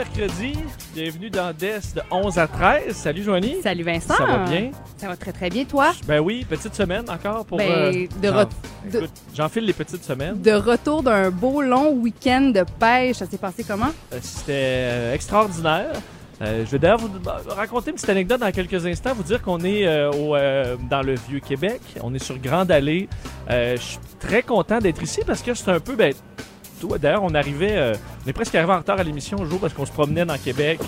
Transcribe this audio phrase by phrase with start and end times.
[0.00, 0.54] Mercredi,
[0.94, 2.96] bienvenue dans DES de 11 à 13.
[2.96, 3.56] Salut Joanie.
[3.62, 4.14] Salut Vincent.
[4.14, 4.70] Ça va bien?
[4.96, 5.92] Ça va très très bien, toi?
[6.06, 7.58] Ben oui, petite semaine encore pour...
[7.58, 8.06] Ben, euh,
[8.90, 10.40] de J'enfile les petites semaines.
[10.40, 13.90] De retour d'un beau long week-end de pêche, ça s'est passé comment?
[14.14, 15.92] Euh, C'était euh, extraordinaire.
[16.42, 17.10] Euh, je vais d'ailleurs vous
[17.48, 21.02] raconter une petite anecdote dans quelques instants, vous dire qu'on est euh, au, euh, dans
[21.02, 23.08] le vieux Québec, on est sur Grande Allée.
[23.48, 26.14] Je suis très content d'être ici parce que c'est un peu, ben,
[26.98, 27.94] d'ailleurs, on arrivait, euh,
[28.24, 30.38] on est presque arrivé en retard à l'émission un jour parce qu'on se promenait dans
[30.38, 30.80] Québec.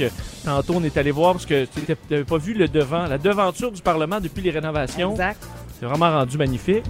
[0.45, 3.71] Tantôt, on est allé voir parce que tu n'avais pas vu le devant, la devanture
[3.73, 5.13] du Parlement depuis les rénovations.
[5.13, 5.43] Exact.
[5.79, 6.85] C'est vraiment rendu magnifique.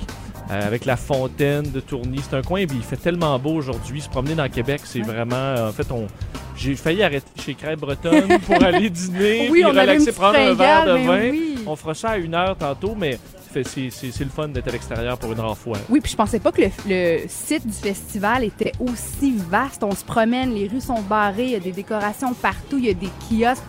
[0.51, 2.20] Euh, avec la fontaine de Tourny.
[2.28, 4.00] C'est un coin, il fait tellement beau aujourd'hui.
[4.03, 5.05] Se promener dans Québec, c'est Ouais.
[5.06, 5.37] vraiment.
[5.37, 6.09] euh, en fait, on.
[6.56, 10.53] J'ai failli arrêter chez Crêpe Bretonne pour aller dîner, Oui, puis on relaxer, prendre un
[10.53, 11.20] verre de vin.
[11.31, 11.55] oui.
[11.66, 13.19] On fera ça à une heure tantôt, mais
[13.53, 15.56] c'est le fun d'être à l'extérieur pour une rare.
[15.89, 19.84] Oui, puis je pensais pas que le, le site du festival était aussi vaste.
[19.84, 22.91] On se promène, les rues sont barrées, il y a des décorations partout, il y
[22.91, 23.62] a des kiosques.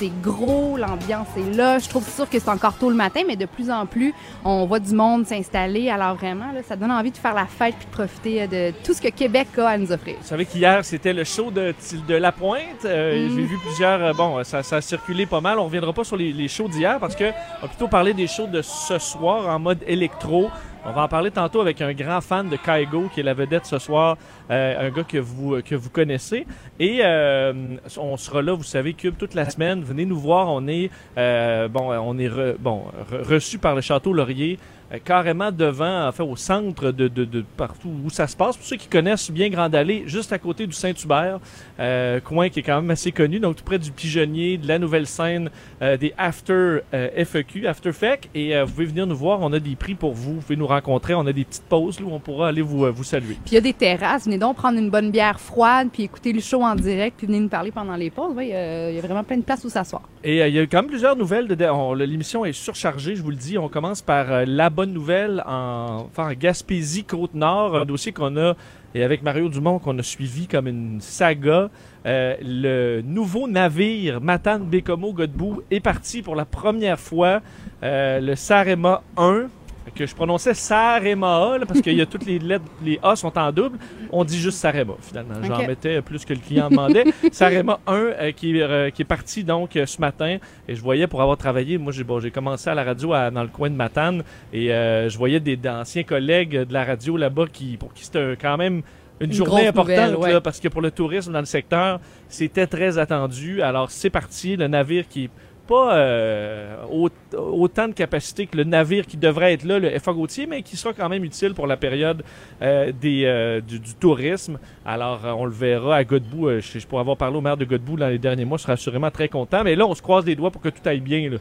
[0.00, 1.78] C'est gros, l'ambiance est là.
[1.78, 4.14] Je trouve sûr que c'est encore tôt le matin, mais de plus en plus,
[4.46, 5.90] on voit du monde s'installer.
[5.90, 8.94] Alors vraiment, là, ça donne envie de faire la fête puis de profiter de tout
[8.94, 10.14] ce que Québec a à nous offrir.
[10.18, 11.74] Vous savez qu'hier, c'était le show de,
[12.08, 12.86] de La Pointe.
[12.86, 13.36] Euh, Mm.
[13.36, 14.02] J'ai vu plusieurs.
[14.02, 15.58] euh, bon, ça, ça a circulé pas mal.
[15.58, 17.24] On reviendra pas sur les, les shows d'hier parce que
[17.58, 20.48] on va plutôt parler des shows de ce soir en mode électro.
[20.86, 23.66] On va en parler tantôt avec un grand fan de Kaigo qui est la vedette
[23.66, 24.16] ce soir,
[24.50, 26.46] euh, un gars que vous que vous connaissez.
[26.78, 27.52] Et euh,
[27.98, 29.82] on sera là, vous savez, Cube toute la semaine.
[29.82, 30.48] Venez nous voir.
[30.48, 34.58] On est euh, bon, on est re- bon re- reçu par le château Laurier.
[34.92, 38.56] Euh, carrément devant, enfin au centre de, de, de partout où ça se passe.
[38.56, 41.38] Pour ceux qui connaissent bien Grande Allée, juste à côté du Saint-Hubert,
[41.78, 44.78] euh, coin qui est quand même assez connu, donc tout près du Pigeonnier, de la
[44.78, 45.50] nouvelle scène,
[45.82, 49.52] euh, des After euh, FEQ, After FEC, et euh, vous pouvez venir nous voir, on
[49.52, 52.06] a des prix pour vous, vous pouvez nous rencontrer, on a des petites pauses là,
[52.06, 53.34] où on pourra aller vous, vous saluer.
[53.44, 54.24] Puis il y a des terrasses.
[54.24, 57.40] Venez donc prendre une bonne bière froide, puis écouter le show en direct, puis venez
[57.40, 58.34] nous parler pendant les pauses.
[58.38, 60.02] Il y a vraiment plein de places où s'asseoir.
[60.22, 61.46] Et il y a quand même plusieurs nouvelles.
[61.46, 63.56] L'émission est surchargée, je vous le dis.
[63.56, 68.54] On commence par la bonne nouvelle en, enfin, en Gaspésie, Côte-Nord, un dossier qu'on a,
[68.94, 71.68] et avec Mario Dumont, qu'on a suivi comme une saga.
[72.06, 77.42] Euh, le nouveau navire Matane Bécomo Godbout est parti pour la première fois.
[77.82, 79.48] Euh, le Sarema 1,
[79.94, 83.36] que je prononçais Sarema là, parce qu'il y a toutes les lettres, les A sont
[83.38, 83.78] en double.
[84.10, 85.34] On dit juste Sarema finalement.
[85.42, 87.04] J'en mettais plus que le client demandait.
[87.32, 90.80] Sarema 1 euh, qui, est, euh, qui est parti donc euh, ce matin et je
[90.82, 93.48] voyais pour avoir travaillé, moi j'ai bon, j'ai commencé à la radio à- dans le
[93.48, 97.92] coin de Matane et je voyais des d'anciens collègues de la radio là-bas qui pour
[97.92, 98.82] qui c'était quand même
[99.20, 100.32] une, Une journée importante nouvelle, ouais.
[100.32, 103.60] là, parce que pour le tourisme dans le secteur, c'était très attendu.
[103.60, 105.30] Alors c'est parti, le navire qui est
[105.70, 110.12] pas euh, au- autant de capacité que le navire qui devrait être là, le FA
[110.12, 112.24] Gautier, mais qui sera quand même utile pour la période
[112.60, 114.58] euh, des, euh, du, du tourisme.
[114.84, 116.58] Alors, on le verra à Godbout.
[116.60, 118.72] Je, je pourrais avoir parlé au maire de Godbout dans les derniers mois, je serai
[118.72, 119.62] assurément très content.
[119.62, 121.30] Mais là, on se croise les doigts pour que tout aille bien.
[121.30, 121.38] Là.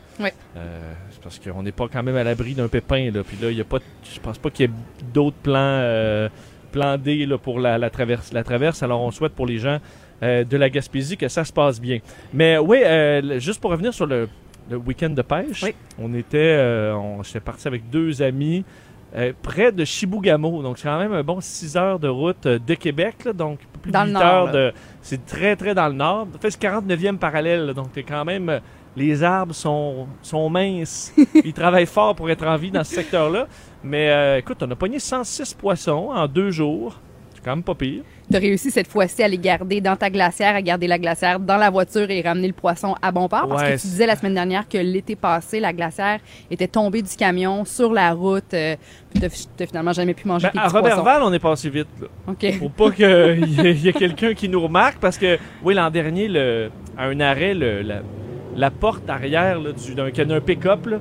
[1.24, 3.10] Parce qu'on n'est pas quand même à l'abri d'un pépin.
[3.12, 3.24] Là.
[3.24, 3.80] Puis là, il y a pas,
[4.14, 4.74] je pense pas qu'il y ait
[5.14, 6.30] d'autres plans,
[6.72, 8.84] plans D là, pour la, la, traverse, la traverse.
[8.84, 9.80] Alors, on souhaite pour les gens
[10.24, 12.00] euh, de la Gaspésie que ça se passe bien.
[12.34, 14.28] Mais oui, euh, juste pour revenir sur le,
[14.70, 15.74] le week-end de pêche, Oui.
[15.98, 18.64] on était, euh, on, j'étais parti avec deux amis
[19.42, 20.62] près de Chibougamau.
[20.62, 23.26] Donc, c'est quand même un bon 6 heures de route de Québec.
[23.26, 24.74] là, donc, plus Dans de le 8 nord, heures de.
[25.02, 26.28] C'est très, très dans le nord.
[26.36, 27.66] En fait, c'est 49e parallèle.
[27.66, 28.60] là, donc, t'es quand même.
[28.96, 31.12] Les arbres sont, sont minces.
[31.44, 33.48] Ils travaillent fort pour être en vie dans ce secteur-là.
[33.84, 37.00] Mais euh, écoute, on a pogné 106 poissons en deux jours.
[37.34, 38.04] C'est quand même pas pire.
[38.30, 41.40] Tu as réussi cette fois-ci à les garder dans ta glacière, à garder la glacière
[41.40, 43.48] dans la voiture et ramener le poisson à bon port.
[43.48, 46.20] Parce Ouais, que tu disais la semaine dernière que l'été passé, la glacière
[46.52, 48.54] était tombée du camion sur la route.
[48.54, 48.76] Euh,
[49.20, 50.76] t'as t'as finalement jamais pu manger Ben, tes à petits.
[50.76, 51.88] Robertval, on est passé vite.
[52.00, 52.08] Là.
[52.28, 52.54] OK.
[52.60, 53.06] Faut pas qu'il
[53.84, 57.56] y ait, quelqu'un qui nous remarque parce que, oui, l'an dernier, le, à un arrêt,
[57.56, 58.02] le- la,
[58.56, 60.98] la porte arrière du- d'un pick-up là,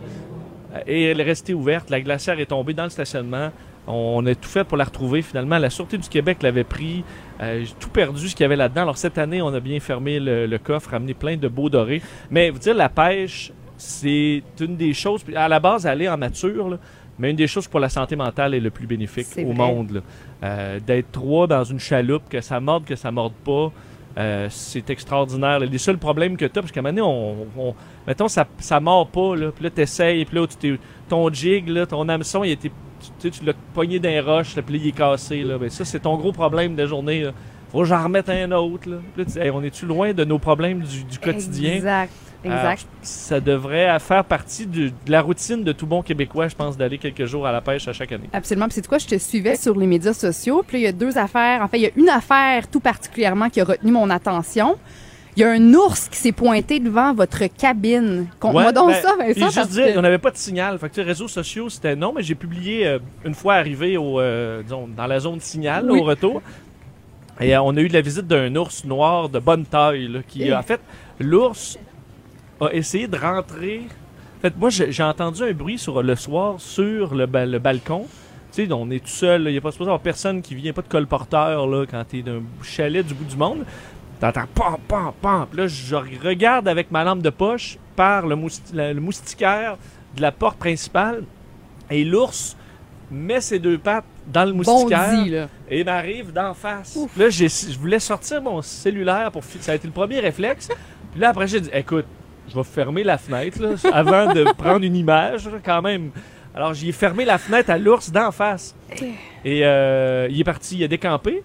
[0.87, 1.91] et elle est restée ouverte.
[1.91, 3.51] La glacière est tombée dans le stationnement.
[3.91, 5.23] On a tout fait pour la retrouver.
[5.23, 7.05] Finalement, la Sûreté du Québec l'avait pris.
[7.41, 8.83] Euh, J'ai tout perdu ce qu'il y avait là-dedans.
[8.83, 12.03] Alors cette année, on a bien fermé le, le coffre, ramené plein de beaux dorés.
[12.31, 15.25] Mais vous dire, la pêche, c'est une des choses.
[15.35, 16.79] À la base, aller en nature, là,
[17.19, 19.55] mais une des choses pour la santé mentale est le plus bénéfique au vrai.
[19.55, 20.03] monde.
[20.43, 23.73] Euh, D'être trois dans une chaloupe, que ça morde, que ça morde pas.
[24.19, 25.61] euh, c'est extraordinaire.
[25.61, 27.75] Les seuls problèmes que tu as, parce qu'à un moment donné, on, on-
[28.07, 31.87] mettons, ça, ça mord pas, là, puis là, t'essayes, puis là, tu ton jig, là,
[31.87, 32.73] ton hameçon, il était
[33.19, 35.43] tu, tu l'as pogné d'un roche, le plié cassé.
[35.43, 35.59] Là.
[35.59, 37.23] Ben, ça, c'est ton gros problème de journée.
[37.23, 37.33] Là.
[37.71, 38.89] Faut que j'en remette un autre.
[38.89, 38.97] Là.
[39.15, 41.75] Puis là, tu dis, Hey, on est-tu loin de nos problèmes du, du quotidien?
[41.75, 42.13] Exact.
[42.45, 42.65] Exact.
[42.65, 46.99] Alors, ça devrait faire partie de la routine de tout bon Québécois, je pense, d'aller
[46.99, 48.31] quelques jours à la pêche à chaque année.
[48.33, 48.67] Absolument.
[48.67, 50.63] Puis c'est quoi, je te suivais sur les médias sociaux?
[50.67, 51.63] Puis il y a deux affaires.
[51.63, 54.77] En fait, il y a une affaire tout particulièrement qui a retenu mon attention.
[55.39, 58.27] Il y a un ours qui s'est pointé devant votre cabine.
[58.41, 59.41] Conte-moi Ouais, donc ben, ça, Vincent.
[59.41, 60.77] juste parce dire, que- on n'avait pas de signal.
[60.81, 64.65] Fait que, réseaux sociaux, c'était non, mais j'ai publié euh, une fois arrivé au, euh,
[64.65, 66.43] disons, dans la zone signal, là, au retour.
[67.41, 70.53] Et euh, on a eu la visite d'un ours noir de bonne taille, là, qui,
[70.53, 70.81] en fait,
[71.21, 71.79] l'ours
[72.61, 73.83] a essayé de rentrer.
[74.39, 77.61] En fait, moi, j'ai j'ai entendu un bruit sur le soir sur le, ba- le
[77.61, 78.07] balcon.
[78.53, 80.73] Tu sais, on est tout seul, il n'y a pas supposé avoir personne qui vient,
[80.73, 83.65] pas de colporteur là, quand t'es d'un chalet du bout du monde.
[84.21, 85.47] T'entends pam, pam, pam.
[85.51, 89.77] Puis là, je regarde avec ma lampe de poche par le, mousti- la- le moustiquaire
[90.17, 91.23] de la porte principale.
[91.91, 92.57] Et l'ours
[93.11, 95.49] met ses deux pattes dans le moustiquaire Bondi, là.
[95.71, 96.99] et m'arrive d'en face.
[97.17, 99.43] Là, j'ai- je voulais sortir mon cellulaire pour.
[99.61, 100.69] Ça a été le premier réflexe.
[101.13, 102.05] Puis là, après, j'ai dit écoute,
[102.49, 106.11] je vais fermer la fenêtre là, avant de prendre une image, quand même.
[106.55, 108.75] Alors, j'y ai fermé la fenêtre à l'ours d'en face.
[109.45, 111.43] Et euh, il est parti, il a décampé.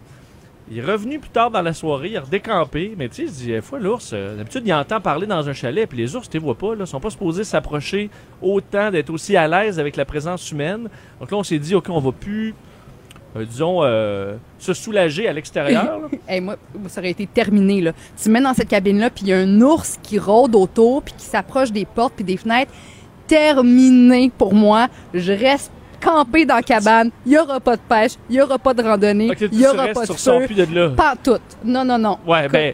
[0.71, 2.93] Il est revenu plus tard dans la soirée, il a redécampé.
[2.97, 5.87] Mais tu sais, je dis, fois, l'ours, euh, d'habitude, il entend parler dans un chalet,
[5.87, 8.09] puis les ours, tu les vois pas, là, sont pas supposés s'approcher
[8.41, 10.87] autant, d'être aussi à l'aise avec la présence humaine.
[11.19, 12.55] Donc là, on s'est dit, OK, on va plus,
[13.35, 15.99] euh, disons, euh, se soulager à l'extérieur.
[16.41, 16.55] moi,
[16.87, 17.81] ça aurait été terminé.
[17.81, 17.91] Là.
[18.21, 21.03] Tu me mets dans cette cabine-là, puis il y a un ours qui rôde autour,
[21.03, 22.71] puis qui s'approche des portes puis des fenêtres.
[23.27, 24.87] Terminé pour moi.
[25.13, 25.71] Je reste
[26.03, 27.11] campé dans la cabane.
[27.25, 29.87] Il n'y aura pas de pêche, il n'y aura pas de randonnée, il n'y aura
[29.87, 30.45] pas de feu.
[30.45, 30.89] plus de là.
[30.89, 31.39] Pas tout.
[31.63, 32.19] Non, non, non.
[32.25, 32.73] Ouais, Écoute, ben,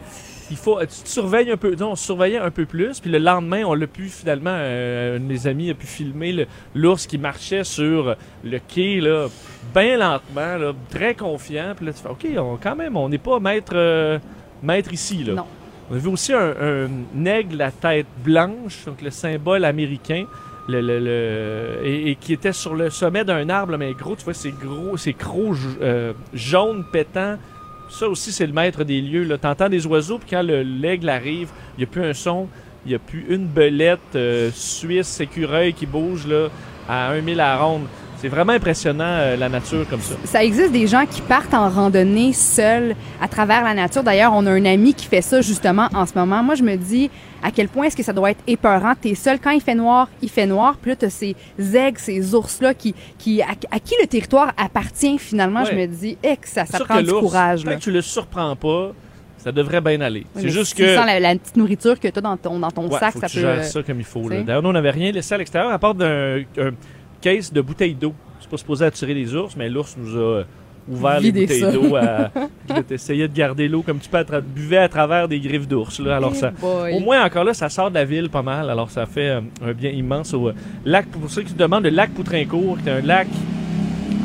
[0.51, 1.75] il faut, tu te surveilles un peu.
[1.75, 2.99] Non, on surveillait un peu plus.
[2.99, 6.47] Puis le lendemain, on l'a pu finalement, euh, un de mes amis a pu filmer
[6.73, 9.27] l'ours qui marchait sur le quai, là,
[9.73, 11.73] bien lentement, là, très confiant.
[11.75, 14.17] Puis là, tu fais, OK, on, quand même, on n'est pas maître, euh,
[14.63, 15.33] maître ici, là.
[15.33, 15.45] Non.
[15.91, 20.25] On a vu aussi un, un aigle à tête blanche, donc le symbole américain.
[20.75, 25.13] Et, qui était sur le sommet d'un arbre, mais gros, tu vois, c'est gros, c'est
[25.13, 27.37] crocs euh, jaunes pétants.
[27.89, 29.27] Ça aussi, c'est le maître des lieux.
[29.37, 32.47] T'entends des oiseaux, puis quand le- l'aigle arrive, il n'y a plus un son,
[32.85, 36.47] il n'y a plus une belette euh, suisse, écureuil qui bouge là,
[36.87, 37.83] à 1 000 à ronde.
[38.21, 40.15] C'est vraiment impressionnant, euh, la nature comme ça.
[40.25, 44.03] Ça existe des gens qui partent en randonnée seuls à travers la nature.
[44.03, 46.43] D'ailleurs, on a un ami qui fait ça justement en ce moment.
[46.43, 47.09] Moi, je me dis
[47.41, 48.93] à quel point est-ce que ça doit être épeurant.
[48.99, 50.75] T'es seul quand il fait noir, il fait noir.
[50.81, 55.17] Puis là, t'as ces aigles, ces ours-là qui, qui à, à qui le territoire appartient
[55.17, 55.61] finalement.
[55.63, 55.69] Ouais.
[55.71, 57.63] Je me dis, eh, que ça, ça prend du courage.
[57.63, 57.75] tant Là.
[57.77, 58.91] que tu le surprends pas,
[59.37, 60.25] ça devrait bien aller.
[60.35, 60.83] Oui, c'est juste que...
[60.83, 63.31] la, la petite nourriture que t'as dans ton, dans ton Ouais, sac, faut ça que
[63.31, 63.43] tu peut.
[63.55, 64.29] gères ça comme il faut.
[64.29, 64.43] tu.
[64.43, 66.43] D'ailleurs, nous, on n'avait rien laissé à l'extérieur à part d'un
[67.21, 68.13] case de bouteilles d'eau.
[68.39, 70.43] C'est pas supposé attirer les ours, mais l'ours nous a euh,
[70.89, 71.95] ouvert les bouteilles d'eau.
[71.95, 72.31] À...
[72.89, 75.99] Essayait de garder l'eau comme tu peux, tra- buvais à travers des griffes d'ours.
[75.99, 76.15] là.
[76.15, 76.93] Alors, ça, boy.
[76.95, 78.69] au moins, encore là, ça sort de la ville pas mal.
[78.69, 80.53] Alors, ça fait euh, un bien immense au euh,
[80.85, 81.05] lac.
[81.07, 83.27] Pour ceux qui se demandent, le lac Poutrincourt, qui est un lac,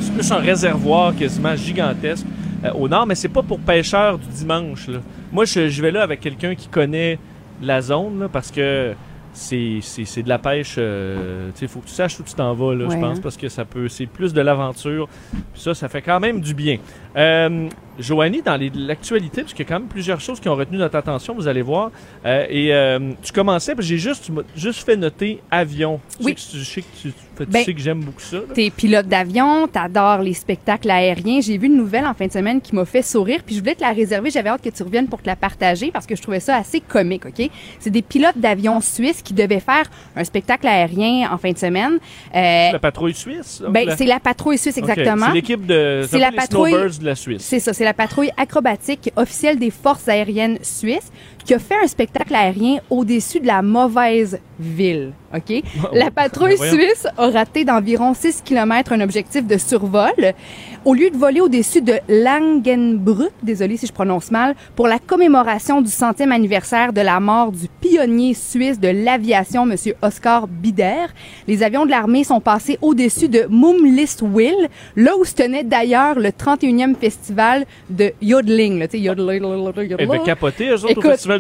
[0.01, 2.27] c'est plus un réservoir quasiment gigantesque
[2.65, 4.89] euh, au nord, mais c'est pas pour pêcheurs du dimanche.
[4.89, 4.99] là.
[5.33, 7.19] Moi, je, je vais là avec quelqu'un qui connaît
[7.63, 8.93] la zone là, parce que
[9.35, 10.77] c'est, de la pêche.
[10.79, 13.21] euh, tu sais, faut que tu saches où tu t'en vas, là, je pense, hein.
[13.23, 15.09] parce que ça peut, c'est plus de l'aventure.
[15.55, 16.79] Ça, ça fait quand même du bien.
[17.17, 20.79] Euh, Joanie, dans l'actualité, parce qu'il y a quand même plusieurs choses qui ont retenu
[20.79, 21.91] notre attention, vous allez voir.
[22.25, 26.01] Euh, et euh, tu commençais, j'ai juste, juste fait noter avion.
[26.23, 26.35] Oui.
[26.35, 28.39] tu, sais que tu, tu Ben, sais que j'aime beaucoup ça.
[28.55, 31.41] T'es pilote d'avion, t'adores les spectacles aériens.
[31.41, 33.75] J'ai vu une nouvelle en fin de semaine qui m'a fait sourire, puis je voulais
[33.75, 34.31] te la réserver.
[34.31, 36.81] J'avais hâte que tu reviennes pour te la partager parce que je trouvais ça assez
[36.81, 37.49] comique, OK?
[37.81, 39.85] C'est des pilotes d'avion suisses qui devaient faire
[40.17, 41.99] un spectacle aérien en fin de semaine.
[42.35, 43.63] Euh, La patrouille suisse.
[43.69, 45.27] ben, la- c'est la patrouille suisse, Ok, exactement.
[45.27, 46.07] C'est l'équipe de.
[46.09, 47.43] C'est la patrouille- de la Suisse.
[47.43, 51.13] C'est ça, c'est la patrouille acrobatique officielle des forces aériennes suisses
[51.45, 55.13] qui a fait un spectacle aérien au-dessus de la mauvaise ville.
[55.35, 55.63] OK?
[55.93, 60.13] La patrouille Ben suisse a raté d'environ 6 km un objectif de survol.
[60.85, 65.81] Au lieu de voler au-dessus de Langenbrück, désolé si je prononce mal, pour la commémoration
[65.81, 69.77] du centième anniversaire de la mort du pionnier suisse de l'aviation, M.
[70.03, 71.07] Oscar Bider,
[71.49, 76.29] les avions de l'armée sont passés au-dessus de Mumliswil, là où se tenait d'ailleurs le
[76.29, 78.79] 31e festival de yodeling.
[78.79, 81.34] Là, yodeling, yodeling, Eh ben, eux autres, Écoute, au festival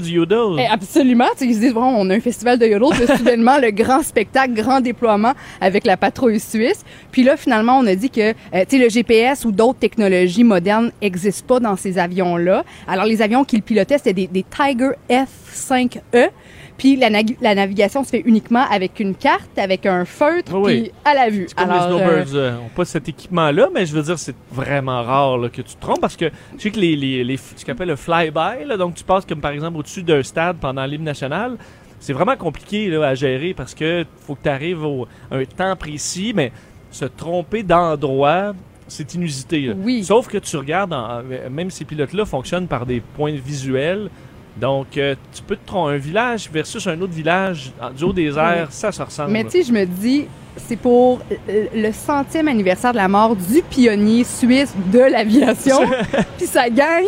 [0.59, 1.27] eh, absolument.
[1.41, 4.55] Ils se disent, bon, on a un festival de yodel, puis soudainement, le grand spectacle,
[4.55, 6.85] grand déploiement avec la patrouille suisse.
[7.11, 8.33] Puis là, finalement, on a dit que, euh,
[8.69, 12.65] tu sais, le GPS ou d'autres technologies modernes n'existent pas dans ces avions-là.
[12.87, 16.31] Alors, les avions qu'ils pilotaient, c'était des, des Tiger F5E.
[16.77, 20.81] Puis la, navigation se fait uniquement avec une carte, avec un feutre, Oui, oui.
[20.83, 21.47] puis à la vue.
[21.57, 24.35] Comme Alors, les euh, Snowbirds euh, ont pas cet équipement-là, mais je veux dire, c'est
[24.53, 27.37] vraiment rare là, que tu te trompes parce que je sais que les, les, les-
[27.37, 30.85] ce qu'on appelle le fly-by, donc tu passes comme par exemple au-dessus d'un stade pendant
[30.85, 31.57] l'hymne national,
[32.01, 35.45] c'est vraiment compliqué là, à gérer parce que faut que tu arrives au, à un
[35.45, 36.51] temps précis, mais
[36.91, 38.53] se tromper d'endroit,
[38.89, 39.61] c'est inusité.
[39.61, 39.75] là.
[39.77, 40.03] Oui.
[40.05, 44.11] Sauf que tu regardes, en- même ces pilotes-là fonctionnent par des points visuels.
[44.57, 45.95] Donc, euh, tu peux te tromper.
[45.95, 49.33] Un village versus un autre village du haut des airs, ça se ressemble.
[49.33, 53.63] Mais tu sais, je me dis, c'est pour le centième anniversaire de la mort du
[53.63, 55.81] pionnier suisse de l'aviation.
[56.39, 57.07] Puis ça gagne.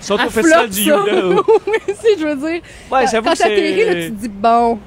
[0.00, 0.80] Sont au festival du.
[0.82, 1.12] Yoga.
[1.66, 2.60] Oui, si, je veux dire.
[2.90, 4.08] Ouais, j'avoue quand t'atterris, là, tu c'est...
[4.10, 4.78] te dis, bon.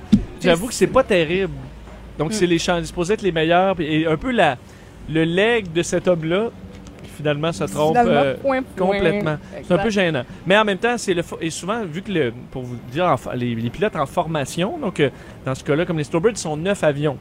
[0.42, 1.54] J'avoue que c'est pas terrible.
[2.18, 2.34] Donc, Mm.
[2.34, 3.76] c'est les champs supposés être les meilleurs.
[3.80, 4.58] Et un peu la,
[5.10, 6.50] le leg de cet homme-là,
[7.12, 8.88] finalement se trompe euh, point, point.
[8.88, 9.38] complètement.
[9.64, 10.24] C'est un peu gênant.
[10.46, 13.18] Mais en même temps, c'est le et souvent, vu que, le, pour vous dire, en
[13.34, 15.10] les, les pilotes en formation, donc euh,
[15.46, 17.18] dans ce cas-là, comme les Starbirds, sont neuf avions.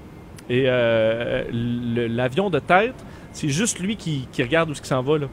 [0.48, 2.94] Et euh, l'avion de tête,
[3.32, 5.18] c'est juste lui qui, qui regarde où ce qui s'en va.
[5.18, 5.26] Là.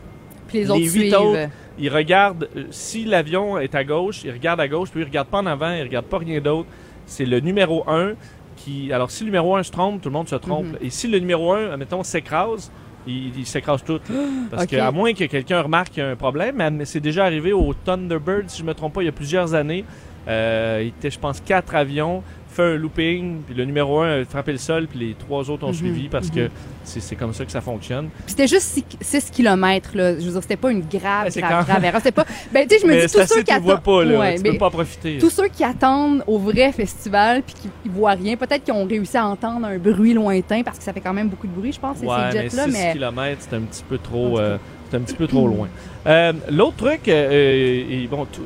[0.48, 1.16] Puis les les autres huit suivent.
[1.16, 1.50] autres,
[1.80, 5.28] Il regarde, euh, si l'avion est à gauche, il regarde à gauche, puis il regarde
[5.28, 6.68] pas en avant, il regarde pas rien d'autre.
[7.06, 8.14] C'est le numéro 1
[8.56, 8.92] qui.
[8.94, 10.68] Alors, si le numéro 1 se trompe, tout le monde se trompe.
[10.68, 10.78] Mhm.
[10.82, 12.72] Et si le numéro 1, admettons, s'écrase,
[13.08, 13.94] il, il s'écrase tout.
[14.10, 14.16] là.
[14.52, 14.70] Parce Ok.
[14.70, 17.54] que, à moins que quelqu'un remarque qu'il y a un problème, mais c'est déjà arrivé
[17.54, 19.86] au Thunderbird, si je me trompe pas, il y a plusieurs années.
[20.28, 22.22] Euh, il était, je pense, quatre avions,
[22.58, 25.64] fait un looping, puis le numéro 1 a frappé le sol, puis les trois autres
[25.66, 26.36] ont Mhm, suivi parce mhm.
[26.36, 26.50] que
[26.84, 28.10] c'est c'est comme ça que ça fonctionne.
[28.10, 30.20] Puis c'était juste 6 km, là.
[30.20, 32.02] Je veux dire, c'était pas une grave, c'est grave, quand- grave erreur.
[32.02, 32.26] C'était pas.
[32.52, 33.82] Ben, tu sais, je me dis, tous ceux qui attendent.
[33.82, 34.20] pas, là.
[34.20, 35.18] Ouais, tu mais peux pas profiter.
[35.20, 38.86] tous ceux qui attendent au vrai festival puis qui qui voient rien, peut-être qu'ils ont
[38.86, 41.72] réussi à entendre un bruit lointain parce que ça fait quand même beaucoup de bruit,
[41.72, 42.68] je pense, ces Ouais, ces mais 6 jets-là.
[42.72, 44.58] Mais, km, c'est un petit peu trop, euh,
[44.90, 45.68] c'est un petit peu trop loin.
[46.08, 48.42] Euh, L'autre truc, euh, euh, et bon, tout-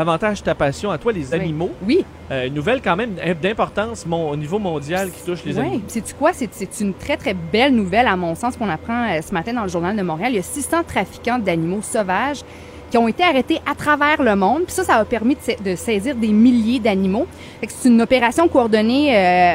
[0.00, 1.70] davantage ta passion à toi, les animaux.
[1.86, 5.60] oui, Euh, une nouvelle quand même d'importance mon- au niveau mondial qui touche les Oui,
[5.60, 5.82] animaux.
[5.86, 6.32] sais-tu quoi?
[6.34, 9.62] C'est une très, très belle nouvelle, à mon sens, qu'on apprend euh, ce matin dans
[9.62, 10.32] le Journal de Montréal.
[10.32, 12.40] Il y a 600 trafiquants d'animaux sauvages
[12.90, 14.62] qui ont été arrêtés à travers le monde.
[14.66, 17.26] Puis ça, ça a permis de, sa- de saisir des milliers d'animaux.
[17.66, 19.54] C'est une opération coordonnée euh,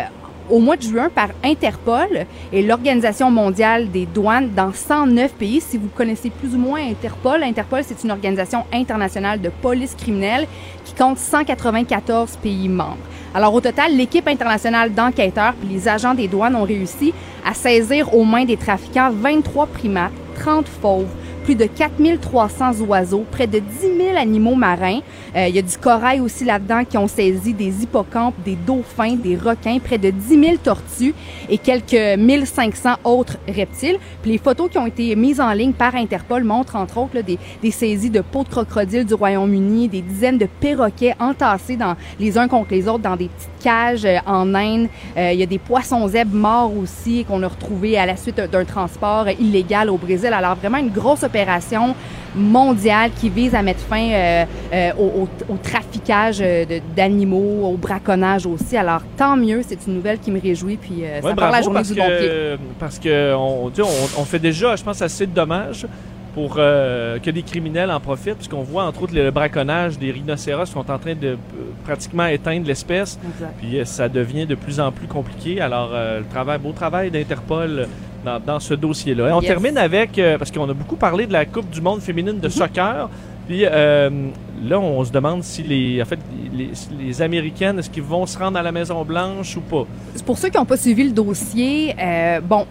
[0.51, 5.62] au mois de juin par Interpol et l'Organisation mondiale des douanes dans 109 pays.
[5.62, 10.48] Si vous connaissez plus ou moins Interpol, Interpol, c'est une organisation internationale de police criminelle
[10.84, 12.98] qui compte 194 pays membres.
[13.34, 17.13] Alors au total, l'équipe internationale d'enquêteurs puis les agents des douanes ont réussi
[17.46, 21.08] à saisir aux mains des trafiquants 23 primates, 30 fauves,
[21.43, 25.00] plus de 4300 oiseaux, près de 10 000 animaux marins.
[25.36, 29.15] Euh, il y a du corail aussi là-dedans qui ont saisi des hippocampes, des dauphins,
[29.15, 31.13] des requins, près de 10 000 tortues
[31.50, 33.98] et quelques 1500 autres reptiles.
[34.21, 37.38] Puis les photos qui ont été mises en ligne par Interpol montrent entre autres des,
[37.62, 42.38] des saisies de peaux de crocodile du Royaume-Uni, des dizaines de perroquets entassés dans, les
[42.38, 44.88] uns contre les autres dans des petites cages euh, en Inde.
[45.18, 48.39] Euh, il y a des poissons zèbres morts aussi qu'on a retrouvés à la suite
[48.51, 50.32] d'un transport illégal au Brésil.
[50.34, 51.96] Alors vraiment une grosse opération
[52.36, 55.58] mondiale qui vise à mettre fin euh, euh, au, au-
[56.96, 58.77] d'animaux, au braconnage aussi.
[58.77, 60.77] Alors tant mieux, c'est une nouvelle qui me réjouit.
[60.77, 62.30] Puis euh, ça Ouais, part la journée parce du bon pied.
[62.80, 63.88] parce que on, tu sais,
[64.18, 65.86] on, on fait déjà, je pense, assez de dommages
[66.34, 70.66] pour euh, que des criminels en profitent, puisqu'on voit entre autres le braconnage des rhinocéros
[70.66, 71.36] qui sont en train de euh,
[71.84, 73.20] pratiquement éteindre l'espèce.
[73.60, 75.60] Puis euh, ça devient de plus en plus compliqué.
[75.60, 77.88] Alors, le travail, beau travail d'Interpol
[78.24, 79.30] dans, dans ce dossier-là.
[79.30, 79.50] Et on Yes.
[79.50, 83.10] termine avec, parce qu'on a beaucoup parlé de la Coupe du monde féminine de soccer.
[83.48, 84.10] Puis là,
[84.80, 86.20] on se demande si les, en fait,
[86.54, 86.70] les,
[87.00, 89.86] les Américaines, est-ce qu'ils vont se rendre à la Maison-Blanche ou pas?
[90.26, 91.96] Pour ceux qui n'ont pas suivi le dossier,
[92.44, 92.66] bon,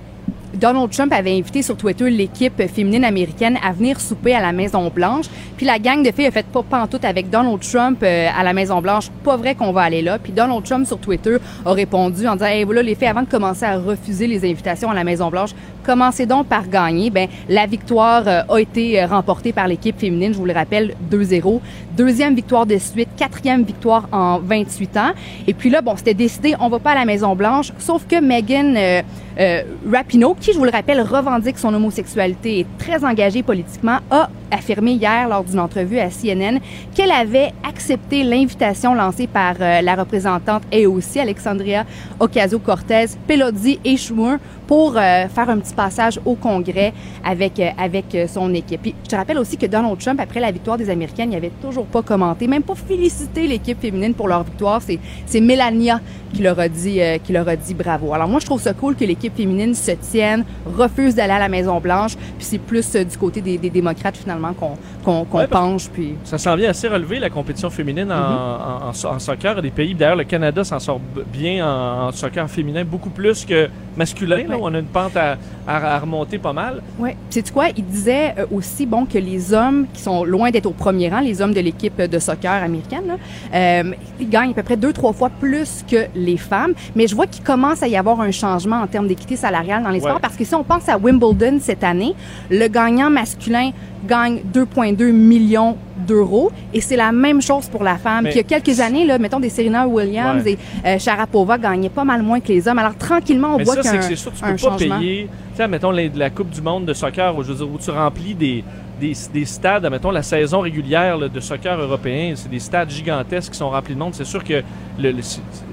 [0.54, 4.90] Donald Trump avait invité sur Twitter l'équipe féminine américaine à venir souper à la Maison
[4.94, 5.26] Blanche.
[5.56, 8.52] Puis la gang de filles a fait pas pantoute avec Donald Trump euh, à la
[8.52, 9.08] Maison Blanche.
[9.22, 10.18] Pas vrai qu'on va aller là.
[10.18, 13.28] Puis Donald Trump sur Twitter a répondu en disant "Hey voilà les filles avant de
[13.28, 15.50] commencer à refuser les invitations à la Maison Blanche,
[15.90, 20.32] commencez donc par gagner." Ben la victoire euh, a été euh, remportée par l'équipe féminine,
[20.32, 21.60] je vous le rappelle, 2-0.
[21.96, 25.10] Deuxième victoire de suite, quatrième victoire en 28 ans.
[25.46, 28.20] Et puis là bon, c'était décidé, on va pas à la Maison Blanche, sauf que
[28.20, 29.02] Megan euh,
[29.38, 33.98] euh, Rapinoe, qui, je vous le rappelle, revendique son homosexualité et est très engagée politiquement,
[34.10, 36.58] a affirmé hier lors d'une entrevue à CNN
[36.94, 41.84] qu'elle avait accepté l'invitation lancée par la représentante et aussi Alexandria
[42.18, 44.38] Ocasio-Cortez, Pelodzi et Schumer
[44.70, 46.92] pour euh, faire un petit passage au Congrès
[47.24, 48.80] avec, euh, avec euh, son équipe.
[48.82, 51.50] Puis, je te rappelle aussi que Donald Trump, après la victoire des Américaines, il avait
[51.60, 54.80] toujours pas commenté, même pas félicité l'équipe féminine pour leur victoire.
[54.80, 55.98] C'est, c'est Melania
[56.32, 58.14] qui leur, a dit, qui leur a dit bravo.
[58.14, 60.44] Alors moi, je trouve ça cool que l'équipe féminine se tienne,
[60.78, 64.76] refuse d'aller à la Maison-Blanche, puis c'est plus du côté des, des démocrates, finalement, qu'on,
[65.04, 65.88] qu'on, qu'on Ouais, parce- penche.
[65.92, 66.14] Puis...
[66.22, 68.84] Ça s'en vient assez relevé, la compétition féminine en, Mm-hmm.
[68.84, 69.60] en- en so- en soccer.
[69.60, 71.00] Des pays, d'ailleurs, le Canada s'en sort
[71.32, 74.44] bien en, soccer féminin, beaucoup plus que masculin.
[74.48, 74.59] Là.
[74.62, 75.36] On a une pente à,
[75.66, 76.82] à- à remonter pas mal.
[76.98, 77.16] Ouais.
[77.30, 77.66] C'est quoi?
[77.76, 81.20] Il disait euh, aussi bon que les hommes qui sont loin d'être au premier rang,
[81.20, 83.14] les hommes de l'équipe de soccer américaine, là,
[83.54, 86.72] euh, ils gagnent à peu près deux trois fois plus que les femmes.
[86.96, 89.90] Mais je vois qu'il commence à y avoir un changement en termes d'équité salariale dans
[89.90, 90.08] les Ouais.
[90.08, 92.14] sports parce que si on pense à Wimbledon cette année,
[92.50, 93.70] le gagnant masculin
[94.06, 95.76] gagne 2,2 millions
[96.06, 98.24] d'euros et c'est la même chose pour la femme.
[98.24, 100.52] Mais- Puis il y a quelques années, là, mettons des Serena Williams Ouais.
[100.52, 102.78] et euh, Sharapova gagnaient pas mal moins que les hommes.
[102.78, 104.40] Alors tranquillement, on Mais voit ça, qu'il y c'est a que un, c'est sûr, tu
[104.42, 104.98] peux pas changement.
[104.98, 105.28] payer.
[105.52, 107.78] Tu sais, mettons, la, la Coupe du Monde de soccer, où, je veux dire, où
[107.78, 108.64] tu remplis des,
[109.00, 113.52] des, des stades, mettons, la saison régulière là, de soccer européen, c'est des stades gigantesques
[113.52, 114.14] qui sont remplis de monde.
[114.14, 114.62] C'est sûr que
[114.98, 115.22] le, le-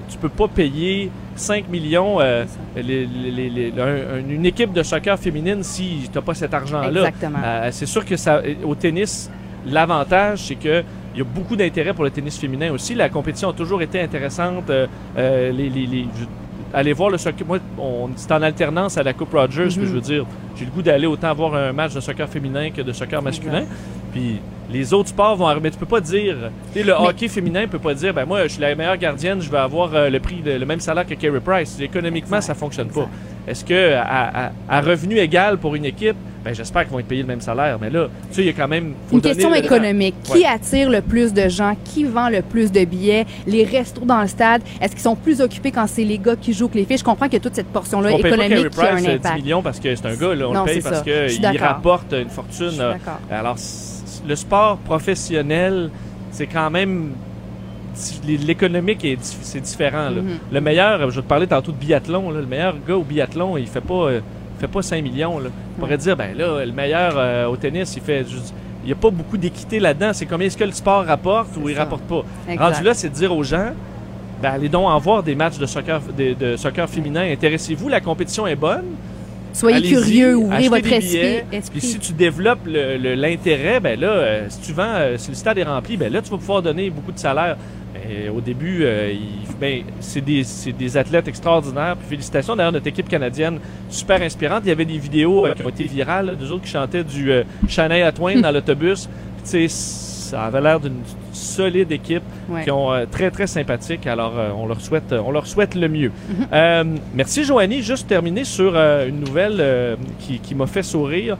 [0.09, 4.71] tu peux pas payer 5 millions euh, les- les- les- les- un- un- une équipe
[4.73, 6.87] de soccer féminine si tu n'as pas cet argent-là.
[7.09, 7.39] Exactement.
[7.43, 9.29] Euh, c'est sûr que ça, au tennis,
[9.71, 10.83] l'avantage, c'est que
[11.15, 12.93] il y a beaucoup d'intérêt pour le tennis féminin aussi.
[12.93, 14.69] La compétition a toujours été intéressante.
[14.69, 14.85] Euh,
[15.17, 16.25] euh, les, les- les- je-
[16.77, 17.45] allez voir le soccer.
[17.47, 19.63] Moi, on, c'est en alternance à la Coupe Rogers.
[19.65, 19.69] Mhm.
[19.71, 22.69] puis je veux dire, j'ai le goût d'aller autant voir un match de soccer féminin
[22.69, 23.63] que de soccer masculin.
[24.13, 25.61] Puis les autres sports vont arriver.
[25.63, 26.35] Mais tu peux pas dire.
[26.71, 28.97] Tu sais, le Mais- hockey féminin peut pas dire, ben moi, je suis la meilleure
[28.97, 31.79] gardienne, je vais avoir euh, le prix, de- le même salaire que Carey Price.
[31.79, 33.01] Économiquement, Exact, ça fonctionne exact.
[33.05, 33.09] pas.
[33.51, 37.07] Est-ce que à, à- à revenu égal pour une équipe, ben j'espère qu'ils vont être
[37.07, 37.77] payés le même salaire.
[37.81, 38.93] Mais là, tu sais, il y a quand même.
[39.09, 40.15] faut Une question économique.
[40.23, 40.45] Qui Ouais.
[40.45, 41.75] attire le plus de gens?
[41.83, 43.25] Qui vend le plus de billets?
[43.45, 46.53] Les restos dans le stade, est-ce qu'ils sont plus occupés quand c'est les gars qui
[46.53, 46.99] jouent que les filles?
[46.99, 49.35] Je comprends que toute cette portion-là économique qui a un euh, 10 impact.
[49.43, 50.47] millions parce que c'est un gars, là.
[50.47, 52.81] On Non, le paye parce qu'il rapporte une fortune.
[53.29, 53.57] Alors,
[54.25, 55.89] le sport professionnel,
[56.31, 57.11] c'est quand même.
[58.27, 60.09] L'économique, est c'est différent.
[60.09, 60.21] là.
[60.21, 60.37] Mhm.
[60.51, 63.57] Le meilleur, je vais te parler tantôt de biathlon, là, le meilleur gars au biathlon,
[63.57, 64.19] il fait pas, euh,
[64.59, 65.39] fait pas 5 millions.
[65.39, 65.49] Là.
[65.77, 68.23] On pourrait dire, ben là, le meilleur euh, au tennis, il fait.
[68.27, 70.11] juste- Il n'y a pas beaucoup d'équité là-dedans.
[70.13, 71.81] C'est combien est-ce que le sport rapporte ou il ça.
[71.83, 72.23] rapporte pas?
[72.49, 72.63] Exact.
[72.63, 73.71] Rendu là, c'est de dire aux gens,
[74.41, 77.29] ben allez donc en voir des matchs de soccer, de, de soccer féminin.
[77.31, 78.85] Intéressez-vous, la compétition est bonne.
[79.51, 81.79] Soyez curieux, ouvrez votre des billets, esprit.
[81.79, 85.57] Puis si tu développes l'intérêt, ben là, euh, si tu vends, euh, si le stade
[85.57, 87.57] est rempli, ben là, tu vas pouvoir donner beaucoup de salaire.
[87.93, 91.95] Mais au début, euh, il- ben, c'est des, athlètes extraordinaires.
[91.97, 94.61] Puis félicitations d'ailleurs notre équipe canadienne, super inspirante.
[94.65, 97.31] Il y avait des vidéos euh, qui ont été virales, d'eux autres qui chantaient du
[97.31, 99.07] euh, Shania Twain dans l'autobus.
[99.07, 102.63] Puis tu sais, ça avait l'air d'une solide équipe Ouais.
[102.63, 104.07] qui ont euh, très très sympathique.
[104.07, 106.11] Alors euh, on leur souhaite euh, on leur souhaite le mieux.
[106.53, 107.81] Euh, merci Joanie.
[107.81, 111.37] Juste terminer sur une nouvelle qui, qui m'a fait sourire.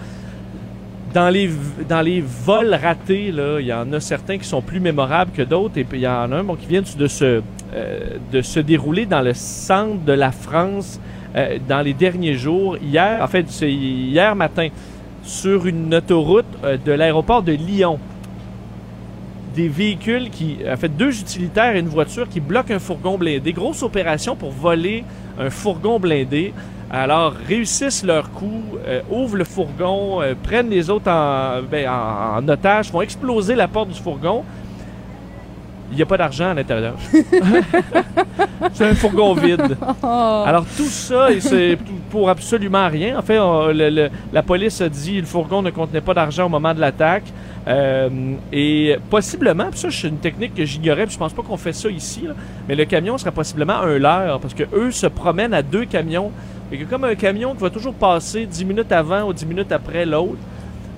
[1.14, 1.50] Dans les,
[1.88, 5.42] dans les vols ratés, là, il y en a certains qui sont plus mémorables que
[5.42, 5.78] d'autres.
[5.78, 7.42] Et puis il y en a un bon, qui vient de se,
[8.32, 11.00] de se dérouler dans le centre de la France
[11.36, 12.78] euh, dans les derniers jours.
[12.78, 14.70] Hier, en fait, c'est hier matin,
[15.24, 18.00] sur une autoroute euh, de l'aéroport de Lyon
[19.56, 23.54] des véhicules qui, en fait, deux utilitaires et une voiture qui bloquent un fourgon blindé.
[23.54, 25.04] Grosse opération pour voler
[25.40, 26.54] un fourgon blindé.
[26.92, 32.38] Alors, réussissent leur coup, euh, ouvrent le fourgon, euh, prennent les autres en, ben, en,
[32.38, 34.44] en otage, font exploser la porte du fourgon.
[35.92, 36.96] Il n'y a pas d'argent à l'intérieur.
[38.74, 39.78] c'est un fourgon vide.
[40.04, 40.44] Oh.
[40.46, 41.78] Alors tout ça, c'est
[42.10, 43.18] pour absolument rien.
[43.18, 46.14] En fait, on- le- le- la police a dit que le fourgon ne contenait pas
[46.14, 47.24] d'argent au moment de l'attaque.
[47.68, 48.10] Euh,
[48.52, 51.74] et possiblement, puis ça c'est une technique que j'ignorais, puis je pense pas qu'on fait
[51.74, 52.34] ça ici, là,
[52.68, 56.32] mais le camion serait possiblement un leurre, parce que eux se promènent à deux camions.
[56.72, 59.72] Et que comme un camion qui va toujours passer 10 minutes avant ou 10 minutes
[59.72, 60.38] après l'autre.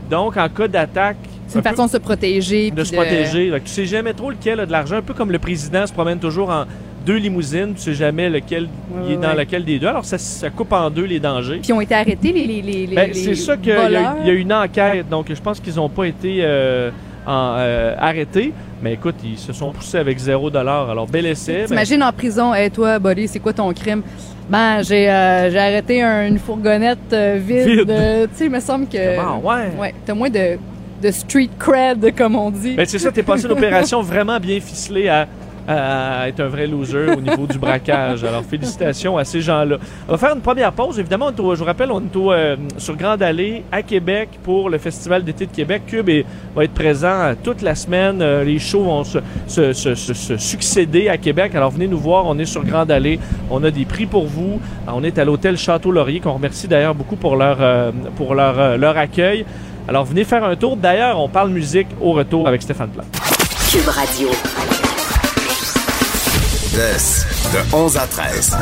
[0.09, 1.17] Donc en cas d'attaque,
[1.49, 2.71] C'est une un façon de se protéger.
[2.71, 3.49] de se protéger.
[3.49, 4.95] Que tu sais jamais trop lequel a de l'argent.
[4.97, 6.65] Un peu comme le président se promène toujours en
[7.05, 8.67] deux limousines, tu sais jamais lequel
[9.07, 9.87] il est dans lequel des deux.
[9.87, 11.59] Alors ça, ça coupe en deux les dangers.
[11.61, 14.33] Puis ils ont été arrêtés, les, les, les, Ben, c'est ça qu'il y, y a
[14.33, 16.91] une enquête, donc je pense qu'ils n'ont pas été euh,
[17.25, 18.53] en, euh, arrêtés.
[18.83, 20.89] Mais écoute, ils se sont poussés avec zéro dollar.
[20.89, 21.59] Alors bel essai.
[21.61, 24.03] Ben, T'imagines en prison, hey, toi, Buddy, c'est quoi ton crime?
[24.49, 27.67] Ben, j'ai euh, j'ai arrêté un- une fourgonnette euh, vide.
[27.67, 27.87] Vide.
[28.31, 29.17] tu sais, il me semble que.
[29.19, 29.71] Ah, ouais.
[29.79, 30.57] Ouais, t'as moins de,
[31.01, 32.75] de street cred, comme on dit.
[32.75, 35.27] Ben, c'est ça, t'es passé l'opération vraiment bien ficelée à
[35.71, 38.23] à être un vrai loser au niveau du braquage.
[38.23, 39.77] Alors, félicitations à ces gens-là.
[40.07, 40.97] On va faire une première pause.
[40.97, 44.71] Évidemment, on je vous rappelle, on est au, euh, sur Grande Allée à Québec pour
[44.71, 45.83] le Festival d'été de Québec.
[45.85, 48.19] Cube est- va être présent toute la semaine.
[48.19, 49.19] Euh, les shows vont se,
[50.37, 51.53] succéder à Québec.
[51.53, 52.25] Alors, venez nous voir.
[52.25, 53.19] On est sur Grande Allée.
[53.51, 54.59] On a des prix pour vous.
[54.87, 58.97] On est à l'hôtel Château-Laurier, qu'on remercie d'ailleurs beaucoup pour leur, euh, pour leur, leur
[58.97, 59.45] accueil.
[59.89, 60.77] Alors, venez faire un tour.
[60.77, 63.07] D'ailleurs, on parle musique au retour avec Stéphane Plante.
[63.71, 64.29] Cube Radio.
[66.75, 68.57] Tess, de 11 à 13.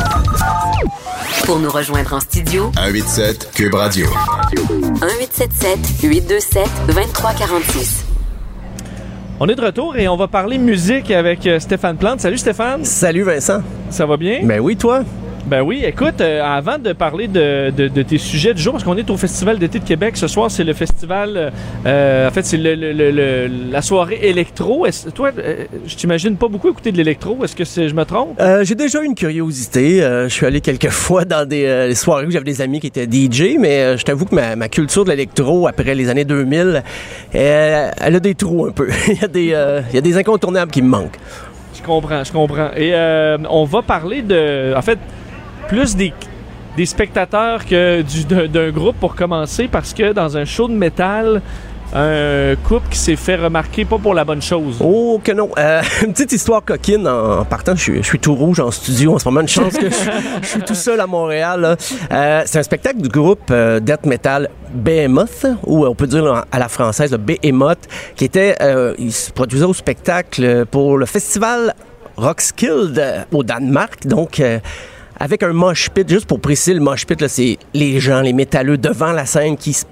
[1.46, 4.08] Pour nous rejoindre en studio, 187 Cube Radio.
[4.54, 8.06] 1877 827 2346.
[9.42, 12.22] On est de retour et on va parler musique avec euh, Stéphane Plante.
[12.22, 13.64] Salut Stéphane, Salut Vincent.
[13.90, 14.40] ça va bien?
[14.44, 15.04] Ben oui, toi?
[15.48, 18.84] Ben oui, écoute, euh, avant de parler de, de- de tes sujets du jour, parce
[18.84, 21.54] qu'on est au Festival d'été de Québec, ce soir c'est le festival,
[21.86, 24.86] euh, en fait c'est le, le- le- le- la soirée électro.
[25.16, 28.38] Toi, euh, je t'imagine pas beaucoup écouter de l'électro, est-ce que c'est, je me trompe?
[28.64, 30.00] J'ai déjà eu une curiosité.
[30.02, 33.56] Je suis allé quelques fois dans des soirées où j'avais des amis qui étaient DJ,
[33.58, 36.84] mais je t'avoue que ma, ma culture de l'électro, après les années 2000,
[37.36, 38.90] euh, elle a des trous un peu.
[39.08, 39.56] il, y a des,
[39.92, 41.18] il y a des incontournables qui me manquent.
[41.74, 42.72] Je comprends, je comprends.
[42.76, 44.98] Et euh, on va parler de, en fait,
[45.68, 46.14] plus des,
[46.86, 51.42] spectateurs que du- d'un groupe pour commencer, parce que dans un show de métal,
[51.94, 54.78] un couple qui s'est fait remarquer pas pour la bonne chose.
[54.82, 55.50] Oh que non.
[55.58, 57.76] Euh, une petite histoire coquine en, partant.
[57.76, 59.42] Je suis, tout rouge en studio en ce moment.
[59.42, 61.78] Une chance que je, suis tout seul à Montréal.
[62.12, 66.60] Euh, c'est un spectacle du groupe euh, death metal Behemoth, ou on peut dire à
[66.60, 68.56] la française le Behemoth, qui était,
[69.00, 71.74] il se produisait au spectacle pour le festival
[72.20, 74.08] euh, au Danemark.
[74.08, 74.42] Donc
[75.20, 78.34] avec un mosh pit, juste pour préciser, le mosh pit, là, c'est les gens, les
[78.34, 79.86] métalleux devant la scène qui se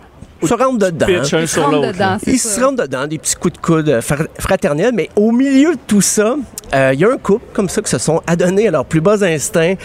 [0.43, 1.05] se rentrent dedans.
[1.07, 4.01] Pitch Ils se rentrent dedans, Ils se rentrent dedans, des petits coups de coude euh,
[4.01, 6.35] fra- fraternels, mais au milieu de tout ça,
[6.73, 9.01] euh, il y a un couple comme ça qui se sont adonnés à leurs plus
[9.01, 9.75] bas instincts.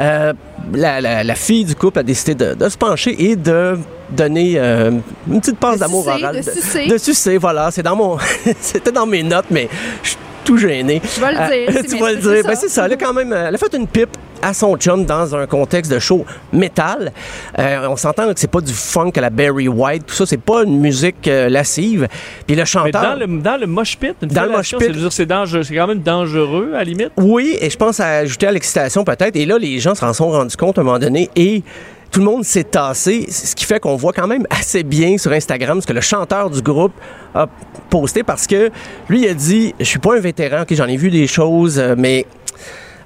[0.00, 0.32] Euh,
[0.72, 3.78] la, la- la fille du couple a décidé de, de se pencher et de
[4.10, 4.90] donner euh,
[5.30, 6.36] une petite passe d'amour oral.
[6.36, 6.86] de sucer.
[6.88, 7.70] de sucer, voilà.
[7.70, 8.16] C'est dans mon...
[8.60, 9.68] C'était dans mes notes, mais
[10.02, 11.00] je suis tout gêné.
[11.14, 11.76] Tu vas le dire.
[11.76, 12.42] Euh, tu vas le c'est dire.
[12.42, 12.48] ça.
[12.48, 12.86] Ben, c'est ça.
[12.86, 15.46] Elle a quand même, euh, elle a fait une pipe à son chum dans un
[15.46, 17.12] contexte de show métal.
[17.58, 20.24] Euh, on s'entend que c'est pas du funk à la Barry White, tout ça.
[20.24, 22.08] C'est pas une musique euh, lascive.
[22.46, 23.02] Puis le Mais chanteur.
[23.02, 24.90] dans le, dans le mosh pit, une Dans le mosh pit.
[24.94, 25.26] je c'est
[25.74, 27.10] quand même dangereux à la limite?
[27.18, 29.36] Oui, et je pense à ajouter à l'excitation peut-être.
[29.36, 31.62] Et là, les gens s'en sont rendus compte à un moment donné et
[32.10, 35.32] tout le monde s'est tassé, ce qui fait qu'on voit quand même assez bien sur
[35.32, 36.92] Instagram ce que le chanteur du groupe
[37.34, 37.46] a
[37.90, 38.70] posté parce que
[39.08, 41.78] lui il a dit je suis pas un vétéran, ok, j'en ai vu des choses,
[41.78, 42.26] euh, mais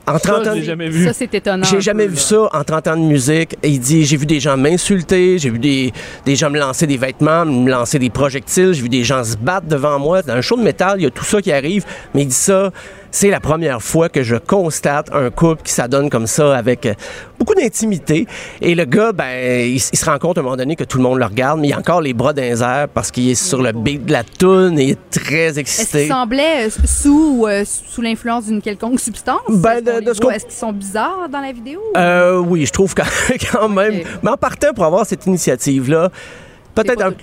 [0.06, 1.04] en 30 Ça, ans, jamais vu.
[1.04, 1.64] Ça, c'est étonnant.
[1.64, 2.22] j'ai jamais peu, vu là.
[2.22, 3.56] ça en 30 ans de musique.
[3.62, 5.92] Et il dit, j'ai vu des gens m'insulter, j'ai vu des,
[6.26, 9.36] des gens me lancer des vêtements, me lancer des projectiles, j'ai vu des gens se
[9.36, 10.22] battre devant moi.
[10.22, 11.84] Dans un show de métal, il y a tout ça qui arrive.
[12.14, 12.72] Mais il dit ça,
[13.12, 16.94] c'est la première fois que je constate un couple qui s'adonne comme ça avec euh,
[17.38, 18.26] beaucoup d'intimité.
[18.62, 21.04] Et le gars, ben, il, se rend compte à un moment donné que tout le
[21.04, 23.34] monde le regarde, mais il a encore les bras dans les airs parce qu'il est
[23.34, 25.98] sur le beat de la toune et il est très Est-ce excité.
[26.00, 29.40] qu'ils semblaient euh, sous ou euh, sous l'influence d'une quelconque substance?
[29.48, 31.80] Ben, Est-ce de- qu'on de Est-ce qu'ils sont bizarres dans la vidéo?
[31.96, 33.04] Euh, oui, je trouve quand,
[33.52, 34.00] quand même.
[34.22, 36.10] Mais en partant pour avoir cette initiative-là,
[36.74, 37.14] peut-être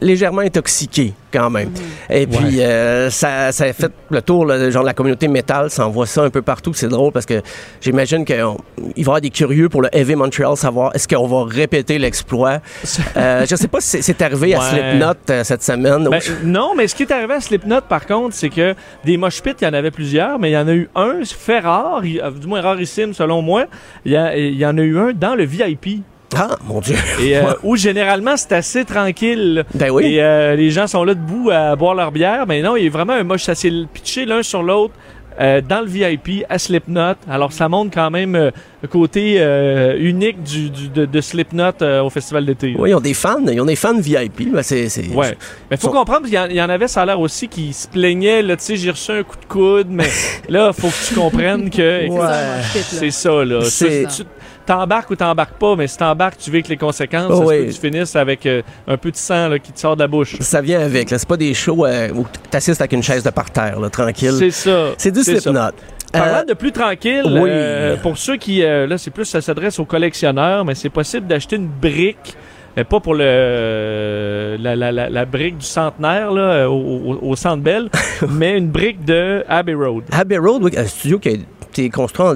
[0.00, 1.70] légèrement intoxiqué quand même.
[2.08, 6.06] Et puis, euh, ça, ça a fait le tour, là, genre la communauté métal s'envoie
[6.06, 6.72] ça un peu partout.
[6.74, 7.42] C'est drôle parce que
[7.80, 8.54] j'imagine qu'il va
[8.96, 12.60] y avoir des curieux pour le Heavy Montreal, savoir est-ce qu'on va répéter l'exploit.
[13.16, 14.60] Euh, je sais pas si c'est- arrivé à.
[14.60, 16.08] Slipknot euh, cette semaine.
[16.10, 19.42] Ben, non, mais ce qui est arrivé à Slipknot, par contre, c'est que des mosh
[19.42, 22.02] pits, il y en avait plusieurs, mais il y en a eu un, fait rare,
[22.04, 23.66] euh, du moins rarissime selon moi.
[24.04, 26.02] Il y, a- il y en a eu un dans le VIP.
[26.34, 26.96] Ah, mon Dieu.
[27.22, 29.64] Et euh, où généralement c'est assez tranquille.
[29.74, 30.06] Ben oui.
[30.14, 32.46] Et euh, les gens sont là debout à boire leur bière.
[32.46, 34.94] Mais non, il y a vraiment un moche, ça s'est pitché l'un sur l'autre.
[35.38, 37.12] euh, dans le VIP à Slipknot.
[37.28, 41.72] Alors ça montre quand même euh, le côté euh, unique du, du- de, de Slipknot
[41.82, 42.74] euh, au festival d'été.
[42.78, 43.44] Oui, ils ont des fans.
[43.46, 44.50] Ils ont des fans VIP.
[44.50, 45.36] Ben, c'est, c'est- Ouais.
[45.70, 47.48] Mais faut Sont- comprendre qu'il y, en- il y en avait, ça a l'air aussi,
[47.48, 50.08] qui se plaignaient, là, tu sais, j'ai reçu un coup de coude, mais
[50.48, 52.82] là, faut que tu comprennes que Ouais.
[52.82, 53.60] c'est ça, là.
[53.64, 54.28] C'est- Tu- tu-
[54.66, 57.28] T'embarques ou t'embarques pas, mais si t'embarques, tu vis avec les conséquences.
[57.30, 57.58] Oh ça se oui.
[57.58, 60.02] peut que tu finisses avec euh, un peu de sang là, qui te sort de
[60.02, 60.36] la bouche.
[60.40, 61.10] Ça vient avec.
[61.10, 61.18] Là.
[61.18, 64.34] C'est pas des shows euh, où t'assistes avec une chaise de parterre, là, tranquille.
[64.38, 64.88] C'est ça.
[64.98, 65.22] C'est du.
[65.22, 65.70] Slipknot.
[66.12, 67.48] Parlant Euh, de plus tranquille, oui.
[67.50, 71.56] euh, pour ceux qui, là, c'est plus, ça s'adresse aux collectionneurs, mais c'est possible d'acheter
[71.56, 72.34] une brique,
[72.76, 77.18] mais pas pour le, euh, la, la, la, la brique du centenaire, là, au, au,
[77.30, 77.88] au Centre Bell,
[78.30, 80.04] mais une brique de Abbey Road.
[80.12, 82.34] Abbey Road, oui, un studio qui a été construit en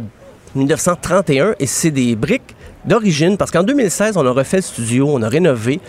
[0.55, 5.23] 1931 et c'est des briques d'origine parce qu'en 2016, on a refait le studio, on
[5.23, 5.81] a rénové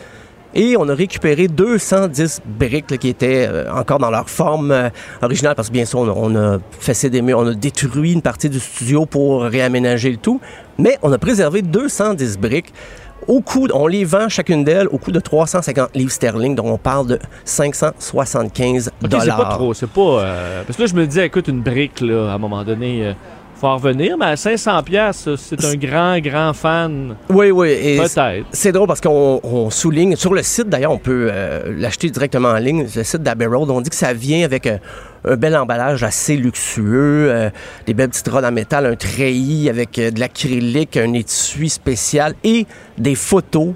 [0.54, 4.90] Et on a récupéré 210 briques là, qui étaient euh, encore dans leur forme euh,
[5.22, 8.12] originale, parce que bien sûr, on a, on a fessé des murs, on a détruit
[8.12, 10.42] une partie du studio pour réaménager le tout,
[10.78, 12.74] mais on a préservé 210 briques.
[13.28, 16.78] Au coût, on les vend chacune d'elles au coût de 350 livres sterling, donc on
[16.78, 19.24] parle de 575 Ok, dollars.
[19.24, 20.02] c'est pas trop, c'est pas...
[20.02, 23.06] euh, parce que là, je me disais, écoute, une brique, là, à un moment donné,
[23.06, 23.14] euh,
[23.62, 27.16] faut en revenir, mais à 500 pièces, c'est un grand, grand fan.
[27.30, 27.98] Oui, oui.
[27.98, 28.48] Peut-être.
[28.52, 32.50] C'est drôle parce qu'on on souligne, sur le site d'ailleurs, on peut euh, l'acheter directement
[32.50, 34.80] en ligne, le site d'Abbey Road, on dit que ça vient avec euh,
[35.26, 37.50] un bel emballage assez luxueux, euh,
[37.86, 42.66] des belles petites rods en métal, un treillis avec de l'acrylique, un étui spécial et
[42.98, 43.74] des photos,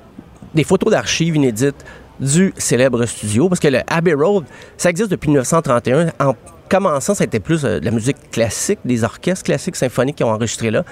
[0.55, 1.85] des photos d'archives inédites
[2.19, 3.49] du célèbre studio.
[3.49, 4.45] Parce que le Abbey Road,
[4.77, 6.07] ça existe depuis 1931.
[6.19, 6.33] En
[6.69, 10.23] commençant, ça a été plus euh, de la musique classique, des orchestres classiques symphoniques qui
[10.23, 10.83] ont enregistré là.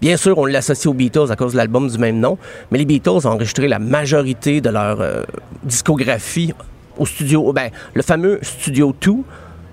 [0.00, 2.38] Bien sûr, on l'associe aux Beatles à cause de l'album du même nom,
[2.70, 5.22] mais les Beatles ont enregistré la majorité de leur euh,
[5.64, 6.54] discographie
[6.98, 9.12] au studio, ben, le fameux Studio 2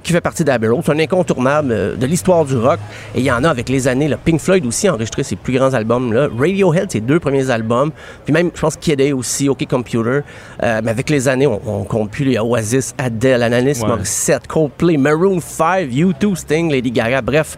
[0.06, 0.82] qui fait partie d'Abbey Road.
[0.86, 2.80] C'est un incontournable euh, de l'histoire du rock.
[3.16, 4.08] Et il y en a avec les années.
[4.08, 4.18] Là.
[4.24, 6.14] Pink Floyd aussi a enregistré ses plus grands albums.
[6.14, 6.28] Là.
[6.38, 7.92] Radiohead, ses deux premiers albums.
[8.24, 10.22] Puis même, je pense, Kid A aussi, OK Computer.
[10.64, 13.88] Euh, mais avec les années, on, on compte plus les Oasis, Adele, Alanis Ouais.
[13.88, 17.22] Morissette, Coldplay, Maroon 5, U2, Sting, Lady Gaga.
[17.22, 17.58] Bref,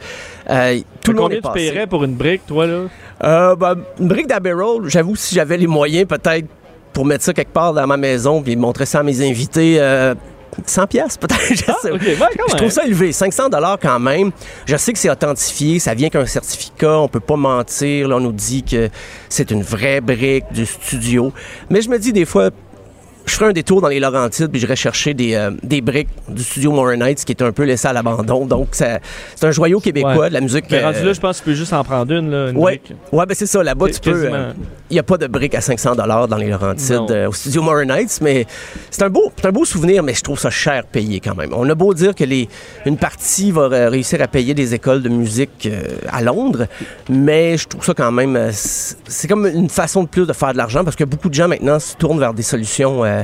[0.50, 2.84] euh, tout le monde Combien est tu paierais pour une brique, toi, là?
[3.24, 6.48] Euh, ben, une brique d'Abbey Road, j'avoue, si j'avais les moyens, peut-être,
[6.94, 10.16] pour mettre ça quelque part dans ma maison, puis montrer ça à mes invités, euh,
[10.66, 11.54] 100 pièces peut-être.
[11.54, 12.00] je Ah, ouais,
[12.52, 14.32] Je trouve ça élevé, 500 dollars quand même.
[14.66, 18.08] Je sais que c'est authentifié, ça vient qu'un certificat, on peut pas mentir.
[18.08, 18.90] Là, on nous dit que
[19.30, 21.32] c'est une vraie brique du studio.
[21.70, 22.50] Mais je me dis des fois,
[23.28, 26.42] je ferais un détour dans les Laurentides puis j'irais chercher des, euh, des briques du
[26.44, 28.46] studio Morin Heights qui est un peu laissé à l'abandon.
[28.46, 29.00] Donc c'est
[29.44, 30.30] un joyau québécois Ouais.
[30.30, 30.66] de la musique.
[30.72, 32.58] Mais rendu euh, là, je pense que tu peux juste en prendre une, là, une
[32.58, 32.94] Ouais, brique.
[33.12, 33.62] ouais ben c'est ça.
[33.64, 34.30] Là-bas, tu peux.
[34.34, 34.54] euh,
[34.90, 37.62] Il n'y a pas de briques à 500 dollars dans les Laurentides euh, au studio
[37.62, 38.46] Morin Heights, mais
[38.90, 41.50] c'est un beau, un beau souvenir, mais je trouve ça cher payé quand même.
[41.54, 42.48] On a beau dire que les,
[42.86, 46.68] une partie va euh, réussir à payer des écoles de musique euh, à Londres,
[47.10, 50.34] mais je trouve ça quand même, euh, c'est c'est comme une façon de plus de
[50.34, 53.17] faire de l'argent parce que beaucoup de gens maintenant se tournent vers des solutions, euh,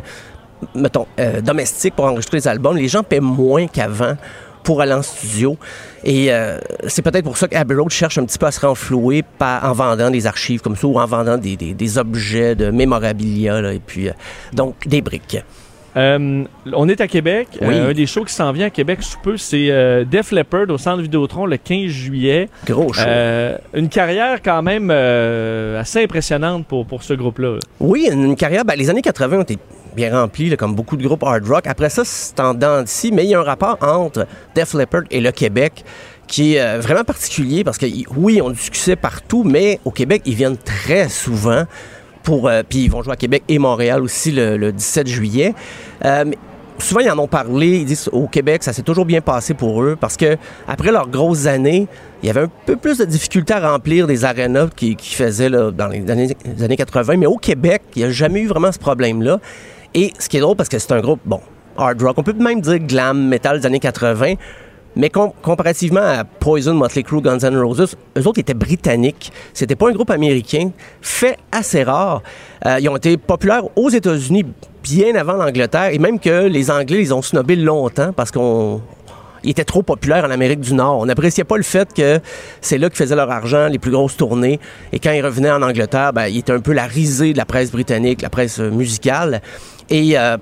[0.75, 2.77] mettons, euh, domestiques pour enregistrer les albums.
[2.77, 4.15] Les gens paient moins qu'avant
[4.63, 5.57] pour aller en studio.
[6.05, 9.21] Et euh, c'est peut-être pour ça qu'Abbey Road cherche un petit peu à se renflouer
[9.37, 12.71] par, en vendant des archives comme ça ou en vendant des, des- des objets de
[12.71, 14.13] mémorabilia, là, et puis euh,
[14.53, 15.37] donc des briques.
[15.95, 17.49] Euh, on est à Québec.
[17.61, 17.75] Oui.
[17.75, 20.69] Euh, un des shows qui s'en vient à Québec sous peu, c'est euh, Def Leppard
[20.69, 22.49] au Centre Vidéotron le 15 juillet.
[22.65, 23.03] Gros show.
[23.05, 27.59] Euh, une carrière quand même euh, assez impressionnante pour, pour ce groupe-là.
[27.79, 29.57] Oui, une, une carrière, ben, les années 80 ont été
[29.95, 31.67] bien remplies, là, comme beaucoup de groupes hard rock.
[31.67, 35.21] Après ça, c'est en dents mais il y a un rapport entre Def Leppard et
[35.21, 35.83] le Québec
[36.27, 40.21] qui est euh, vraiment particulier parce que, oui, ont du succès partout, mais au Québec,
[40.25, 41.63] ils viennent très souvent
[42.23, 42.47] pour...
[42.47, 45.53] euh, Puis ils vont jouer à Québec et Montréal aussi le, le 17 juillet.
[46.05, 46.25] Euh,
[46.79, 47.79] souvent, ils en ont parlé.
[47.79, 51.09] Ils disent au Québec, ça s'est toujours bien passé pour eux parce que après leurs
[51.09, 51.87] grosses années,
[52.21, 55.49] il y avait un peu plus de difficultés à remplir des arénas qu'ils qui faisaient
[55.49, 57.17] dans les années, les années 80.
[57.17, 59.39] Mais au Québec, il n'y a jamais eu vraiment ce problème-là.
[59.93, 61.39] Et ce qui est drôle parce que c'est un groupe, bon,
[61.77, 64.33] hard rock, on peut même dire glam metal des années 80.
[64.95, 69.31] Mais com- comparativement à Poison, Motley Crue, Guns N' Roses, eux autres étaient britanniques.
[69.53, 70.69] C'était pas un groupe américain.
[71.01, 72.21] Fait assez rare.
[72.67, 74.45] Euh, ils ont été populaires aux États-Unis
[74.83, 75.89] bien avant l'Angleterre.
[75.93, 78.81] Et même que les Anglais, ils ont snobé longtemps parce qu'on
[79.43, 80.99] ils étaient trop populaires en Amérique du Nord.
[80.99, 82.19] On n'appréciait pas le fait que
[82.61, 84.59] c'est là qu'ils faisaient leur argent, les plus grosses tournées.
[84.93, 87.45] Et quand ils revenaient en Angleterre, ben, ils étaient un peu la risée de la
[87.45, 89.41] presse britannique, la presse musicale.
[89.89, 90.37] Et euh,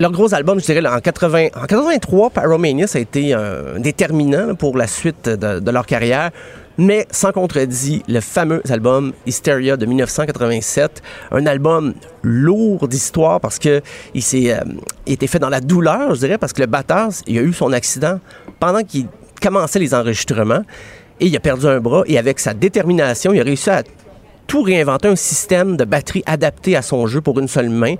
[0.00, 4.54] leur gros album, je dirais, en, 80, en 83, Pyromania, ça a été un déterminant
[4.54, 6.30] pour la suite de, de leur carrière.
[6.76, 13.80] Mais sans contredit, le fameux album Hysteria de 1987, un album lourd d'histoire parce que
[14.12, 14.60] il s'est euh,
[15.06, 17.72] été fait dans la douleur, je dirais, parce que le batteur, il a eu son
[17.72, 18.18] accident
[18.58, 19.06] pendant qu'il
[19.40, 20.62] commençait les enregistrements
[21.20, 23.84] et il a perdu un bras et avec sa détermination, il a réussi à
[24.46, 27.94] tout réinventer un système de batterie adapté à son jeu pour une seule main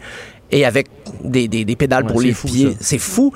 [0.50, 0.86] et avec
[1.22, 2.76] des, des- des pédales Ouais, pour les fou, pieds.
[2.80, 3.32] C'est fou.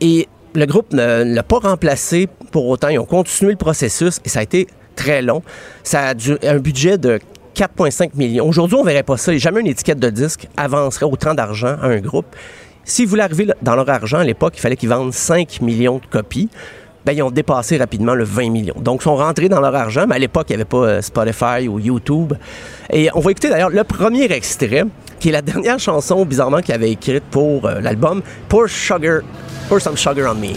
[0.00, 2.88] Et le groupe ne l'a pas remplacé pour autant.
[2.88, 5.42] Ils ont continué le processus et ça a été très long.
[5.84, 7.18] Ça a dû- un budget de
[7.54, 8.46] 4,5 millions.
[8.48, 9.36] Aujourd'hui, on verrait pas ça.
[9.36, 12.26] Jamais une étiquette de disque avancerait autant d'argent à un groupe.
[12.84, 16.06] S'ils voulaient arriver dans leur argent à l'époque, il fallait qu'ils vendent 5 millions de
[16.06, 16.48] copies.
[17.08, 18.74] Ben, ils ont dépassé rapidement le 20 millions.
[18.78, 21.00] Donc, ils sont rentrés dans leur argent, mais à l'époque, il n'y avait pas euh,
[21.00, 22.34] Spotify ou YouTube.
[22.92, 24.84] Et on va écouter d'ailleurs le premier extrait,
[25.18, 29.22] qui est la dernière chanson, bizarrement, qu'il avait écrite pour euh, l'album, Pour Sugar,
[29.70, 30.52] Pour Some Sugar on Me.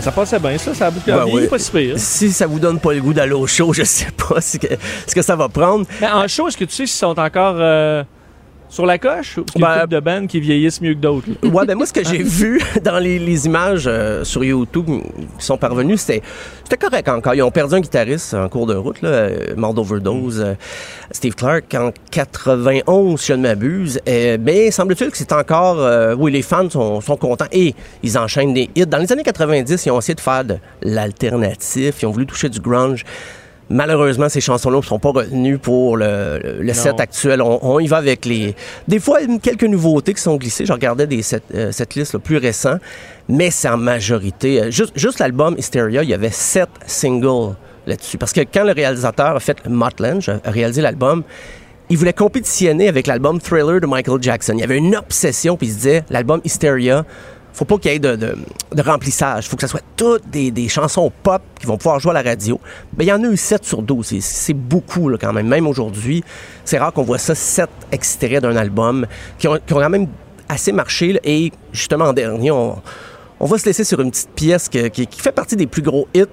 [0.00, 0.72] Ben, ça passait bien, ça.
[0.74, 1.46] Ça a Ben vieilli oui.
[1.48, 1.94] pas si pire.
[1.98, 4.66] Si ça vous donne pas le goût d'aller au show, je sais pas ce que,
[5.06, 5.84] ce que ça va prendre.
[6.00, 8.02] Mais en show, est-ce que tu sais s'ils sont encore euh,
[8.70, 9.36] sur la coche?
[9.36, 11.28] Ou parce qu'il y a Ben, de bandes qui vieillissent mieux que d'autres?
[11.42, 14.86] Ouais, ben moi, ce que j'ai vu dans les, les images euh, sur YouTube
[15.38, 16.22] qui sont parvenues, c'était
[16.64, 17.34] c'était correct encore.
[17.34, 20.54] Ils ont perdu un guitariste en cours de route, là, euh, mort d'overdose, euh,
[21.10, 24.00] Steve Clark, en 91, si je ne m'abuse.
[24.06, 25.80] Mais semble-t-il que c'est encore...
[25.80, 28.86] euh, oui, les fans sont, sont contents et ils enchaînent des hits.
[28.86, 32.02] Dans les années 90, ils ont essayé de faire de l'alternatif.
[32.02, 33.04] Ils ont voulu toucher du grunge.
[33.72, 37.40] Malheureusement, ces chansons-là ne sont pas retenues pour le, set actuel.
[37.40, 38.56] On, on y va avec les...
[38.88, 40.66] Des fois, quelques nouveautés qui sont glissées.
[40.66, 42.78] Je regardais des set, euh, cette liste plus récents,
[43.28, 44.60] mais c'est en majorité...
[44.60, 47.54] euh, juste juste l'album Hysteria, il y avait sept singles
[47.86, 48.18] là-dessus.
[48.18, 51.22] Parce que quand le réalisateur a fait Motland, a réalisé l'album,
[51.90, 54.54] il voulait compétitionner avec l'album Thriller de Michael Jackson.
[54.56, 57.04] Il y avait une obsession, puis il se disait, l'album Hysteria,
[57.52, 58.36] faut pas qu'il y ait de, de,
[58.72, 59.48] de remplissage.
[59.48, 62.60] faut que ça soit toutes des, chansons pop qui vont pouvoir jouer à la radio.
[62.96, 64.18] Mais il y en a eu 7 sur 12.
[64.20, 65.48] C'est- beaucoup quand même.
[65.48, 66.22] Même aujourd'hui,
[66.64, 69.06] c'est rare qu'on voit ça, 7 extraits d'un album
[69.38, 70.06] qui ont, quand même
[70.48, 71.18] assez marché.
[71.24, 72.80] Et justement, en dernier, on,
[73.40, 76.24] va se laisser sur une petite pièce qui fait partie des plus gros hits.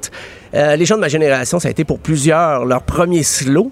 [0.53, 3.71] Euh, les gens de ma génération, ça a été pour plusieurs leur premier slow.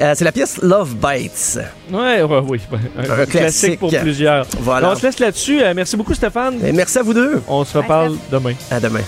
[0.00, 1.58] Euh, c'est la pièce Love Bites.
[1.90, 2.60] Ouais, ouais, oui.
[2.98, 3.30] Un, Un classique.
[3.30, 3.78] classique.
[3.80, 4.46] pour plusieurs.
[4.60, 4.90] Voilà.
[4.90, 5.62] On se laisse là-dessus.
[5.62, 6.64] Euh, merci beaucoup, Stéphane.
[6.64, 7.40] Et merci à vous deux.
[7.48, 8.52] On se reparle demain.
[8.70, 9.00] À demain.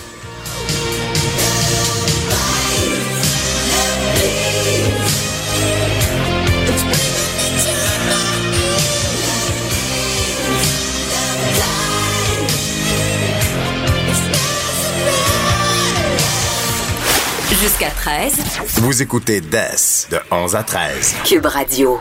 [17.61, 21.15] Jusqu'à 13, Vous écoutez DES de 11 à 13.
[21.25, 21.99] Cube Radio.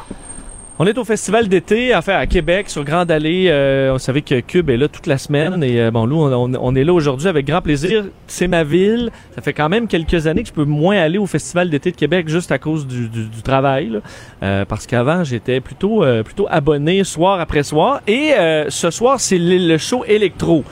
[0.79, 3.47] On est au festival d'été, enfin à Québec, sur Grande Allée.
[3.49, 6.75] Euh, on savait que Cube est là toute la semaine et euh, bon, nous, on,
[6.77, 8.05] est là aujourd'hui avec grand plaisir.
[8.29, 9.11] C'est ma ville.
[9.35, 11.97] Ça fait quand même quelques années que je peux moins aller au festival d'été de
[11.97, 13.99] Québec juste à cause du, du- du travail, là.
[14.45, 18.01] Euh, parce qu'avant j'étais plutôt euh, plutôt abonné soir après soir.
[18.07, 20.63] Et euh, ce soir, c'est le show électro.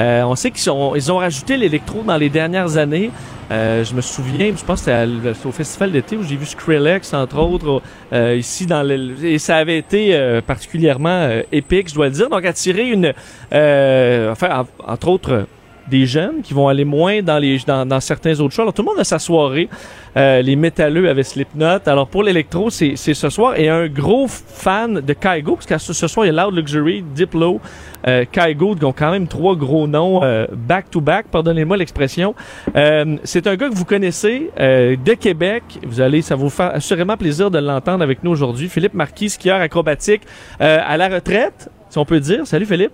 [0.00, 3.10] Euh, on sait qu'ils sont- ils ont rajouté l'électro dans les dernières années.
[3.50, 7.12] Euh, je me souviens, je pense que c'était au festival d'été où j'ai vu Skrillex,
[7.14, 9.14] entre autres, euh, ici dans le...
[9.24, 12.28] Et ça avait été euh, particulièrement euh, épique, je dois le dire.
[12.28, 13.12] Donc, attirer une...
[13.52, 15.46] Euh, enfin, en- entre autres,
[15.88, 18.62] des jeunes qui vont aller moins dans, les, dans, dans certains autres shows.
[18.62, 19.68] Alors, tout le monde a sa soirée.
[20.16, 21.80] Euh, les métalleux avaient Slipknot.
[21.86, 23.58] Alors, pour l'électro, c'est c'est ce soir.
[23.58, 27.02] Et un gros fan de Kygo, parce que ce, soir, il y a Loud Luxury,
[27.14, 27.60] Diplo,
[28.06, 32.34] euh, Kygo, qui ont quand même trois gros noms euh, back-to-back, pardonnez-moi l'expression.
[32.76, 35.62] Euh, c'est un gars que vous connaissez euh, de Québec.
[35.84, 38.68] Vous allez, ça vous faire assurément plaisir de l'entendre avec nous aujourd'hui.
[38.68, 40.22] Philippe Marquis, skieur acrobatique
[40.60, 42.46] euh, à la retraite, si on peut dire.
[42.46, 42.92] Salut Philippe.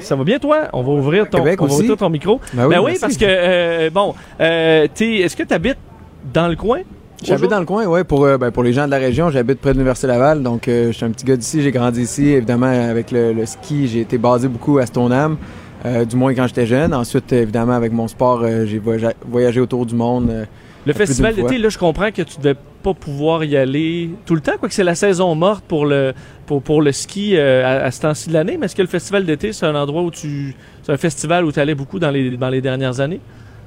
[0.00, 0.38] Ça va bien?
[0.38, 0.68] Toi?
[0.72, 2.40] On va ouvrir ton, Québec on va ouvrir ton micro.
[2.54, 5.78] Ben oui, Ben oui, parce que euh, bon, euh, t'es- est-ce que tu habites
[6.32, 6.80] dans le coin?
[7.22, 9.60] J'habite dans le coin, ouais, pour, euh, ben, pour les gens de la région, j'habite
[9.60, 12.28] près de l'Université Laval, donc euh, je suis un petit gars d'ici, j'ai grandi ici,
[12.28, 15.36] évidemment, avec le, le ski, j'ai été basé beaucoup à Stoneham,
[15.84, 16.94] euh, du moins quand j'étais jeune.
[16.94, 20.46] Ensuite, évidemment, avec mon sport, euh, j'ai voyagé, voyagé autour du monde.
[20.86, 24.40] Le festival d'été, là, je comprends que tu devais pas pouvoir y aller tout le
[24.40, 26.14] temps, quoique c'est la saison morte pour le
[26.46, 28.56] pour, pour le ski euh, à, à ce temps-ci de l'année.
[28.58, 31.52] Mais est-ce que le festival d'été, c'est un endroit où tu c'est un festival où
[31.52, 33.20] tu allais beaucoup dans les dans les dernières années?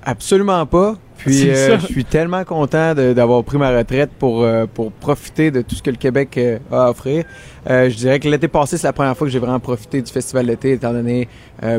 [0.05, 0.95] Absolument pas.
[1.17, 5.61] Puis euh, je suis tellement content d'avoir pris ma retraite pour, euh, pour profiter de
[5.61, 7.23] tout ce que le Québec euh, a à offrir.
[7.65, 10.47] Je dirais que l'été passé, c'est la première fois que j'ai vraiment profité du festival
[10.47, 11.29] d'été, étant donné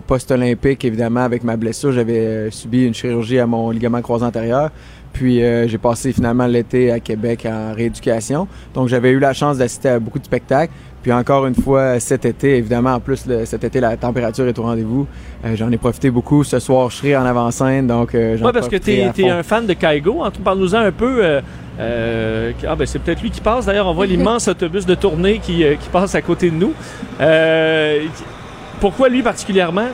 [0.06, 4.70] post-olympique, évidemment, avec ma blessure, j'avais subi une chirurgie à mon ligament croisé antérieur.
[5.14, 8.46] Puis euh, j'ai passé finalement l'été à Québec en rééducation.
[8.74, 10.72] Donc j'avais eu la chance d'assister à beaucoup de spectacles.
[11.02, 14.58] Puis encore une fois, cet été, évidemment, en plus, le- cet été, la température est
[14.58, 15.06] au rendez-vous.
[15.44, 16.44] Euh, j'en ai profité beaucoup.
[16.44, 18.80] Ce soir, je serai en avant-scène, donc euh, j'en Ouais, parce que à
[19.26, 20.22] es un fan de Kaigo.
[20.22, 21.22] En tout cas, Parle-nous-en un peu.
[21.24, 21.40] euh,
[21.78, 23.66] euh, ah ben c'est peut-être lui qui passe.
[23.66, 26.72] D'ailleurs, on voit l'immense autobus de tournée qui, euh, qui passe à côté de nous.
[27.20, 28.00] Euh,
[28.80, 29.88] pourquoi lui particulièrement?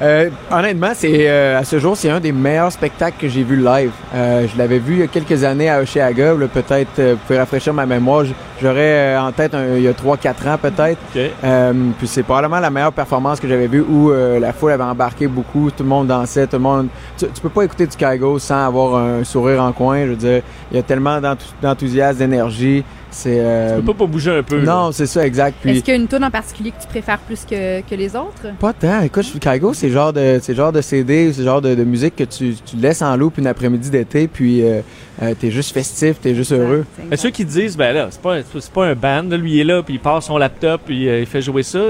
[0.00, 3.56] Euh, honnêtement, c'est euh, à ce jour, c'est un des meilleurs spectacles que j'ai vu
[3.56, 3.90] live.
[4.14, 6.34] Euh, je l'avais vu il y a quelques années à Oshéaga.
[6.52, 8.24] Peut-être, euh, vous pouvez rafraîchir ma mémoire.
[8.62, 10.98] J'aurais euh, en tête un- il y a 3-4 ans peut-être.
[11.16, 11.20] Ok.
[11.42, 14.84] Euh, puis c'est probablement la meilleure performance que j'avais vue où euh, la foule avait
[14.84, 16.86] embarqué beaucoup, tout le monde dansait, tout le monde.
[17.16, 20.04] Tu, tu peux pas écouter du Kygo sans avoir un sourire en coin.
[20.04, 22.84] Je veux dire, il y a tellement d'enthou- d'enthousiasme, d'énergie.
[23.10, 24.58] C'est euh, Tu peux pas, pas bouger un peu.
[24.58, 24.64] là.
[24.74, 25.56] non, c'est ça, exact.
[25.62, 27.94] Puis Est-ce qu'il y a une tune en particulier que tu préfères plus que, que
[27.94, 28.54] les autres?
[28.60, 29.00] Pas tant.
[29.00, 31.74] Écoute, je- Kygo, c'est le genre de, c'est genre de CD, c'est le genre de,
[31.74, 34.80] de musique que tu, tu laisses en loop une après-midi d'été, puis euh,
[35.22, 36.84] euh, t'es juste festif, t'es juste heureux.
[37.10, 39.52] Mais ceux qui disent, ben là, c'est pas, un- c'est pas un band, là, lui
[39.54, 41.80] il est là, puis il passe son laptop, puis euh, il fait jouer ça.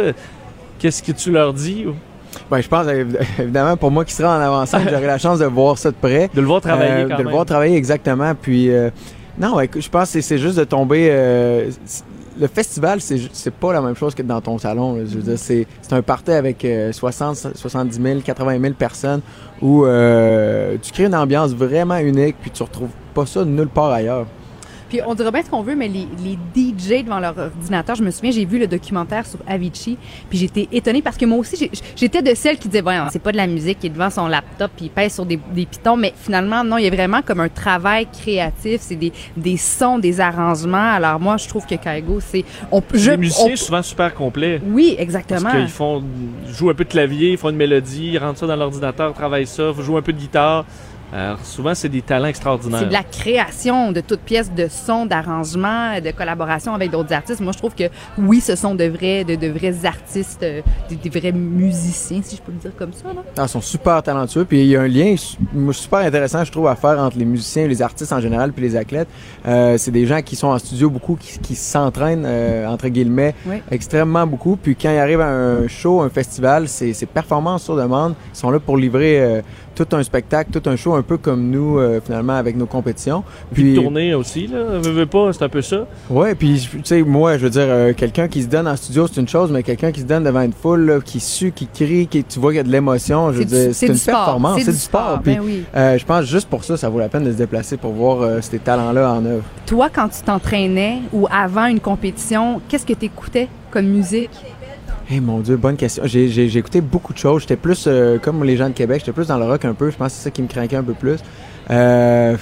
[0.78, 1.84] Qu'est-ce que tu leur dis?
[1.86, 1.94] ou-
[2.50, 5.46] Ben, je pense, évi- évidemment, pour moi qui serai en avançant, j'aurai la chance de
[5.46, 6.30] voir ça de près.
[6.34, 8.32] De le voir travailler Euh, quand de le voir travailler exactement.
[8.40, 8.90] Puis, euh,
[9.40, 11.08] non, je pense que c'est- juste de tomber.
[11.10, 11.70] euh,
[12.40, 14.98] le festival, c'est pas la même chose que dans ton salon.
[15.36, 19.20] c'est un party avec euh, 60, 70 000, 80 000 personnes
[19.60, 23.90] où euh, tu crées une ambiance vraiment unique, puis tu retrouves pas ça nulle part
[23.90, 24.26] ailleurs.
[24.88, 28.02] Puis on dira bien ce qu'on veut, mais les, les DJ devant leur ordinateur, je
[28.02, 29.98] me souviens, j'ai vu le documentaire sur Avicii,
[30.30, 33.32] puis j'étais étonnée parce que moi aussi, j'étais de celles qui disaient, voyons, c'est pas
[33.32, 35.96] de la musique, qui est devant son laptop, puis il pèse sur des, des pitons,
[35.96, 39.98] mais finalement, non, il y a vraiment comme un travail créatif, c'est des, des sons,
[39.98, 40.92] des arrangements.
[40.92, 42.44] Alors moi, je trouve que Kaigo, c'est...
[42.72, 44.60] On, je, les musiciens, on- souvent super complets.
[44.66, 45.50] oui, Parce exactement.
[45.50, 46.02] qu'ils font,
[46.46, 49.12] ils jouent un peu de clavier, ils font une mélodie, ils rentrent ça dans l'ordinateur,
[49.14, 50.64] travaillent ça, jouent un peu de guitare.
[51.12, 52.80] Alors, souvent, c'est des talents extraordinaires.
[52.80, 57.40] C'est de la création de toutes pièces de sons, d'arrangements, de collaboration avec d'autres artistes.
[57.40, 57.84] Moi, je trouve que
[58.18, 62.36] oui, ce sont de vrais, de, de vrais artistes, euh, des, des vrais musiciens, si
[62.36, 63.08] je peux le dire comme ça.
[63.08, 63.22] Là.
[63.36, 64.44] Ah, ils sont super talentueux.
[64.44, 65.14] Puis il y a un lien
[65.72, 68.76] super intéressant, je trouve, à faire entre les musiciens les artistes en général, puis les
[68.76, 69.08] athlètes.
[69.46, 73.34] Euh, c'est des gens qui sont en studio beaucoup, qui, qui s'entraînent, euh, entre guillemets,
[73.46, 73.56] Oui.
[73.70, 74.56] extrêmement beaucoup.
[74.56, 78.14] Puis quand ils arrivent à un show, un festival, c'est c'est performance sur demande.
[78.34, 79.40] Ils sont là pour livrer euh,
[79.84, 83.22] tout un spectacle, tout un show, un peu comme nous, euh, finalement, avec nos compétitions.
[83.52, 84.78] Puis de tourner aussi, là.
[84.80, 85.86] Veux, veux pas, c'est un peu ça.
[86.10, 89.06] Ouais, puis tu sais, moi, je veux dire, euh, quelqu'un qui se donne en studio,
[89.06, 91.66] c'est une chose, mais quelqu'un qui se donne devant une foule, là, qui sue, qui
[91.66, 93.94] crie, qui tu vois qu'il y a de l'émotion, je veux C'est dire, c'est une
[93.94, 94.14] sport.
[94.16, 95.20] performance, c'est du sport.
[95.22, 95.64] Puis, Ben oui.
[95.76, 98.22] euh, je pense juste pour ça, ça vaut la peine de se déplacer pour voir
[98.22, 99.44] euh, ces talents-là en œuvre.
[99.66, 104.30] Toi, quand tu t'entraînais ou avant une compétition, qu'est-ce que tu écoutais comme musique?
[105.10, 106.02] Eh mon Dieu, bonne question.
[106.06, 107.42] J'ai, écouté beaucoup de choses.
[107.42, 109.90] J'étais plus euh, comme les gens de Québec, j'étais plus dans le rock un peu.
[109.90, 111.18] Je pense que c'est ça qui me craquait un peu plus.
[111.70, 112.36] Euh,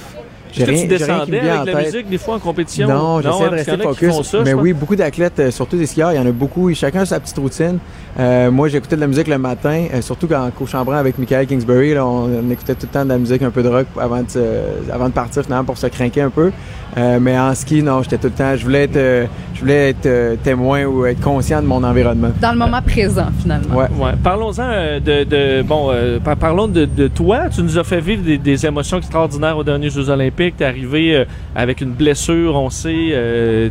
[0.55, 1.93] Est-ce que rien, tu j'ai rien qui me descendais avec la tête.
[1.93, 2.89] musique des fois en compétition?
[2.89, 4.23] Non, j'essaie hein, de rester focus.
[4.23, 6.73] ça, mais oui, beaucoup d'athlètes, euh, surtout des skieurs, il y en a beaucoup.
[6.75, 7.79] Chacun a sa petite routine.
[8.19, 11.47] Euh, moi, j'écoutais de la musique le matin, euh, surtout quand au Chambran avec Michael
[11.47, 13.87] Kingsbury, là, on, on écoutait tout le temps de la musique un peu de rock
[14.01, 16.51] avant de, se- avant de partir finalement pour se craquer un peu.
[16.97, 20.07] Euh, mais en ski, non, j'étais tout le temps, je voulais être, je voulais être
[20.07, 22.31] euh, témoin ou être conscient de mon environnement.
[22.41, 23.75] Dans le moment présent, finalement.
[23.77, 23.89] Ouais.
[23.99, 24.13] Ouais.
[24.23, 27.51] Parlons-en de, de- bon, euh, par- parlons de, de toi.
[27.55, 30.36] Tu nous as fait vivre des, des émotions extraordinaires aux derniers Jeux Olympiques.
[30.37, 31.25] T'es arrivé euh,
[31.55, 33.09] avec une blessure, on sait.
[33.13, 33.69] Euh,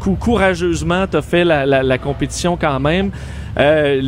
[0.00, 3.10] cou- courageusement, t'as fait la, la- la compétition quand même.
[3.58, 4.00] Euh,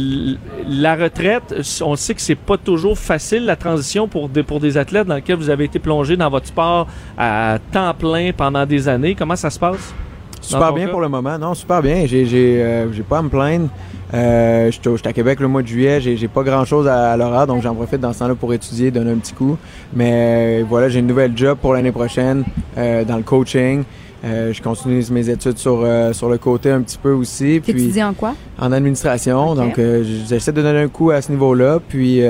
[0.69, 4.79] la retraite, on sait que c'est pas toujours facile la transition pour des, pour des
[4.79, 6.87] athlètes dans lesquels vous avez été plongé dans votre sport
[7.19, 9.15] à temps plein pendant des années.
[9.15, 9.95] Comment ça se passe?
[10.41, 10.93] Super bien cas?
[10.93, 11.39] pour le moment.
[11.39, 12.05] Non, super bien.
[12.07, 13.69] J'ai, j'ai, euh, j'ai pas à me plaindre.
[14.13, 16.01] Euh, au- j'étais à Québec le mois de juillet.
[16.01, 18.91] J'ai, pas grand chose à, à l'horaire, donc j'en profite dans ce temps-là pour étudier,
[18.91, 19.57] donner un petit coup.
[19.95, 22.45] Mais euh, voilà, j'ai une nouvelle job pour l'année prochaine
[22.77, 23.85] euh, dans le coaching.
[24.27, 27.61] Je continue mes études sur, sur le côté un petit peu aussi.
[27.63, 28.35] Tu Puis étudies en quoi?
[28.59, 29.55] en administration.
[29.55, 29.79] Donc,
[30.27, 31.79] j'essaie de donner un coup à ce niveau-là.
[31.87, 32.23] Puis,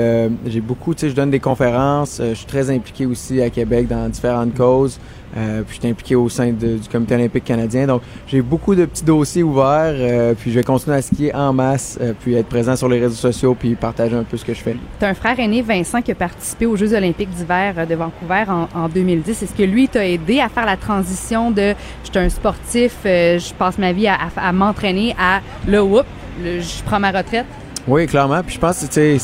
[0.45, 2.19] j'ai beaucoup, tu sais, je donne des conférences.
[2.21, 4.99] Je suis très impliqué aussi à Québec dans différentes causes.
[5.37, 7.87] Euh, puis, je suis impliqué au sein du Comité olympique canadien.
[7.87, 9.93] Donc, j'ai beaucoup de petits dossiers ouverts.
[9.95, 11.97] euh, puis, je vais continuer à skier en masse.
[12.01, 13.55] euh, puis, être présent sur les réseaux sociaux.
[13.59, 14.75] Puis, partager un peu ce que je fais.
[14.99, 18.43] Tu as un frère aîné, Vincent, qui a participé aux Jeux olympiques d'hiver de Vancouver
[18.47, 19.43] en, en 2010.
[19.43, 21.73] Est-ce que lui t'a aidé à faire la transition de
[22.03, 26.05] je suis un sportif, je passe ma vie à, à- m'entraîner à le whoop,
[26.43, 27.45] je prends ma retraite?
[27.87, 28.41] Oui, clairement.
[28.43, 29.17] Puis je pense que,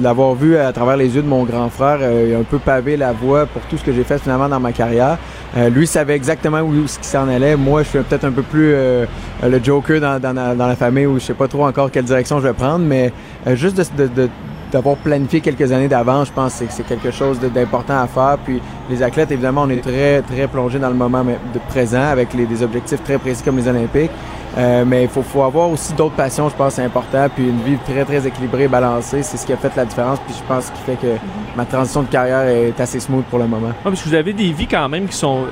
[0.00, 2.58] l'avoir vu à travers les yeux de mon grand frère, euh, il a un peu
[2.58, 5.18] pavé la voie pour tout ce que j'ai fait finalement dans ma carrière.
[5.56, 7.56] Euh, lui savait exactement où ce qui s'en allait.
[7.56, 9.06] Moi, je suis peut-être un peu plus euh,
[9.42, 12.04] le joker dans, dans, la, dans la famille où je sais pas trop encore quelle
[12.04, 13.12] direction je vais prendre, mais
[13.48, 14.28] euh, juste de, de-
[14.70, 18.36] d'avoir planifié quelques années d'avance, je pense que c'est- quelque chose d'important à faire.
[18.44, 22.34] Puis les athlètes, évidemment, on est très, très plongés dans le moment de présent avec
[22.34, 24.12] les, des objectifs très précis comme les Olympiques.
[24.56, 27.28] Euh, mais il faut, avoir aussi d'autres passions, je pense, c'est important.
[27.34, 30.18] Puis une vie très, très équilibrée, balancée, c'est ce qui a fait la différence.
[30.20, 31.14] Puis je pense qu'il fait que
[31.56, 33.72] ma transition de carrière est assez smooth pour le moment.
[33.84, 35.44] Parce que vous avez des vies quand même qui sont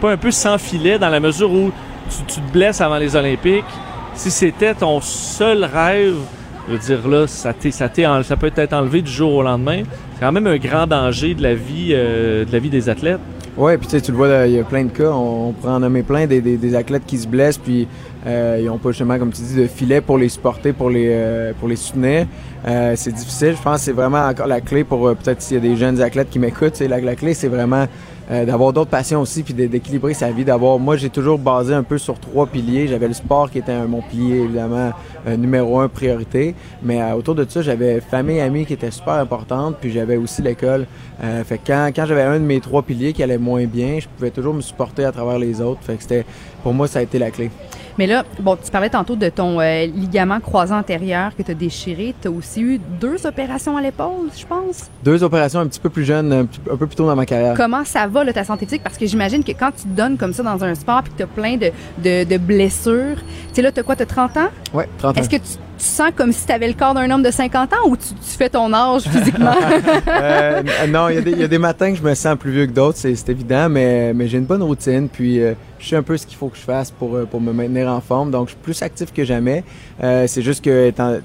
[0.00, 1.70] pas un peu sans filet dans la mesure où
[2.26, 3.64] tu, te blesses avant les Olympiques.
[4.14, 6.16] Si c'était ton seul rêve,
[6.66, 9.82] je veux dire là, ça, peut être enlevé du jour au lendemain.
[10.14, 13.20] C'est quand même un grand danger de la vie, euh, de la vie des athlètes.
[13.58, 15.10] Ouais, puis tu le vois, il y a plein de cas.
[15.10, 17.88] On, on pourrait en nommer plein des, des, des athlètes qui se blessent, puis
[18.24, 21.08] euh, ils n'ont pas justement, comme tu dis, de filet pour les supporter, pour les,
[21.10, 22.26] euh, pour les soutenir.
[22.68, 23.56] Euh, c'est difficile.
[23.56, 25.74] Je pense que c'est vraiment encore la clé pour euh, peut-être s'il y a des
[25.76, 26.78] jeunes athlètes qui m'écoutent.
[26.78, 27.86] La, la clé, c'est vraiment
[28.30, 30.44] euh, d'avoir d'autres passions aussi, puis d'é- d'équilibrer sa vie.
[30.44, 32.86] D'avoir, moi, j'ai toujours basé un peu sur trois piliers.
[32.88, 34.92] J'avais le sport qui était mon pilier, évidemment,
[35.26, 36.54] euh, numéro un, priorité.
[36.82, 40.42] Mais euh, autour de ça, j'avais famille, amis qui étaient super importantes, puis j'avais aussi
[40.42, 40.86] l'école.
[41.44, 44.06] Fait que quand, quand j'avais un de mes trois piliers qui allait moins bien, je
[44.06, 45.80] pouvais toujours me supporter à travers les autres.
[45.82, 46.24] Fait que c'était,
[46.62, 47.50] pour moi, ça a été la clé.
[47.98, 51.54] Mais là, bon, tu parlais tantôt de ton euh, ligament croisant antérieur que tu as
[51.54, 52.14] déchiré.
[52.22, 54.88] Tu as aussi eu deux opérations à l'épaule, je pense?
[55.02, 57.54] Deux opérations un petit peu plus jeunes, un, peu plus tôt dans ma carrière.
[57.56, 58.84] Comment ça va, là, ta santé physique?
[58.84, 61.16] Parce que j'imagine que quand tu te donnes comme ça dans un sport puis que
[61.18, 63.96] tu as plein de, de, de blessures, tu sais, là, tu as quoi?
[63.96, 64.48] Tu as 30 ans?
[64.72, 65.20] Ouais, 30 ans.
[65.20, 67.72] Est-ce que tu, tu sens comme si tu avais le corps d'un homme de 50
[67.72, 69.54] ans ou tu, tu fais ton âge physiquement?
[70.08, 72.36] Euh, non, il y, a des- il y a des matins que je me sens
[72.38, 75.88] plus vieux que d'autres, c'est évident, mais, mais j'ai une bonne routine, puis euh, je
[75.88, 78.00] sais un peu ce qu'il faut que je fasse pour, euh, pour me maintenir en
[78.00, 79.62] forme, donc je suis plus actif que jamais.
[80.02, 81.18] Euh, c'est juste que étant,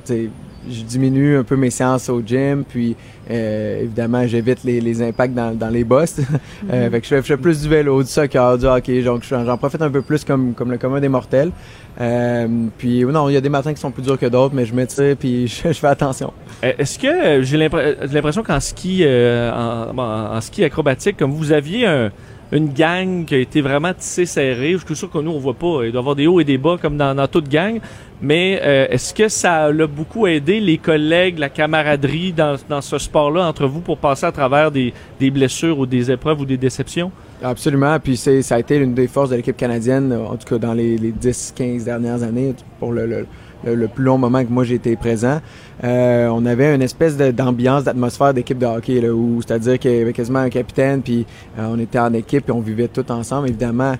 [0.69, 2.95] je diminue un peu mes séances au gym, puis
[3.29, 6.17] euh, évidemment j'évite les, les impacts dans, dans les bosses.
[6.71, 9.23] Euh, fait que je fais, je fais plus du vélo, du soccer, du hockey, donc
[9.29, 11.51] j'en profite un peu plus comme, comme le commun des mortels.
[11.99, 12.47] Euh,
[12.77, 14.73] puis non, il y a des matins qui sont plus durs que d'autres, mais je
[14.73, 16.31] m'étire puis je, je fais attention.
[16.63, 21.17] Euh, Est-ce que euh, j'ai l'impre- j'ai l'impression qu'en ski, euh, en, en ski acrobatique,
[21.17, 22.11] comme vous aviez un-
[22.53, 25.55] une gang qui a été vraiment tissée serrée, je suis sûr que nous on voit
[25.55, 27.79] pas, il doit y avoir des hauts et des bas comme dans, toute gang,
[28.21, 33.47] mais euh, est-ce que ça l'a beaucoup aidé les collègues, la camaraderie dans, ce sport-là
[33.47, 37.11] entre vous pour passer à travers des, blessures ou des épreuves ou des déceptions?
[37.41, 37.99] Absolument.
[37.99, 40.73] Puis c'est, ça a été l'une des forces de l'équipe canadienne, en tout cas dans
[40.73, 43.25] les, les 10-15 dernières années, pour le,
[43.65, 45.39] le- plus long moment que moi j'ai été présent.
[45.83, 50.01] Euh, on avait une espèce d'ambiance, d'atmosphère d'équipe de hockey, là, où c'est-à-dire qu'il y
[50.01, 51.25] avait quasiment un capitaine, puis
[51.59, 53.49] euh, on était en équipe, et on vivait tout ensemble.
[53.49, 53.95] Évidemment,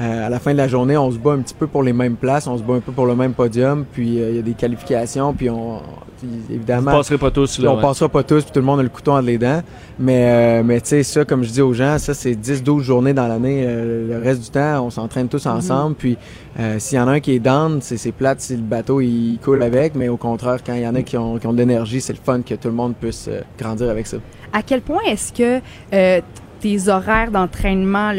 [0.00, 1.92] euh, à la fin de la journée, on se bat un petit peu pour les
[1.92, 4.38] mêmes places, on se bat un peu pour le même podium, puis euh, il y
[4.38, 5.80] a des qualifications, puis on,
[6.22, 7.72] puis Vous évidemment, passerez pas tous là.
[7.72, 7.82] on ouais.
[7.82, 9.62] passera pas tous, puis tout le monde a le couteau entre les dents.
[9.98, 13.12] Mais, euh, mais tu sais, ça, comme je dis aux gens, ça, c'est 10-12 journées
[13.12, 13.64] dans l'année.
[13.66, 15.96] Euh, le reste du temps, on s'entraîne tous ensemble.
[15.96, 16.16] Puis
[16.58, 19.00] euh, s'il y en a un qui est down, c'est c'est plate si le bateau,
[19.00, 19.94] il coule avec.
[19.94, 22.12] Mais au contraire, quand il y en a qui ont, qui ont de l'énergie, c'est
[22.12, 24.18] le fun que tout le monde puisse euh, grandir avec ça.
[24.52, 25.60] À quel point est-ce que
[25.92, 26.20] euh,
[26.62, 28.12] tes horaires d'entraînement,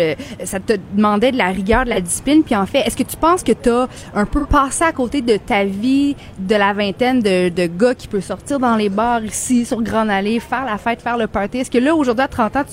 [0.44, 3.16] ça te demandait de la rigueur, de la discipline, puis en fait, est-ce que tu
[3.16, 7.22] penses que tu as un peu passé à côté de ta vie de la vingtaine
[7.22, 11.02] de, gars qui peut sortir dans les bars ici, sur Grande Allée, faire la fête,
[11.02, 11.60] faire le party?
[11.60, 12.64] Est-ce que là, aujourd'hui, à 30 ans,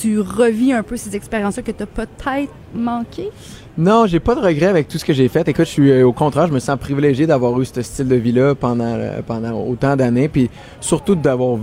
[0.00, 3.30] tu, revis un peu ces expériences-là que tu as peut-être manquées?
[3.76, 5.46] Non, j'ai pas de regret avec tout ce que j'ai fait.
[5.48, 8.16] Écoute, je suis euh, au contraire, je me sens privilégié d'avoir eu ce style de
[8.16, 10.48] vie-là pendant euh, pendant autant d'années, puis
[10.80, 11.58] surtout d'avoir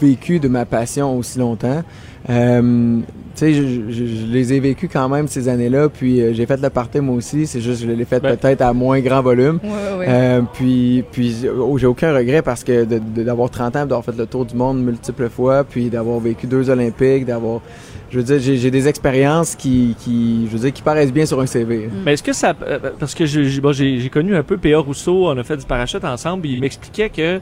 [0.00, 1.82] vécu de ma passion aussi longtemps.
[2.28, 2.98] Euh,
[3.36, 6.46] tu sais, je, je- je les ai vécus quand même ces années-là, puis euh, j'ai
[6.46, 7.46] fait le party moi aussi.
[7.46, 9.60] C'est juste que je l'ai fait Ben- peut-être à moins grand volume.
[9.62, 10.04] Oui, oui, oui.
[10.08, 14.26] Euh, puis, puis oh, j'ai aucun regret parce que d'avoir 30 ans, d'avoir fait le
[14.26, 17.60] tour du monde multiples fois, puis d'avoir vécu deux Olympiques, d'avoir,
[18.10, 21.40] je veux dire, j'ai des expériences qui, qui, je veux dire, qui paraissent bien sur
[21.40, 21.88] un CV.
[22.04, 22.54] Mais est-ce que ça.
[22.98, 23.72] Parce que j'ai j'ai- bon,
[24.12, 24.78] connu un peu P.A.
[24.78, 27.40] Rousseau, on a fait du parachute ensemble, il m'expliquait que.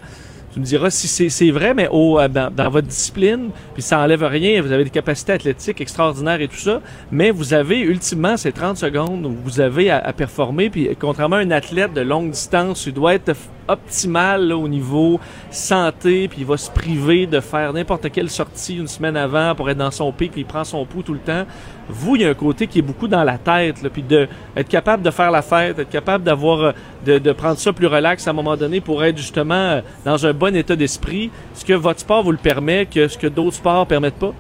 [0.55, 4.23] Tu me diras si c'est vrai, mais au, euh, dans, votre discipline, puis ça enlève
[4.23, 6.81] rien, vous avez des capacités athlétiques extraordinaires et tout ça,
[7.11, 11.37] mais vous avez ultimement ces 30 secondes où vous avez à, à performer, puis contrairement
[11.37, 13.35] à un athlète de longue distance, il doit être
[13.69, 18.89] optimal au niveau santé, puis il va se priver de faire n'importe quelle sortie une
[18.89, 21.45] semaine avant pour être dans son pic, puis il prend son pouls tout le temps.
[21.89, 24.69] Vous, il y a un côté qui est beaucoup dans la tête, puis de être
[24.69, 26.73] capable de faire la fête, être capable d'avoir, euh,
[27.05, 30.27] de, de prendre ça plus relax à un moment donné pour être justement euh, dans
[30.27, 31.31] un bon état d'esprit.
[31.55, 34.33] Est-ce que votre sport vous le permet, que ce que d'autres sports permettent pas?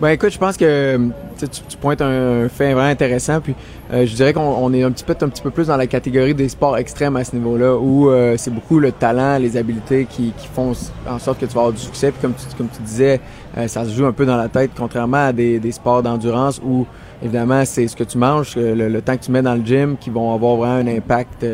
[0.00, 0.96] Ben écoute, je pense que
[1.38, 3.40] tu, sais, tu- pointes un fait vraiment intéressant.
[3.40, 3.54] Puis
[3.92, 5.86] euh, je dirais qu'on on est un petit peu un petit peu plus dans la
[5.86, 10.06] catégorie des sports extrêmes à ce niveau-là, où euh, c'est beaucoup le talent, les habiletés
[10.10, 10.72] qui, qui font
[11.08, 12.10] en sorte que tu vas avoir du succès.
[12.10, 13.20] Puis comme tu, comme tu disais,
[13.56, 16.60] euh, ça se joue un peu dans la tête, contrairement à des, des sports d'endurance
[16.64, 16.86] où
[17.22, 20.10] évidemment c'est ce que tu manges, le temps que tu mets dans le gym, qui
[20.10, 21.44] vont avoir vraiment un impact.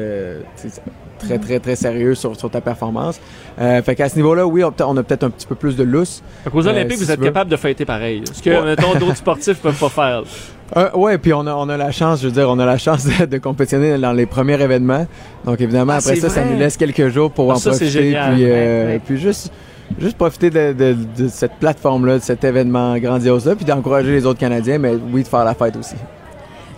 [1.21, 3.21] Très très très sérieux sur, sur ta performance.
[3.61, 6.23] Euh, fait qu'à ce niveau-là, oui, on, a peut-être un petit peu plus de lousse.
[6.45, 8.23] Fait qu'aux Euh, Olympiques, si vous êtes capable de fêter pareil.
[8.33, 8.65] Ce que, Ouais.
[8.65, 10.23] mettons, d'autres sportifs peuvent pas faire.
[10.77, 12.79] Euh, ouais, puis on a, on a la chance, je veux dire, on a la
[12.79, 15.07] chance de, de compétitionner dans les premiers événements.
[15.45, 17.99] Donc évidemment, Ah, après ça, ça nous laisse quelques jours pour Ah, en ça, profiter.
[17.99, 19.01] Puis, euh, Ouais, ouais.
[19.05, 19.53] puis juste,
[20.01, 24.39] juste profiter de, de- de cette plateforme-là, de cet événement grandiose-là, puis d'encourager les autres
[24.39, 25.97] Canadiens, mais oui, de faire la fête aussi.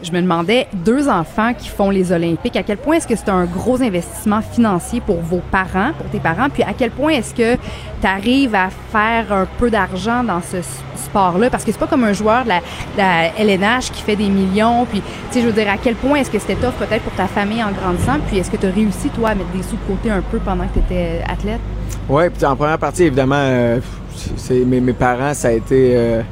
[0.02, 3.28] Je me demandais, deux enfants qui font les Olympiques, à quel point est-ce que c'est
[3.28, 7.32] un gros investissement financier pour vos parents, pour tes parents, puis à quel point est-ce
[7.32, 10.56] que tu arrives à faire un peu d'argent dans ce
[10.96, 11.50] sport-là?
[11.50, 12.50] Parce que c'est pas comme un joueur de
[12.96, 16.18] la, LNH qui fait des millions, puis, tu sais, je veux dire, à quel point
[16.18, 18.70] est-ce que c'était tough peut-être pour ta famille en grandissant, puis est-ce que tu as
[18.70, 21.60] réussi, toi, à mettre des sous de côté un peu pendant que tu étais athlète?
[22.08, 23.78] Ouais, puis en première partie, évidemment, euh,
[24.50, 26.22] mes parents, ça a été, euh,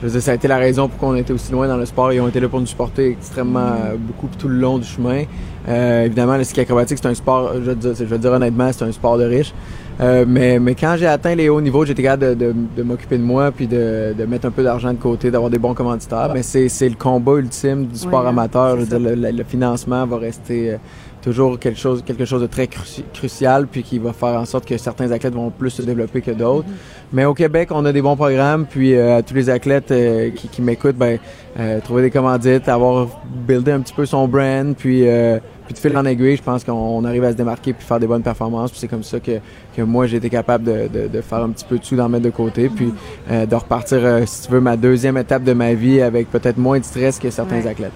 [0.00, 1.84] je veux dire, ça a été la raison pour qu'on était aussi loin dans le
[1.86, 2.12] sport.
[2.12, 5.24] Ils ont été là pour nous supporter extrêmement euh, beaucoup tout le long du chemin.
[5.68, 8.70] Euh, évidemment, le ski acrobatique, c'est un sport, je veux dire, je veux dire honnêtement,
[8.72, 9.52] c'est un sport de riche.
[10.00, 13.18] Euh, mais, mais quand j'ai atteint les hauts niveaux, j'étais capable de, de, de m'occuper
[13.18, 16.30] de moi puis de, de mettre un peu d'argent de côté, d'avoir des bons commanditaires.
[16.32, 18.76] Mais c'est c'est le combat ultime du sport Ouais, amateur.
[18.76, 20.76] Je veux dire, le, le- le financement va rester euh,
[21.22, 24.64] toujours quelque chose, quelque chose de très cruci- crucial puis qui va faire en sorte
[24.66, 26.66] que certains athlètes vont plus se développer que d'autres.
[27.12, 28.66] Mais au Québec, on a des bons programmes.
[28.68, 31.18] Puis euh, à tous les athlètes euh, qui, qui m'écoutent, ben,
[31.58, 33.08] euh, trouver des commandites, avoir
[33.46, 36.64] buildé un petit peu son brand, puis, euh, puis de fil en aiguille, je pense
[36.64, 38.70] qu'on on arrive à se démarquer puis faire des bonnes performances.
[38.70, 39.32] Puis c'est comme ça que,
[39.76, 42.08] que moi, j'ai été capable de, de, de faire un petit peu de sous, d'en
[42.08, 42.94] mettre de côté, puis
[43.30, 46.56] euh, de repartir, euh, si tu veux, ma deuxième étape de ma vie avec peut-être
[46.58, 47.68] moins de stress que certains Ouais.
[47.68, 47.92] athlètes.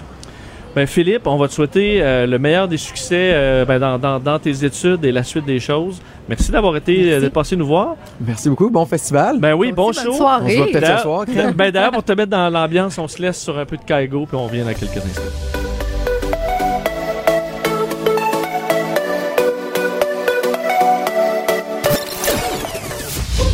[0.74, 4.18] Ben, Philippe, on va te souhaiter euh, le meilleur des succès euh, ben, dans, dans,
[4.18, 6.00] dans tes études et la suite des choses.
[6.28, 7.94] Merci d'avoir été, euh, d'être passé nous voir.
[8.20, 8.70] Merci beaucoup.
[8.70, 9.38] Bon festival.
[9.38, 10.12] Ben oui, bon show.
[10.12, 10.44] soirée.
[10.44, 11.24] on se voit peut-être D'ailleurs- ce soir.
[11.26, 11.52] Crème.
[11.52, 14.26] Ben d'ailleurs, pour te mettre dans l'ambiance, on se laisse sur un peu de Kaigo,
[14.26, 15.22] puis on revient dans quelques instants.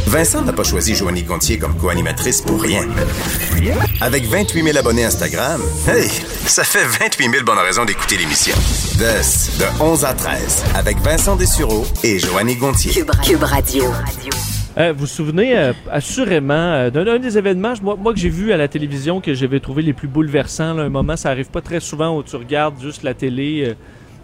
[0.07, 2.83] Vincent n'a pas choisi Joanie Gontier comme co-animatrice pour rien.
[4.01, 6.09] Avec 28 000 abonnés Instagram, hey,
[6.47, 8.55] ça fait 28 000 bonnes raisons d'écouter l'émission.
[8.99, 9.05] De,
[9.61, 12.91] de 11 à 13, avec Vincent Dessureau et Joanie Gontier.
[12.93, 13.85] Cube, Cube Radio.
[14.79, 18.31] Euh, vous vous souvenez euh, assurément euh, d'un d'un des événements, moi, moi, que j'ai
[18.31, 20.73] vu à la télévision, que j'avais trouvé les plus bouleversants.
[20.73, 23.75] là, un moment, ça arrive pas très souvent où tu regardes juste la télé euh,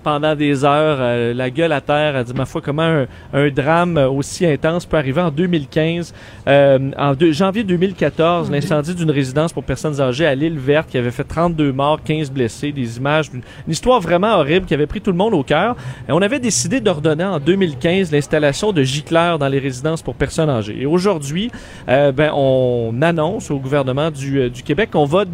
[0.07, 2.15] pendant des heures, euh, la gueule à terre.
[2.15, 3.05] Elle dit, ma foi, comment
[3.35, 6.15] un, drame aussi intense peut arriver en 2015.
[6.47, 11.11] Euh, en janvier 2014, l'incendie d'une résidence pour personnes âgées à l'île verte qui avait
[11.11, 15.11] fait 32 morts, 15 blessés, des images, une histoire vraiment horrible qui avait pris tout
[15.11, 15.75] le monde au cœur.
[16.09, 20.83] On avait décidé d'ordonner en 2015 l'installation de gicleurs dans les résidences pour personnes âgées.
[20.83, 21.51] Et aujourd'hui,
[21.89, 25.25] euh, ben, on annonce au gouvernement du, du Québec qu'on va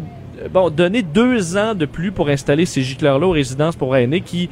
[0.51, 4.49] bon, donner deux ans de plus pour installer ces gicleurs-là aux résidences pour aînés qui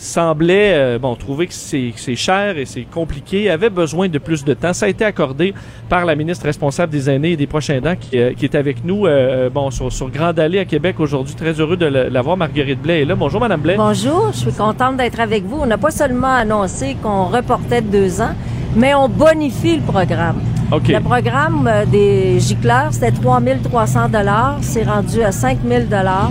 [0.00, 4.44] semblait euh, bon trouver que c'est c'est cher et c'est compliqué avait besoin de plus
[4.44, 4.72] de temps.
[4.72, 5.52] Ça a été accordé
[5.88, 8.82] par la ministre responsable des aînés et des prochains aidants qui, euh, qui est avec
[8.84, 11.34] nous euh, bon sur, sur Grande Allée à Québec aujourd'hui.
[11.34, 13.14] Très heureux de la la voir Marguerite Blais est là.
[13.14, 13.76] Bonjour madame Blais.
[13.76, 15.58] Bonjour, je suis contente d'être avec vous.
[15.60, 18.34] On n'a pas seulement annoncé qu'on reportait de deux ans,
[18.74, 20.40] mais on bonifie le programme.
[20.70, 26.30] Le programme euh, des gicleurs, c'était 3300 dollars, c'est rendu à 5000 dollars.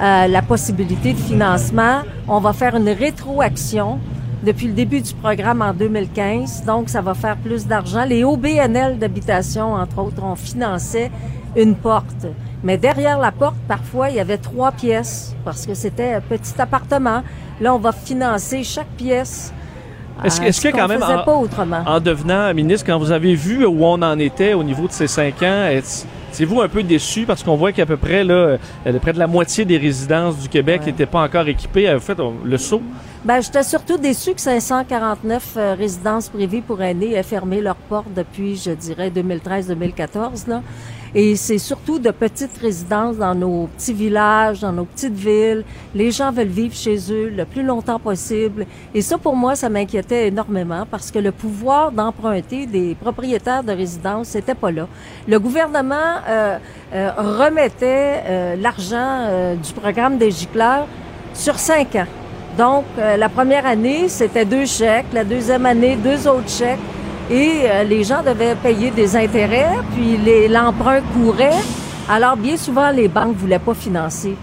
[0.00, 3.98] Euh, la possibilité de financement, on va faire une rétroaction
[4.42, 8.06] depuis le début du programme en 2015, donc ça va faire plus d'argent.
[8.06, 11.10] Les OBNL d'habitation, entre autres, on finançait
[11.54, 12.26] une porte.
[12.64, 16.54] Mais derrière la porte, parfois, il y avait trois pièces parce que c'était un petit
[16.58, 17.22] appartement.
[17.60, 19.52] Là, on va financer chaque pièce.
[20.24, 21.82] Est-ce- est-ce ce que quand même en- pas autrement?
[21.86, 25.06] en devenant ministre quand vous avez vu où on en était au niveau de ces
[25.06, 28.56] cinq ans est- Étiez-vous un peu déçu parce qu'on voit qu'à peu près là,
[28.86, 30.86] euh, près de la moitié des résidences du Québec Ouais.
[30.92, 31.92] n'étaient pas encore équipées?
[32.00, 32.82] Fait euh, le saut?
[33.24, 38.14] Ben, j'étais surtout déçu que 549 euh, résidences privées pour aînés aient fermé leurs portes
[38.14, 40.46] depuis, je dirais, 2013-2014.
[40.46, 40.62] Là.
[41.14, 45.64] Et c'est surtout de petites résidences dans nos petits villages, dans nos petites villes.
[45.94, 48.66] Les gens veulent vivre chez eux le plus longtemps possible.
[48.94, 53.72] Et ça, pour moi, ça m'inquiétait énormément parce que le pouvoir d'emprunter des propriétaires de
[53.72, 54.86] résidences, c'était pas là.
[55.26, 55.94] Le gouvernement
[56.28, 56.58] euh,
[56.94, 58.96] euh, remettait euh, l'argent
[59.28, 60.86] euh, du programme des gicleurs
[61.34, 62.06] sur cinq ans.
[62.56, 65.06] Donc, euh, la première année, c'était deux chèques.
[65.12, 66.78] La deuxième année, deux autres chèques.
[67.30, 71.60] Et euh, les gens devaient payer des intérêts, puis les- l'emprunt courait.
[72.08, 74.34] Alors, bien souvent, les banques voulaient pas financer.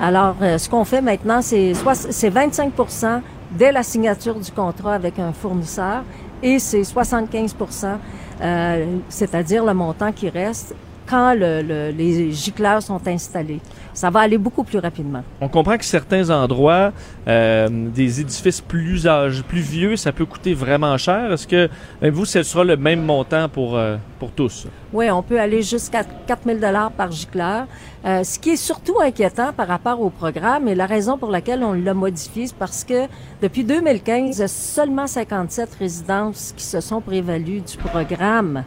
[0.00, 3.20] Alors, euh, ce qu'on fait maintenant, c'est soit- c'est 25%
[3.52, 6.02] dès la signature du contrat avec un fournisseur
[6.42, 7.98] et c'est 75%
[8.40, 10.74] euh, c'est-à-dire le montant qui reste
[11.08, 13.60] quand le- le- les gicleurs sont installés.
[13.94, 15.22] Ça va aller beaucoup plus rapidement.
[15.40, 16.92] On comprend que certains endroits,
[17.28, 21.32] euh, des édifices plus âgés, plus vieux, ça peut coûter vraiment cher.
[21.32, 21.68] Est-ce que
[22.02, 24.66] vous, ce sera le même montant pour, euh, pour tous?
[24.92, 26.58] Oui, on peut aller jusqu'à 4 000
[26.96, 27.66] par gicleur.
[28.04, 31.62] Euh, ce qui est surtout inquiétant par rapport au programme et la raison pour laquelle
[31.62, 33.06] on l'a modifié, c'est parce que
[33.40, 38.64] depuis 2015, il y a seulement 57 résidences qui se sont prévalues du programme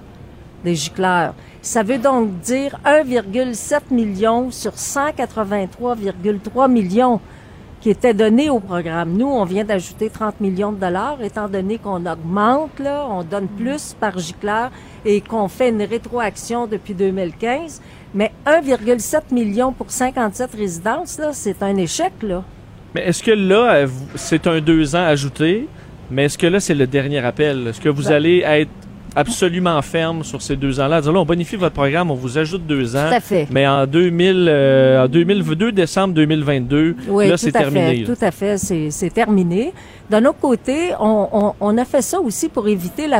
[0.65, 1.33] des gicleurs.
[1.61, 7.19] Ça veut donc dire 1,7 million sur 183,3 millions
[7.81, 9.13] qui étaient donnés au programme.
[9.15, 13.47] Nous, on vient d'ajouter 30 millions de dollars, étant donné qu'on augmente, là, on donne
[13.47, 14.71] plus par gicleur
[15.05, 17.81] et qu'on fait une rétroaction depuis 2015.
[18.15, 22.43] Mais 1,7 million pour 57 résidences, là, c'est un échec, là.
[22.95, 23.85] Mais est-ce que là,
[24.15, 25.67] c'est un deux ans ajouté,
[26.09, 27.67] mais est-ce que là, c'est le dernier appel?
[27.67, 28.69] Est-ce que vous Ben- allez être
[29.15, 31.01] absolument ferme sur ces deux ans-là.
[31.01, 33.07] Dire, Là, on bonifie votre programme, on vous ajoute deux ans.
[33.09, 33.47] Tout à fait.
[33.51, 37.85] Mais en 2000, euh, en 2002 décembre 2022, Oui, là, c'est terminé.
[37.85, 38.15] Fait, là.
[38.15, 39.73] tout à fait, c'est c'est terminé.
[40.09, 43.19] D'un autre côté, on, on, on a fait ça aussi pour éviter la,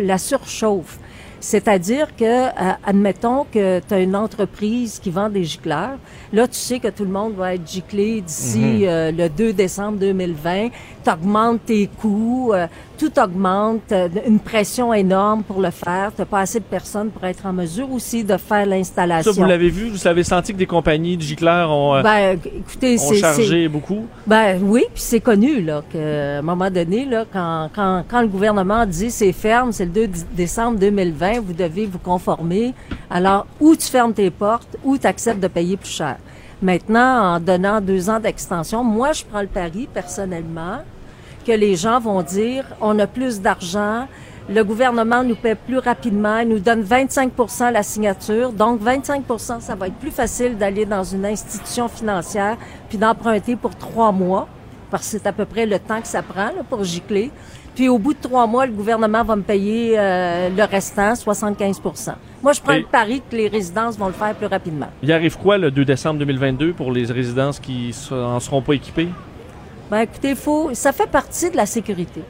[0.00, 0.98] la surchauffe.
[1.38, 2.50] C'est-à-dire que, euh,
[2.84, 5.98] admettons que tu as une entreprise qui vend des gicleurs.
[6.32, 8.82] Là, tu sais que tout le monde va être giclé d'ici Mhm.
[8.84, 10.70] euh, le 2 décembre 2020.
[11.04, 12.66] Tu augmentes tes coûts, euh,
[12.98, 16.12] tout augmente, euh, une pression énorme pour le faire.
[16.16, 19.32] Tu pas assez de personnes pour être en mesure aussi de faire Ça, l'installation.
[19.32, 22.98] vous l'avez vu, vous avez senti que des compagnies de gicleurs ont, euh, Ben, écoutez,
[23.00, 24.06] ont chargé beaucoup?
[24.26, 28.28] ben oui, puis c'est connu là qu'à un moment donné là, quand, quand, quand le
[28.28, 32.74] gouvernement dit c'est ferme, c'est le 2 d- décembre 2020, vous devez vous conformer.
[33.10, 36.16] Alors ou tu fermes tes portes ou tu acceptes de payer plus cher.
[36.62, 40.78] Maintenant, en donnant deux ans d'extension, moi je prends le pari personnellement
[41.46, 44.06] que les gens vont dire on a plus d'argent,
[44.48, 48.52] le gouvernement nous paie plus rapidement, il nous donne 25 à la signature.
[48.52, 52.56] Donc 25% ça va être plus facile d'aller dans une institution financière
[52.88, 54.48] puis d'emprunter pour trois mois
[54.90, 57.30] parce que c'est à peu près le temps que ça prend là, pour gicler.
[57.74, 62.14] Puis au bout de trois mois, le gouvernement va me payer euh, le restant, 75%
[62.42, 64.86] Moi, je prends Et- le pari que les résidences vont le faire plus rapidement.
[65.02, 69.08] Il arrive quoi le 2 décembre 2022 pour les résidences qui en seront pas équipées?
[69.88, 72.22] Ben écoutez, faut, ça fait partie de la sécurité.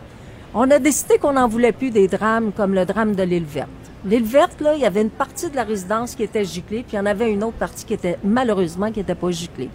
[0.53, 3.71] On a décidé qu'on n'en voulait plus des drames comme le drame de l'île verte.
[4.05, 6.93] L'île verte, là, il y avait une partie de la résidence qui était giclée, puis
[6.93, 9.71] il y en avait une autre partie qui était malheureusement qui n'était pas giclée.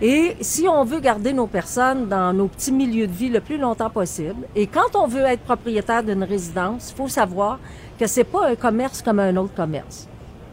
[0.00, 3.58] Et si on veut garder nos personnes dans nos petits milieux de vie le plus
[3.58, 7.58] longtemps possible, et quand on veut être propriétaire d'une résidence, il faut savoir
[7.98, 10.06] que c'est pas un commerce comme un autre commerce.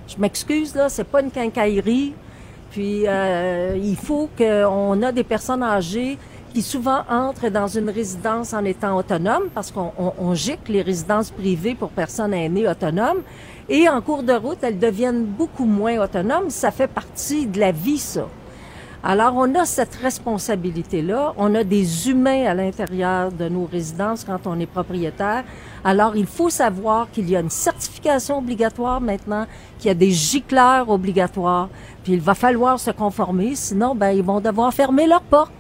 [0.08, 2.14] Je m'excuse là, c'est pas une quincaillerie.
[2.72, 6.18] Puis euh, il faut qu'on a des personnes âgées
[6.54, 10.82] qui souvent entrent dans une résidence en étant autonomes, parce qu'on on, on gicle les
[10.82, 13.22] résidences privées pour personnes aînées autonomes.
[13.70, 16.50] Et en cours de route, elles deviennent beaucoup moins autonomes.
[16.50, 18.28] Ça fait partie de la vie, ça.
[19.04, 21.34] Alors, on a cette responsabilité-là.
[21.38, 25.43] On a des humains à l'intérieur de nos résidences quand on est propriétaire.
[25.84, 29.45] Alors, il faut savoir qu'il y a une certification obligatoire maintenant,
[29.80, 31.70] qu'il y a des gicleurs obligatoires.
[32.04, 35.52] Puis, il va falloir se conformer, sinon, ben, ils vont devoir fermer leurs portes.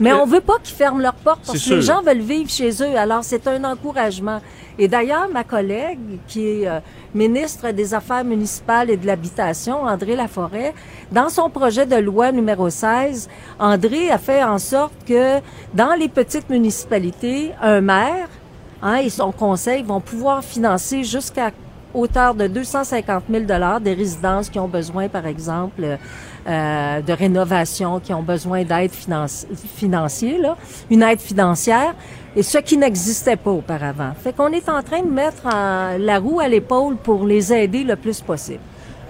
[0.00, 2.48] Mais que- on veut pas qu'ils ferment leurs portes parce que les gens veulent vivre
[2.50, 2.96] chez eux.
[2.96, 4.40] Alors, c'est un encouragement.
[4.78, 6.80] Et d'ailleurs, ma collègue, qui est euh,
[7.14, 10.72] ministre des Affaires municipales et de l'Habitation, André Laforêt,
[11.10, 13.28] dans son projet de loi numéro 16,
[13.58, 15.40] André a fait en sorte que
[15.74, 18.28] dans les petites municipalités, un maire
[18.82, 21.50] hein, et son conseil vont pouvoir financer jusqu'à
[21.94, 23.44] hauteur de 250 000
[23.80, 25.98] des résidences qui ont besoin, par exemple,
[26.46, 30.56] euh, de rénovation, qui ont besoin d'aide financi- financière,
[30.90, 31.94] une aide financière,
[32.34, 34.12] et ce qui n'existait pas auparavant.
[34.22, 37.84] Fait qu'on est en train de mettre en- la roue à l'épaule pour les aider
[37.84, 38.60] le plus possible.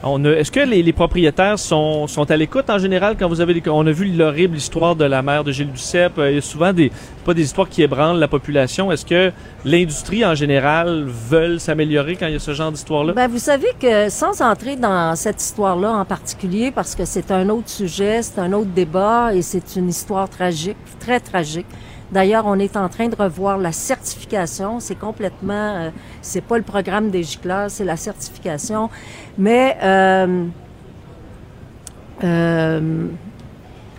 [0.04, 3.86] Est-ce que les, propriétaires sont, sont à l'écoute en général quand vous avez des- on
[3.86, 6.72] a vu l'horrible histoire de la mère de Gilles Duceppe, euh, il y a souvent
[6.72, 6.90] des
[7.24, 8.90] pas des histoires qui ébranlent la population.
[8.90, 9.30] Est-ce que
[9.64, 13.12] l'industrie en général veulent s'améliorer quand il y a ce genre d'histoire-là?
[13.12, 17.48] Ben, vous savez que sans entrer dans cette histoire-là en particulier, parce que c'est un
[17.48, 21.66] autre sujet, c'est un autre débat et c'est une histoire tragique, très tragique.
[22.12, 24.80] D'ailleurs, on est en train de revoir la certification.
[24.80, 25.90] C'est complètement, euh,
[26.20, 28.90] c'est pas le programme des gicleurs, c'est la certification.
[29.38, 30.44] Mais euh,
[32.22, 33.06] euh,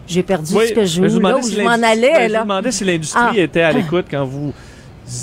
[0.06, 1.70] j'ai perdu Oui, ce que je, mais je vous là demandais où si je m'en
[1.72, 2.14] allais.
[2.14, 3.32] ben, Je demandais si l'industrie Ah.
[3.36, 4.54] était à l'écoute quand vous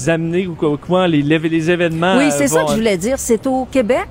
[0.09, 2.17] amenez ou quoi, les, les, événements.
[2.19, 3.19] Oui, c'est ça que je voulais dire.
[3.21, 4.09] C'est au Québec,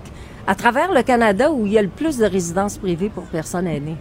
[0.47, 3.67] à travers le Canada, où il y a le plus de résidences privées pour personnes
[3.67, 3.97] aînées.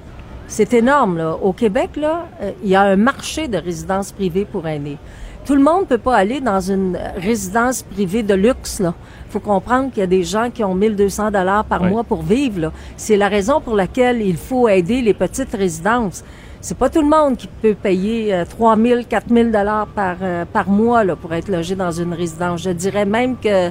[0.49, 1.37] C'est énorme, là.
[1.41, 4.97] Au Québec, là, euh, il y a un marché de résidences privées pour aînés.
[5.45, 8.95] Tout le monde peut pas aller dans une résidence privée de luxe, là.
[9.31, 11.91] Faut comprendre qu'il y a des gens qui ont 1200 dollars par Oui.
[11.91, 12.73] mois pour vivre, là.
[12.97, 16.25] C'est la raison pour laquelle il faut aider les petites résidences.
[16.63, 20.69] C'est pas tout le monde qui peut payer euh, 3000, 4000 dollars par euh, par
[20.69, 22.63] mois là pour être logé dans une résidence.
[22.63, 23.71] Je dirais même que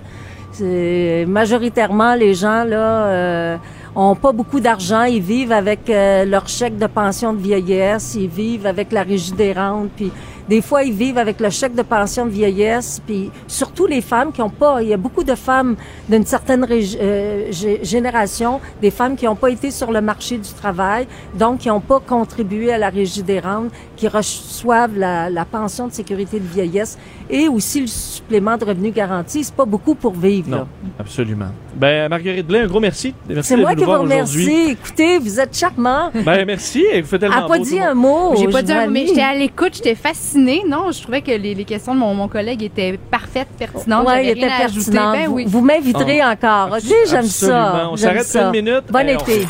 [0.53, 3.57] c'est majoritairement les gens là euh,
[3.97, 8.27] ont pas beaucoup d'argent, ils vivent avec euh, leur chèque de pension de vieillesse, ils
[8.27, 10.11] vivent avec la régie des rentes, puis
[10.49, 14.31] des fois ils vivent avec le chèque de pension de vieillesse, puis surtout les femmes
[14.31, 15.75] qui ont pas, il y a beaucoup de femmes
[16.09, 20.49] d'une certaine euh, gé- génération, des femmes qui n'ont pas été sur le marché du
[20.53, 25.45] travail, donc qui n'ont pas contribué à la régie des rentes, qui reçoivent la, la
[25.45, 26.97] pension de sécurité de vieillesse
[27.29, 29.43] et aussi le supplément de revenu garanti.
[29.43, 30.49] C'est pas beaucoup pour vivre.
[30.51, 30.57] là.
[30.59, 30.67] Non,
[30.99, 31.47] absolument.
[31.75, 33.13] Ben, Marguerite Blais, un gros merci.
[33.27, 34.69] Merci C'est de moi qui vous remercie.
[34.71, 36.11] Écoutez, vous êtes charmant.
[36.25, 36.83] Ben, merci.
[37.01, 38.35] Vous faites Elle tellement n'a pas beau, dit un mot.
[38.37, 40.36] J'ai pas dit un mot, mais j'étais à l'écoute, j'étais fascinée.
[40.37, 44.07] Non, je trouvais que les, les questions de mon, mon collègue étaient parfaites, pertinentes.
[44.07, 45.11] Ouais, il était pertinent.
[45.11, 45.45] Ben vous oui.
[45.47, 46.69] vous m'inviterez encore.
[46.77, 47.65] OK, j'aime ça.
[47.67, 47.91] Absolument.
[47.93, 48.43] On s'arrête ça.
[48.43, 48.83] une minute.
[48.91, 49.47] Bon on- été.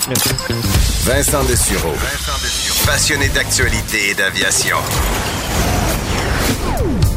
[1.03, 1.93] Vincent Dessureau.
[2.85, 4.77] Passionné d'actualité et d'aviation.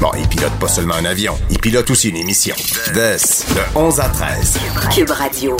[0.00, 2.54] Bon, il pilote pas seulement un avion, il pilote aussi une émission.
[2.94, 3.16] Des,
[3.54, 4.58] de 11 à 13.
[4.94, 5.56] Cube Radio.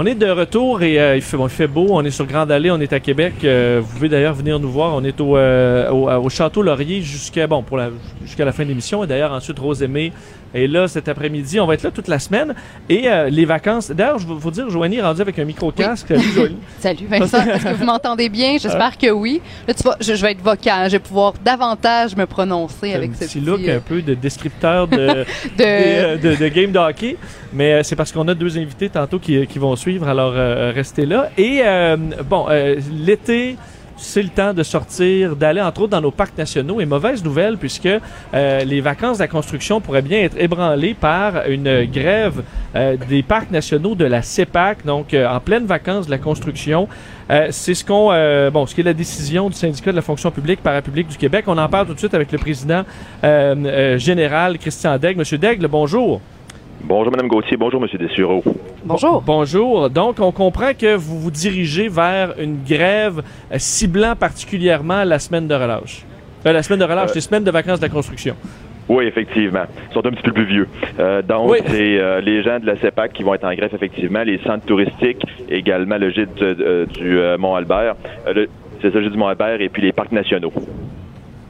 [0.00, 1.88] On est de retour et euh, il, fait, bon, il fait beau.
[1.90, 3.32] On est sur Grande Allée, on est à Québec.
[3.42, 4.94] Euh, vous pouvez d'ailleurs venir nous voir.
[4.94, 7.90] On est au, euh, au, au Château Laurier jusqu'à bon, la,
[8.22, 9.02] jusqu'à la fin de l'émission.
[9.02, 9.82] Et d'ailleurs, ensuite, Rose
[10.54, 11.60] Est là cet après-midi.
[11.60, 12.54] On va être là toute la semaine.
[12.88, 13.90] Et euh, les vacances.
[13.90, 16.08] D'ailleurs, je veux vous dire, Joanie est rendue avec un micro-casque.
[16.08, 16.56] Salut, Joanie.
[16.78, 18.56] Salut Vincent, est-ce que vous m'entendez bien?
[18.58, 19.40] J'espère que oui.
[19.66, 23.12] Là, tu vois, je, je vais être vocal, je vais pouvoir davantage me prononcer avec
[23.14, 25.24] ce petit look euh, un peu de descripteur de, de-
[25.60, 27.16] euh, de, de game de hockey.
[27.52, 30.72] Mais euh, c'est parce qu'on a deux invités tantôt qui, qui vont suivre, alors euh,
[30.74, 31.30] restez là.
[31.38, 31.96] Et euh,
[32.28, 33.56] bon, euh, l'été,
[33.98, 36.80] c'est le temps de sortir, d'aller entre autres dans nos parcs nationaux.
[36.80, 41.46] Et mauvaise nouvelle, puisque euh, les vacances de la construction pourraient bien être ébranlées par
[41.48, 42.42] une grève
[42.74, 46.88] euh, des parcs nationaux de la CEPAC, donc euh, en pleine vacances de la construction.
[47.50, 48.08] C'est ce qu'on,
[48.50, 51.44] bon, ce qui est la décision du syndicat de la fonction publique parapublique du Québec.
[51.46, 52.84] On en parle tout de suite avec le président
[53.98, 55.18] général Christian Daigle.
[55.18, 56.22] Monsieur Daigle, bonjour.
[56.82, 57.56] Bonjour, Mme Gauthier.
[57.56, 57.88] Bonjour, M.
[57.98, 58.42] Dessureau.
[58.84, 59.22] Bonjour.
[59.22, 59.90] Bonjour.
[59.90, 63.22] Donc, on comprend que vous vous dirigez vers une grève
[63.52, 66.04] euh, ciblant particulièrement la semaine de relâche.
[66.46, 68.36] Euh, la semaine de relâche, Euh, les semaines de vacances de la construction.
[68.88, 69.64] Oui, effectivement.
[69.90, 70.68] Ils sont un petit peu plus vieux.
[70.98, 71.58] Euh, donc, Oui.
[71.66, 74.22] c'est euh, les gens de la CEPAC qui vont être en grève, effectivement.
[74.22, 77.96] Les centres touristiques, également le gîte euh, du euh, Mont-Albert.
[78.28, 78.46] Euh,
[78.80, 80.52] c'est ça, le gîte du Mont-Albert et puis les parcs nationaux.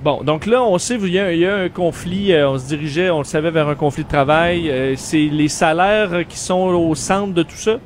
[0.03, 2.59] Bon, donc là, on sait, il y a, il y a un conflit, euh, on
[2.59, 4.71] se dirigeait, on le savait, vers un conflit de travail.
[4.71, 7.79] Euh, c'est les salaires qui sont au centre de tout ça?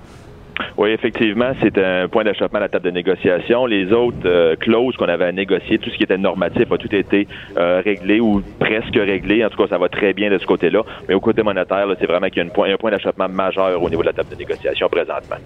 [0.77, 3.65] Oui, effectivement, c'est un point d'achoppement à la table de négociation.
[3.65, 6.95] Les autres euh, clauses qu'on avait à négocier, tout ce qui était normatif a tout
[6.95, 9.43] été euh, réglé ou presque réglé.
[9.43, 10.83] En tout cas, ça va très bien de ce côté-là.
[11.09, 13.83] Mais au côté monétaire, c'est vraiment qu'il y a une point- un point d'achoppement majeur
[13.83, 15.37] au niveau de la table de négociation présentement.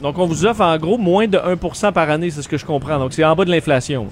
[0.00, 2.64] Donc, on vous offre en gros moins de 1% par année, c'est ce que je
[2.64, 2.98] comprends.
[2.98, 4.06] Donc, c'est en bas de l'inflation.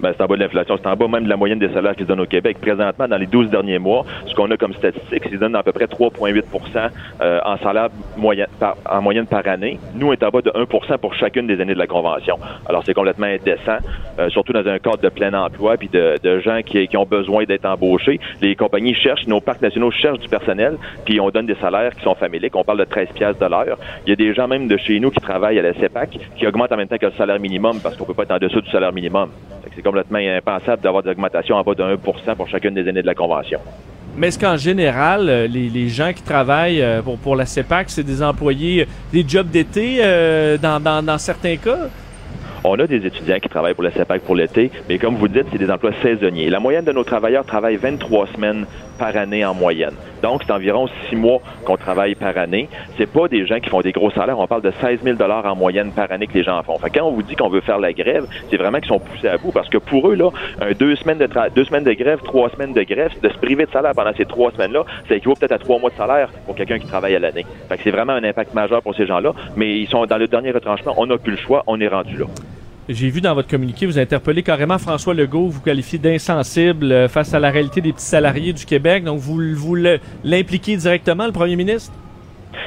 [0.00, 1.94] Ben, c'est en bas de l'inflation, c'est en bas même de la moyenne des salaires
[1.94, 2.58] qu'ils donnent au Québec.
[2.60, 5.62] Présentement, dans les 12 derniers mois, ce qu'on a comme statistique, c'est qu'ils donnent à
[5.62, 6.90] peu près 3,8%
[7.20, 8.46] euh, en salaire moyen,
[8.88, 9.78] en moyenne par année.
[9.94, 12.38] Nous, on est en bas de 1% pour chacune des années de la Convention.
[12.66, 13.78] Alors, c'est complètement indécent,
[14.18, 17.66] euh, surtout dans un cadre de plein emploi puis de, gens qui, ont besoin d'être
[17.66, 18.20] embauchés.
[18.40, 22.02] Les compagnies cherchent, nos parcs nationaux cherchent du personnel, puis on donne des salaires qui
[22.02, 22.56] sont familiques.
[22.56, 23.78] On parle de 13 piastres de l'heure.
[24.06, 26.46] Il y a des gens même de chez nous qui travaillent à la CEPAC qui
[26.46, 28.60] augmentent en même temps que le salaire minimum parce qu'on peut pas être en dessous
[28.60, 29.30] du salaire minimum.
[29.80, 31.96] C'est complètement impensable d'avoir des augmentations en bas de 1
[32.36, 33.60] pour chacune des années de la Convention.
[34.14, 37.88] Mais est-ce qu'en général, euh, les, les gens qui travaillent euh, pour, pour la CEPAC,
[37.88, 41.88] c'est des employés, euh, des jobs d'été euh, dans, dans, dans certains cas?
[42.62, 45.46] On a des étudiants qui travaillent pour la CEPAC pour l'été, mais comme vous dites,
[45.50, 46.50] c'est des emplois saisonniers.
[46.50, 48.66] La moyenne de nos travailleurs travaille 23 semaines
[49.00, 49.94] par année en moyenne.
[50.22, 52.68] Donc, c'est environ six mois qu'on travaille par année.
[52.98, 54.38] C'est pas des gens qui font des gros salaires.
[54.38, 56.78] On parle de 16 000 en moyenne par année que les gens font.
[56.78, 59.28] Fait quand on vous dit qu'on veut faire la grève, c'est vraiment qu'ils sont poussés
[59.28, 60.30] à bout parce que pour eux, là,
[60.78, 63.70] deux semaines de deux semaines de grève, trois semaines de grève, de se priver de
[63.70, 66.78] salaire pendant ces trois semaines-là, ça équivaut peut-être à trois mois de salaire pour quelqu'un
[66.78, 67.46] qui travaille à l'année.
[67.82, 69.32] C'est vraiment un impact majeur pour ces gens-là.
[69.56, 70.94] Mais ils sont dans le dernier retranchement.
[70.98, 71.64] On n'a plus le choix.
[71.66, 72.26] On est rendu là.
[72.92, 77.32] J'ai vu dans votre communiqué, vous interpellez carrément François Legault, vous qualifiez d'insensible euh, face
[77.32, 79.04] à la réalité des petits salariés du Québec.
[79.04, 79.76] Donc, vous, vous
[80.24, 81.92] l'impliquez directement, le premier ministre?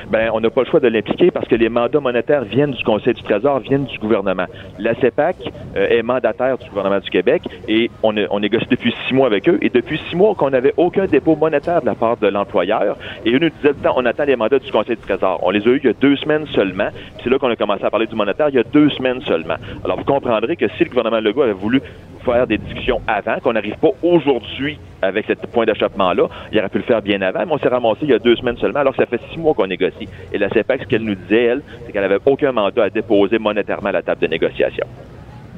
[0.10, 2.84] Ben, on n'a pas le choix de l'impliquer parce que les mandats monétaires viennent du
[2.84, 4.46] Conseil du Trésor, viennent du gouvernement.
[4.80, 5.36] La CEPAC
[5.76, 9.58] euh, est mandataire du gouvernement du Québec et on, négocie depuis six mois avec eux.
[9.62, 12.98] Et depuis six mois qu'on n'avait aucun dépôt monétaire de la part de l'employeur.
[13.26, 15.40] Et eux nous disaient, on attend les mandats du Conseil du Trésor.
[15.44, 16.90] On les a eu il y a deux semaines seulement.
[17.24, 19.56] C'est là qu'on a commencé à parler du monétaire il y a deux semaines seulement.
[19.84, 21.82] Alors vous comprendrez que si le gouvernement Legault avait voulu
[22.24, 26.78] faire des discussions avant, qu'on n'arrive pas aujourd'hui avec ce point d'achoppement-là, il aurait pu
[26.78, 28.96] le faire bien avant, mais on s'est ramassé il y a deux semaines seulement, alors
[28.96, 30.08] que ça fait six mois qu'on négocie.
[30.32, 33.38] Et la CEPAC, ce qu'elle nous disait, elle, c'est qu'elle n'avait aucun mandat à déposer
[33.40, 34.86] monétairement à la table de négociation.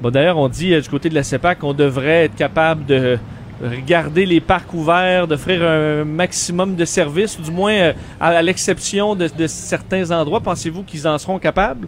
[0.01, 3.17] Bon, d'ailleurs, on dit euh, du côté de la CEPAC qu'on devrait être capable de
[3.63, 9.15] regarder les parcs ouverts, d'offrir un maximum de services, ou du moins euh, à, l'exception
[9.15, 10.41] de certains endroits.
[10.41, 11.87] Pensez-vous qu'ils en seront capables?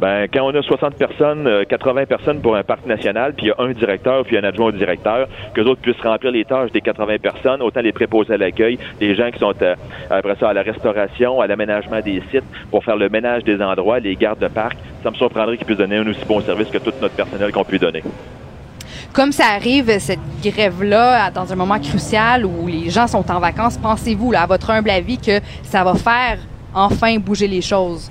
[0.00, 3.48] Ben, quand on a 60 personnes, euh, 80 personnes pour un parc national, puis il
[3.50, 6.72] y a un directeur, puis un adjoint au directeur, que autres puissent remplir les tâches
[6.72, 9.76] des 80 personnes, autant les préposés à l'accueil, les gens qui sont euh,
[10.10, 14.00] après ça à la restauration, à l'aménagement des sites, pour faire le ménage des endroits,
[14.00, 16.78] les gardes de parc, ça me surprendrait qu'ils puissent donner un aussi bon service que
[16.78, 18.02] tout notre personnel qu'on peut donner.
[19.12, 23.78] Comme ça arrive, cette grève-là, dans un moment crucial où les gens sont en vacances,
[23.78, 26.38] pensez-vous, à votre humble avis, que ça va faire
[26.74, 28.10] enfin bouger les choses?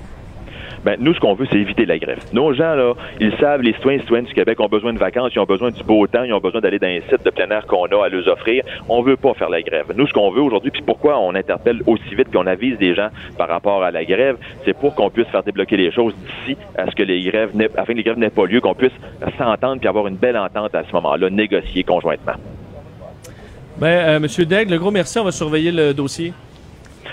[0.84, 2.18] Ben, nous, ce qu'on veut, c'est éviter la grève.
[2.32, 5.32] Nos gens, là, ils savent, les citoyens et citoyennes du Québec ont besoin de vacances,
[5.34, 7.48] ils ont besoin du beau temps, ils ont besoin d'aller dans un site de plein
[7.50, 8.64] air qu'on a à leur offrir.
[8.88, 9.86] On veut pas faire la grève.
[9.96, 13.08] Nous, ce qu'on veut aujourd'hui, puis pourquoi on interpelle aussi vite qu'on avise des gens
[13.38, 16.90] par rapport à la grève, c'est pour qu'on puisse faire débloquer les choses d'ici à
[16.90, 18.92] ce que les grèves n'aient, afin que les grèves n'aient pas lieu, qu'on puisse
[19.38, 22.34] s'entendre puis avoir une belle entente à ce moment-là, négocier conjointement.
[23.78, 25.18] Ben, euh, Monsieur Daigle, le gros merci.
[25.18, 26.32] On va surveiller le dossier.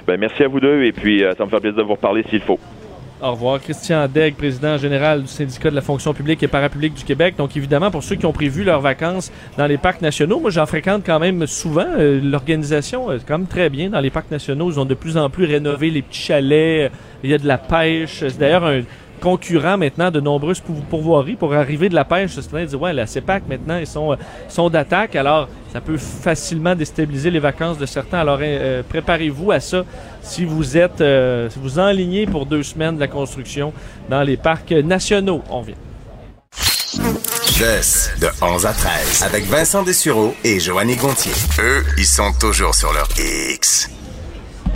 [0.06, 2.24] Ben, merci à vous deux et puis euh, ça me fait plaisir de vous reparler
[2.30, 2.60] s'il faut.
[3.22, 3.62] Au revoir.
[3.62, 7.36] Christian Daigle, président général du syndicat de la fonction publique et parapublique du Québec.
[7.38, 10.66] Donc, évidemment, pour ceux qui ont prévu leurs vacances dans les parcs nationaux, moi, j'en
[10.66, 11.86] fréquente quand même souvent.
[11.86, 14.72] Euh, L'organisation est quand même très bien dans les parcs nationaux.
[14.72, 16.92] Ils ont de plus en plus rénové les petits chalets.
[17.24, 18.24] Il y a de la pêche.
[18.28, 18.82] C'est d'ailleurs un
[19.22, 22.32] concurrent maintenant de nombreuses pour- pourvoiries pour arriver de la pêche.
[22.34, 24.16] C'est dire, ouais, la CEPAC maintenant, ils sont, euh,
[24.50, 25.16] sont d'attaque.
[25.16, 28.20] Alors, ça peut facilement déstabiliser les vacances de certains.
[28.20, 29.86] Alors, euh, préparez-vous à ça
[30.22, 33.72] si vous êtes, euh, si vous enlignez pour deux semaines de la construction
[34.10, 35.42] dans les parcs nationaux.
[35.50, 35.76] On vient.
[37.46, 41.32] Chess de 11 à 13 avec Vincent Dessureau et Joanny Gontier.
[41.60, 43.08] Eux, ils sont toujours sur leur
[43.54, 43.90] X.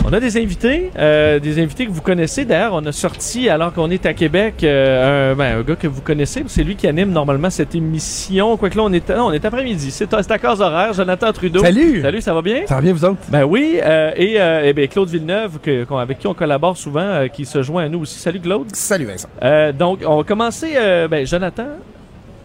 [0.04, 2.44] On a des invités, euh, des invités que vous connaissez.
[2.44, 5.88] D'ailleurs, on a sorti, alors qu'on est à Québec, euh, un, ben, un gars que
[5.88, 6.44] vous connaissez.
[6.46, 8.56] C'est lui qui anime normalement cette émission.
[8.56, 9.90] Quoique là, on est, non, on est après-midi.
[9.90, 10.92] C'est à cause horaire.
[10.92, 11.60] Jonathan Trudeau.
[11.60, 12.02] Salut!
[12.02, 12.60] Salut, ça va bien?
[12.66, 13.18] Ça va bien, vous autres?
[13.30, 13.80] Ben oui.
[13.82, 17.88] euh, et bien, Claude Villeneuve, que- avec qui on collabore souvent, qui se joint à
[17.88, 18.16] nous aussi.
[18.20, 18.68] Salut, Claude.
[18.76, 19.28] Salut, Vincent.
[19.76, 20.74] Donc, on va commencer.
[21.10, 21.66] ben, Jonathan,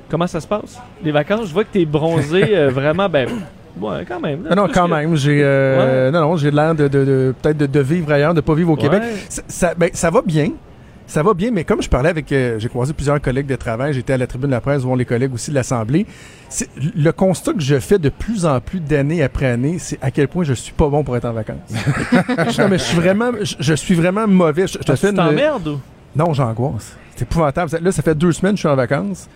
[0.10, 0.80] comment ça se passe?
[1.04, 3.28] Les vacances, je vois que t'es bronzé euh, vraiment, ben,
[3.80, 4.42] ouais, quand même.
[4.50, 5.16] Non, non, quand que- même.
[5.16, 8.42] J'ai, euh, non, non, j'ai l'air de, de, de- peut-être de, de vivre ailleurs, de
[8.42, 8.82] pas vivre au Ouais.
[8.82, 9.04] Québec.
[9.30, 10.52] Ça, ça, ben, ça va bien.
[11.08, 13.92] Ça va bien, mais comme je parlais avec, euh, j'ai croisé plusieurs collègues de travail,
[13.94, 16.06] j'étais à la tribune de la presse, voir les collègues aussi de l'Assemblée.
[16.96, 20.30] Le constat que je fais de plus en plus d'année après année, c'est à quel
[20.30, 21.58] point je suis pas bon pour être en vacances.
[22.58, 24.68] non, mais je suis vraiment, je, je suis vraiment mauvais.
[24.68, 25.80] Je, je te que fais une- t'emmerdes ou?
[26.16, 26.96] Non, j'angoisse.
[27.16, 27.72] C'est épouvantable.
[27.82, 29.28] Là, ça fait deux semaines que je suis en vacances.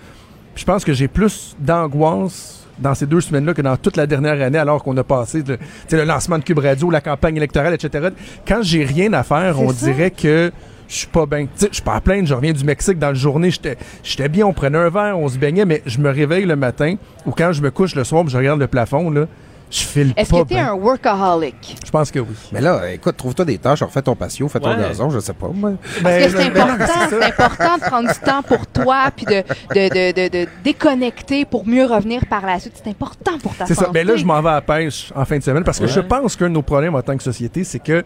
[0.56, 4.42] Je pense que j'ai plus d'angoisse dans ces deux semaines-là que dans toute la dernière
[4.42, 5.58] année, alors qu'on a passé le,
[5.92, 8.10] le lancement de Cube Radio, la campagne électorale, etc.
[8.48, 9.86] Quand j'ai rien à faire, on ça.
[9.86, 10.52] dirait que
[10.88, 11.48] je suis pas bien.
[11.60, 13.50] Je suis pas à plaindre, je reviens du Mexique dans la journée,
[14.04, 16.96] j'étais bien, on prenait un verre, on se baignait, mais je me réveille le matin
[17.26, 19.26] ou quand je me couche le soir, je regarde le plafond, là,
[19.72, 20.72] je file Est-ce pas que t'es bien.
[20.72, 21.78] un workaholic?
[21.86, 22.36] Je pense que oui.
[22.52, 24.78] Mais là, écoute, trouve-toi des tâches, refais ton patio, fais ton Ouais.
[24.78, 25.48] gazon, je sais pas.
[25.54, 25.74] Moi.
[26.04, 29.42] Parce que c'est ben, important, c'est important de prendre du temps pour toi, puis de,
[29.74, 32.74] de, de, de, de déconnecter pour mieux revenir par la suite.
[32.84, 33.86] C'est important pour ta C'est santé.
[33.88, 33.92] ça.
[33.94, 35.92] Mais là, je m'en vais à la pêche en fin de semaine parce que Ouais.
[35.92, 38.04] je pense qu'un de nos problèmes en tant que société, c'est que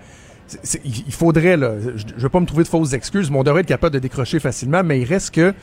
[0.47, 3.30] c'est- c'est- il il faudrait, là, je ne veux pas me trouver de fausses excuses,
[3.30, 5.53] mais on devrait être capable de décrocher facilement, mais il reste que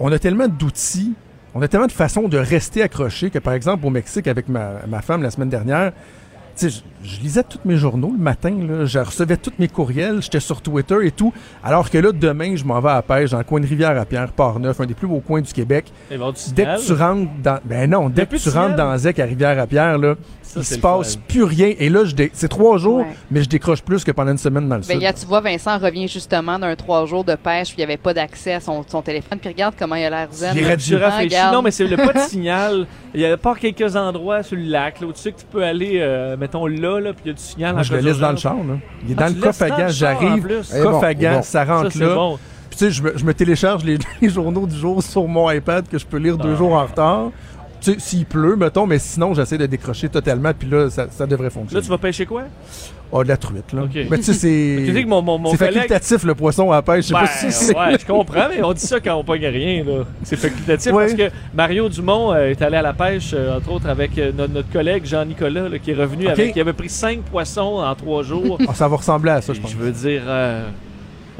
[0.00, 1.12] on a tellement d'outils,
[1.54, 4.86] on a tellement de façons de rester accroché que, par exemple, au Mexique, avec ma,
[4.88, 5.92] ma femme la semaine dernière,
[6.56, 6.70] tu
[7.02, 10.60] je, lisais tous mes journaux le matin, là, je recevais tous mes courriels, j'étais sur
[10.60, 11.32] Twitter et tout,
[11.64, 14.32] alors que là, demain, je m'en vais à la pêche dans le coin de Rivière-à-Pierre,
[14.32, 15.92] Port-Neuf, un des plus beaux coins du Québec.
[16.10, 16.16] Dès
[16.64, 17.58] que tu rentres dans.
[17.64, 21.14] Ben non, dès que tu rentres dans Zec à Rivière-à-Pierre, là, Ça, il se passe
[21.14, 21.20] fun.
[21.28, 21.72] plus rien.
[21.78, 23.06] Et là, dé- c'est trois jours, Ouais.
[23.30, 25.02] mais je décroche plus que pendant une semaine dans le Ben, sud.
[25.02, 27.96] là, tu vois, Vincent revient justement d'un trois jours de pêche, puis il n'y avait
[27.96, 29.38] pas d'accès à son, son téléphone.
[29.38, 30.52] Puis regarde comment il a l'air zen.
[30.56, 30.62] Il
[31.32, 31.52] est.
[31.52, 32.86] Non, mais c'est le pas de signal.
[33.14, 35.46] Il y a pas quelques endroits sur le lac là, où tu sais que tu
[35.50, 37.74] peux aller, euh, mettons là, là, puis il y a du signal.
[37.74, 38.54] Moi, je le laisse dans le char.
[38.56, 38.74] Là.
[39.04, 40.62] Il est Ah, dans le coffre à gants, j'arrive.
[40.76, 42.14] Eh coffre à gants, ça rentre là.
[42.14, 42.38] bon.
[42.70, 45.50] Puis tu sais, je me, je me télécharge les, les journaux du jour sur mon
[45.50, 46.56] iPad que je peux lire deux Ah.
[46.56, 47.30] jours en retard.
[47.80, 51.26] Tu sais, s'il pleut, mettons, mais sinon, j'essaie de décrocher totalement, puis là, ça, ça
[51.26, 51.82] devrait Là, fonctionner.
[51.82, 52.44] tu vas pêcher quoi?
[53.14, 53.82] Ah, de la truite, là.
[54.10, 55.04] Mais tu sais, c'est...
[55.06, 55.74] Mon, mon, mon C'est collègue.
[55.74, 57.04] facultatif, le poisson à la pêche.
[57.04, 57.76] Je sais Ben, pas si c'est...
[57.76, 59.84] ouais, je comprends, mais on dit ça quand on pogne rien.
[59.84, 60.04] là.
[60.22, 61.04] C'est facultatif Ouais.
[61.06, 64.32] parce que Mario Dumont euh, est allé à la pêche, euh, entre autres, avec euh,
[64.36, 66.54] notre, notre collègue Jean-Nicolas, qui est revenu avec.
[66.56, 68.58] Il avait pris cinq poissons en trois jours.
[68.66, 69.70] Ah, ça va ressembler à ça, je pense.
[69.72, 70.68] je veux dire, euh,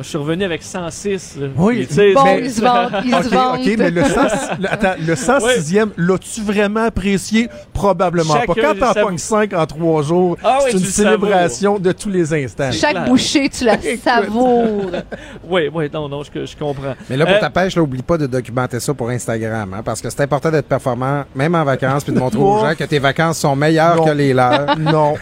[0.02, 1.36] je suis revenu avec 106.
[1.40, 1.46] là.
[1.56, 3.60] Oui, Et tu sais, Bon, mais- il se vante, il se OK, vante.
[3.60, 4.20] OK, mais le, 100
[4.60, 7.48] le, attends, le 106e, l'as-tu vraiment apprécié?
[7.72, 8.60] Probablement Chacun, pas.
[8.62, 11.78] Quand t'en ça- pognes 5 en 3 jours, Ah oui, c'est une tu le célébration
[11.78, 12.70] de tous les instants.
[12.72, 13.04] Chaque clair.
[13.04, 14.90] bouchée, tu la savoures.
[15.48, 16.94] Oui, oui, non, non, je, je comprends.
[17.10, 19.82] Mais là, pour Euh, ta pêche, là, oublie pas de documenter ça pour Instagram, hein,
[19.84, 22.84] parce que c'est important d'être performant, même en vacances, puis de montrer aux gens que
[22.84, 24.04] tes vacances sont meilleures Non.
[24.04, 24.78] que les leurs.
[24.78, 25.14] Non,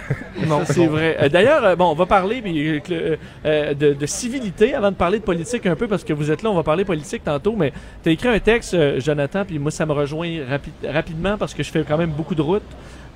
[0.46, 0.60] non.
[0.64, 1.16] C'est vrai.
[1.20, 3.16] Euh, D'ailleurs, euh, bon, on va parler puis, euh, que, euh,
[3.46, 6.42] euh, de, de civilité avant de parler de politique un peu parce que vous êtes
[6.42, 9.58] là, on va parler politique tantôt, mais tu as écrit un texte, euh, Jonathan, puis
[9.58, 12.62] moi, ça me rejoint rapi- rapidement parce que je fais quand même beaucoup de routes.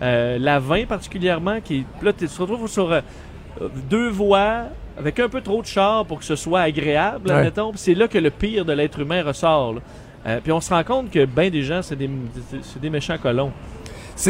[0.02, 3.00] Euh, la 20 particulièrement, qui est- là, tu te retrouves sur euh,
[3.88, 4.64] deux voies
[4.98, 7.36] avec un peu trop de chars pour que ce soit agréable, Ouais.
[7.36, 7.70] admettons.
[7.70, 9.76] Puis c'est là que le pire de l'être humain ressort.
[10.42, 12.08] puis on se rend compte que ben des gens, c'est des,
[12.62, 13.52] c'est des méchants colons.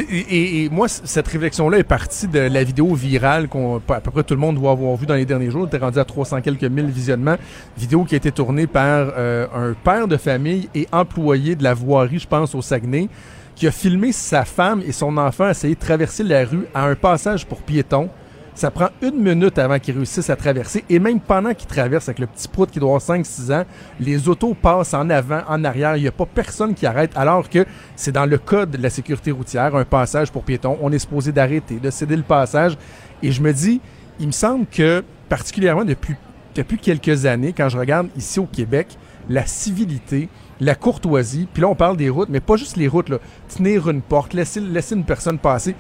[0.09, 4.35] Et, moi, cette réflexion-là est partie de la vidéo virale qu'on à peu près tout
[4.35, 5.67] le monde doit avoir vu dans les derniers jours.
[5.67, 7.37] Était rendu à 300 quelques mille visionnements.
[7.77, 11.75] Vidéo qui a été tournée par euh, un père de famille et employé de la
[11.75, 13.09] voirie, je pense, au Saguenay,
[13.55, 16.95] qui a filmé sa femme et son enfant essayer de traverser la rue à un
[16.95, 18.09] passage pour piétons.
[18.55, 20.85] Ça prend une minute avant qu'ils réussissent à traverser.
[20.89, 23.65] Et même pendant qu'ils traversent avec le petit prout qui doit avoir 5-6 ans,
[23.99, 25.97] les autos passent en avant, en arrière.
[25.97, 27.11] Il n'y a pas personne qui arrête.
[27.17, 30.79] Alors que c'est dans le code de la sécurité routière, un passage pour piétons.
[30.83, 32.79] On est supposé d'arrêter, de céder le passage.
[33.23, 33.81] Et je me dis,
[34.21, 36.15] il me semble que, particulièrement depuis,
[36.55, 38.97] depuis quelques années, quand je regarde ici au Québec,
[39.29, 40.29] la civilité,
[40.61, 43.11] la courtoisie, puis là on parle des routes, mais pas juste les routes,
[43.55, 45.75] tenir une porte, laisser, laisser une personne passer.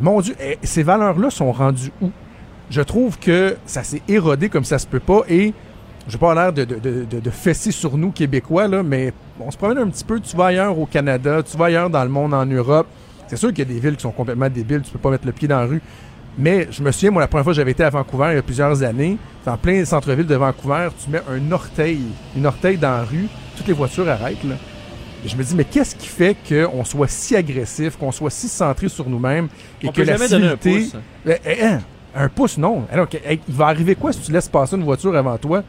[0.00, 2.10] Mon Dieu, eh, ces valeurs-là sont rendues où?
[2.70, 5.54] Je trouve que ça s'est érodé comme ça se peut pas et
[6.08, 9.88] je pas l'air de- de fesser sur nous, Québécois, là, mais on se promène un
[9.88, 10.20] petit peu.
[10.20, 12.86] Tu vas ailleurs au Canada, tu vas ailleurs dans le monde, en Europe.
[13.28, 15.26] C'est sûr qu'il y a des villes qui sont complètement débiles, tu peux pas mettre
[15.26, 15.82] le pied dans la rue.
[16.38, 18.38] Mais je me souviens, moi, la première fois que j'avais été à Vancouver, il y
[18.38, 19.16] a plusieurs années,
[19.46, 22.00] en plein centre-ville de Vancouver, tu mets un orteil,
[22.36, 23.26] une orteil dans la rue,
[23.56, 24.54] toutes les voitures arrêtent, là.
[25.24, 28.88] Je me dis, mais qu'est-ce qui fait qu'on soit si agressif, qu'on soit si centré
[28.88, 29.48] sur nous-mêmes
[29.82, 30.92] et On que peut la jamais donner un pouce.
[31.26, 31.80] Eh, eh, hein,
[32.14, 32.84] un pouce, non.
[32.92, 35.62] Alors, que- hey, il va arriver quoi si tu laisses passer une voiture avant toi?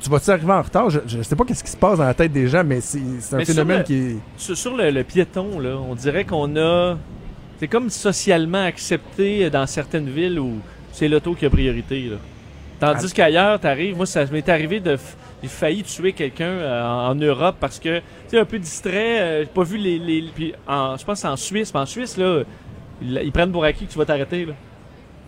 [0.00, 0.90] Tu vas-tu arriver en retard?
[0.90, 2.98] Je, je sais pas qu'est-ce qui se passe dans la tête des gens, mais c'est
[3.20, 4.16] c'est un Mais sur phénomène le- qui est...
[4.36, 6.96] Sur, sur le, le piéton, là, on dirait qu'on a.
[7.60, 10.54] C'est comme socialement accepté dans certaines villes où
[10.92, 12.02] c'est l'auto qui a priorité.
[12.10, 12.16] Là.
[12.80, 13.96] Tandis qu'ailleurs, t'arrives.
[13.96, 14.96] Moi, ça m'est arrivé de.
[14.96, 15.00] f-
[15.42, 19.20] J'ai failli tuer quelqu'un euh, en, Europe parce que, tu sais, un peu distrait.
[19.20, 19.98] euh, J'ai pas vu les.
[19.98, 21.72] les puis en- je pense que c'est en Suisse.
[21.74, 22.42] Mais en Suisse, là,
[23.02, 24.46] ils, ils prennent pour acquis que tu vas t'arrêter.
[24.46, 24.52] Là.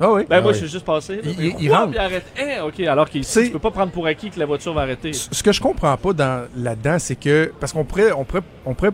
[0.00, 0.22] Ah oui?
[0.28, 0.54] Ben, Ah moi, oui.
[0.58, 1.16] je suis juste passé.
[1.16, 1.22] là.
[1.24, 1.90] Il- Mais il- il rentre.
[1.90, 2.42] Puis.
[2.42, 5.12] Hein, ok, alors C'est- tu peux pas prendre pour acquis que la voiture va arrêter.
[5.12, 7.52] Ce ce que je comprends pas dans, là-dedans, c'est que.
[7.60, 8.92] Parce qu'on pourrait, on pourrait, on pourrait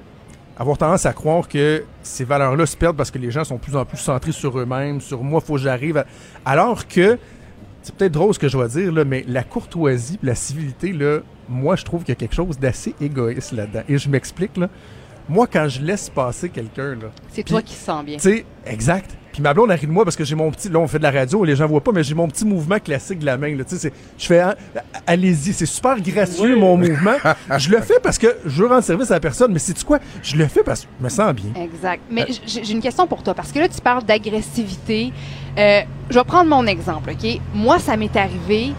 [0.57, 3.61] avoir tendance à croire que ces valeurs-là se perdent parce que les gens sont de
[3.61, 5.99] plus en plus centrés sur eux-mêmes, sur moi, faut que j'arrive.
[5.99, 6.07] à-
[6.45, 7.19] Alors que.
[7.83, 11.21] C'est peut-être drôle ce que je dois dire, là, mais la courtoisie, la civilité, là,
[11.49, 13.83] moi, je trouve qu'il y a quelque chose d'assez égoïste là-dedans.
[13.89, 14.69] Et je m'explique, là.
[15.29, 18.17] Moi, quand je laisse passer quelqu'un, là, C'est toi qui se sens bien.
[18.17, 19.17] tu sais, exact.
[19.33, 20.69] Puis ma blonde arrive de moi parce que j'ai mon petit.
[20.69, 22.79] Là, on fait de la radio, les gens voient pas, mais j'ai mon petit mouvement
[22.79, 23.57] classique de la main.
[23.57, 23.65] là.
[23.65, 24.41] Tu sais, je fais.
[24.41, 24.55] hein,
[25.07, 26.61] Allez-y, c'est super gracieux Oui.
[26.61, 27.17] mon mouvement.
[27.59, 29.99] je le fais parce que je veux rendre service à la personne, mais c'est quoi?
[30.23, 31.51] Je le fais parce que je me sens bien.
[31.63, 32.01] Exact.
[32.11, 35.13] Mais j- j'ai une question pour toi, parce que là, tu parles d'agressivité.
[35.59, 35.81] Euh,
[36.11, 37.41] je vais prendre mon exemple, OK?
[37.55, 38.73] Moi, ça m'est arrivé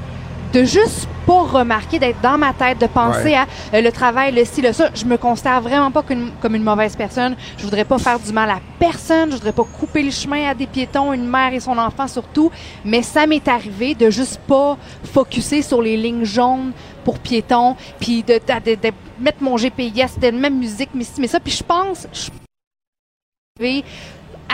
[0.54, 3.36] de juste pas remarquer, d'être dans ma tête, de penser Ouais.
[3.36, 4.90] à euh, le travail, le ci, le ça.
[4.94, 7.36] Je me considère vraiment pas comme, comme une mauvaise personne.
[7.58, 9.30] Je voudrais pas faire du mal à personne.
[9.32, 12.52] Je voudrais pas couper le chemin à des piétons, une mère et son enfant surtout.
[12.86, 14.78] Mais ça m'est arrivé de juste pas
[15.14, 16.72] focuser sur les lignes jaunes
[17.04, 21.40] pour piétons, puis de, de- de- de mettre mon GPS, de même musique, mais ça.
[21.40, 22.30] Puis je pense, je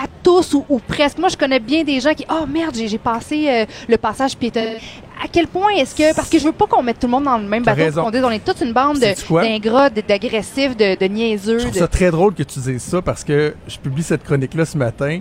[0.02, 1.18] à tous ou, ou presque.
[1.18, 4.64] Moi, je connais bien des gens qui, oh merde, j'ai passé euh, le passage piéton.
[5.22, 7.26] À quel point est-ce que, parce que je veux pas qu'on mette tout le monde
[7.26, 8.04] dans le même bateau, raison.
[8.06, 11.58] qu'on dise on est toute une bande d'ingrats, d'agressifs, de, de niaiseux.
[11.60, 14.24] Je trouve de- ça très drôle que tu dises ça parce que je publie cette
[14.24, 15.20] chronique-là ce matin.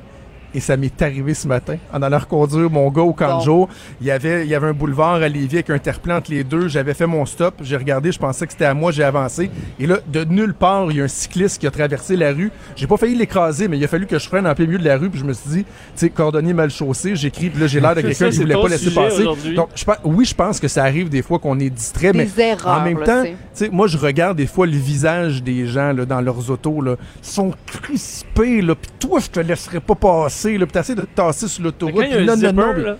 [0.55, 1.77] Et ça m'est arrivé ce matin.
[1.93, 3.69] En allant reconduire mon gars au jour,
[4.01, 6.45] il y avait, il y avait un boulevard à Lévis avec un terre-plein entre les
[6.45, 6.69] deux.
[6.69, 7.57] J'avais fait mon stop.
[7.63, 9.51] J'ai regardé, je pensais que c'était à moi, j'ai avancé.
[9.79, 12.51] Et là, de nulle part, il y a un cycliste qui a traversé la rue.
[12.77, 14.85] J'ai pas failli l'écraser, mais il a fallu que je freine en plein milieu de
[14.85, 15.11] la rue.
[15.11, 17.95] Puis je me suis dit, tu sais, cordonnier mal chaussé, j'écris, puis là, j'ai l'air
[17.95, 19.25] de quelqu'un qui voulait pas laisser passer.
[19.55, 22.19] Donc, je pense, oui, je pense que ça arrive des fois qu'on est distrait, Des
[22.19, 23.25] mais erreurs, en même là, temps,
[23.65, 23.69] sais.
[23.71, 26.81] moi, je regarde des fois le visage des gens là, dans leurs autos.
[26.81, 26.97] Là.
[27.23, 28.75] Ils sont crispés, là.
[28.75, 30.59] Puis toi, je te laisserais pas passer.
[30.59, 32.05] Là, puis t'essaies de te tasser sur l'autoroute.
[32.09, 32.97] puis non, non, zipper, non, puis- là,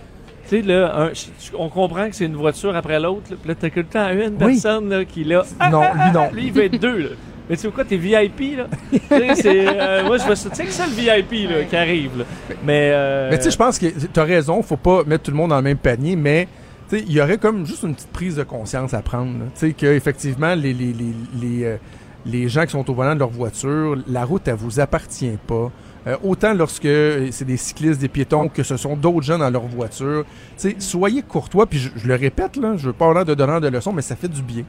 [0.49, 3.49] tu sais, là, un- je- on comprend que c'est une voiture après l'autre, là, puis
[3.49, 4.53] là, t'as que le temps une Oui.
[4.53, 5.43] personne là, qui là.
[5.59, 6.29] ah, Non, lui, non.
[6.33, 7.09] Lui, il va être deux, là.
[7.49, 8.67] Mais tu sais quoi, t'es VIP, là?
[9.35, 9.67] c'est.
[9.67, 10.49] euh, moi, je vois ça.
[10.51, 12.25] Tu sais que c'est le VIP, là, qui arrive, là.
[12.63, 12.91] Mais.
[12.93, 15.49] euh, Mais tu sais, je pense que t'as raison, faut pas mettre tout le monde
[15.49, 16.47] dans le même panier, mais
[16.91, 19.31] il y aurait comme juste une petite prise de conscience à prendre.
[19.53, 21.77] Tu sais, qu'effectivement, les, les, les, les, euh,
[22.25, 25.71] les gens qui sont au volant de leur voiture, la route, elle vous appartient pas.
[26.07, 29.49] Euh, autant lorsque euh, c'est des cyclistes, des piétons, que ce sont d'autres gens dans
[29.49, 30.23] leur voiture.
[30.57, 33.33] Tu sais, soyez courtois, puis je, je le répète, là, je veux pas avoir de
[33.35, 34.63] donneur de leçons, mais ça fait du bien.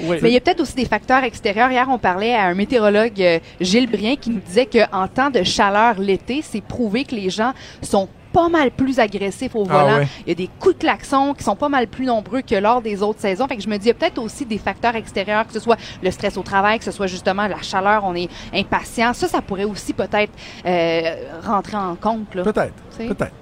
[0.00, 0.16] oui.
[0.20, 1.70] Mais il y a peut-être aussi des facteurs extérieurs.
[1.70, 6.00] Hier, on parlait à un météorologue, Gilles Brien, qui nous disait qu'en temps de chaleur
[6.00, 9.98] l'été, c'est prouvé que les gens sont pas mal plus agressifs au Ah volant.
[9.98, 10.08] ouais.
[10.26, 12.82] Il y a des coups de klaxon qui sont pas mal plus nombreux que lors
[12.82, 13.46] des autres saisons.
[13.46, 15.60] Fait que je me dis, il y a peut-être aussi des facteurs extérieurs, que ce
[15.60, 19.14] soit le stress au travail, que ce soit justement la chaleur, on est impatient.
[19.14, 20.32] Ça, ça pourrait aussi peut-être
[20.66, 21.14] euh,
[21.44, 22.34] rentrer en compte.
[22.34, 22.42] là.
[22.42, 23.32] Peut-être, peut-être.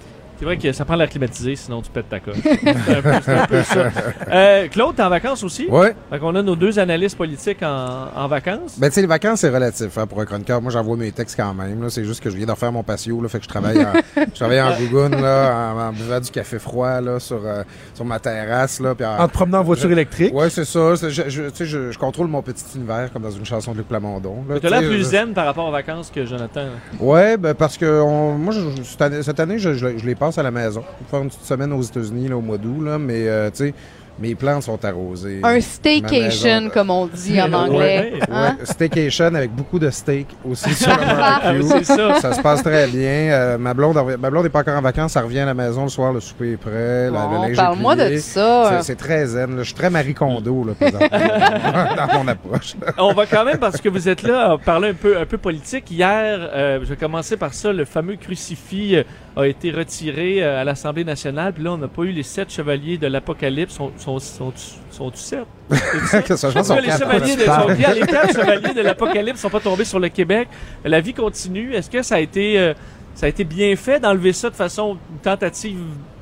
[0.43, 2.35] C'est vrai que ça prend l'air climatisé, sinon tu pètes ta coche.
[2.43, 3.91] c'est un peu, c'est un peu ça.
[4.29, 5.69] Euh, Claude, t'es en vacances aussi?
[5.71, 5.95] Ouais.
[6.11, 8.77] Fait qu'on a nos deux analystes politiques en, en vacances.
[8.77, 10.61] Ben, tu sais, les vacances, c'est relatif hein, pour un chroniqueur.
[10.61, 11.81] Moi, j'envoie mes textes quand même.
[11.81, 11.91] là.
[11.91, 13.23] C'est juste que je viens de refaire mon patio.
[13.23, 16.33] Là, fait que je travaille en, je travaille en gougoune, là, en, en buvant du
[16.33, 17.63] café froid là, sur, euh,
[17.95, 18.81] sur ma terrasse.
[18.81, 20.35] Là, puis en- En te promenant en voiture je- électrique?
[20.35, 20.97] Ouais, c'est ça.
[20.97, 23.71] C'est- Je, je, tu sais, je, je contrôle mon petit univers comme dans une chanson
[23.75, 24.45] de Luc Plamondon.
[24.49, 24.57] là.
[24.61, 26.65] T'as l'air plus je- zen par rapport aux vacances que Jonathan.
[26.99, 28.53] Ouais, ben parce que on- moi,
[28.83, 30.83] cette année, cette année, je, je- je les passe à la maison.
[30.99, 33.57] Pour faire une petite semaine aux États-Unis là, au mois d'août, là, mais euh, tu
[33.69, 33.75] sais,
[34.19, 35.41] mes plantes sont arrosées.
[35.43, 38.13] Un staycation, maison, comme on dit en Ouais, anglais.
[38.15, 38.57] ouais, Hein?
[38.61, 41.83] Ouais, staycation avec beaucoup de steak aussi sur le barbecue.
[41.85, 42.21] ça.
[42.21, 43.09] Ça se passe très bien.
[43.33, 45.17] Euh, ma blonde, ma blonde n'est pas encore en vacances.
[45.17, 48.69] Elle revient à la maison le soir, le souper est prêt, Bon, Parle-moi de ça.
[48.83, 49.53] C'est- C'est très zen.
[49.57, 49.63] là.
[49.63, 50.75] Je suis très Marie Kondo là,
[51.97, 52.75] dans mon approche.
[52.99, 55.91] On va quand même, parce que vous êtes là, parler un peu, un peu politique.
[55.91, 59.05] Hier, euh, je vais commencer par ça, le fameux crucifix euh,
[59.37, 61.53] a été retiré euh, à l'Assemblée nationale.
[61.53, 63.75] Puis là, on n'a pas eu les sept chevaliers de l'Apocalypse.
[63.75, 64.53] Sont, sont, sont,
[64.91, 65.47] sont, sept?
[65.71, 70.01] Je les quatre, chevaliers de, bien, les quatre chevaliers de l'Apocalypse sont pas tombés sur
[70.01, 70.49] le Québec.
[70.85, 71.75] La vie continue.
[71.75, 72.75] Est-ce que ça a été, euh,
[73.15, 75.79] ça a été bien fait d'enlever ça de façon tentative,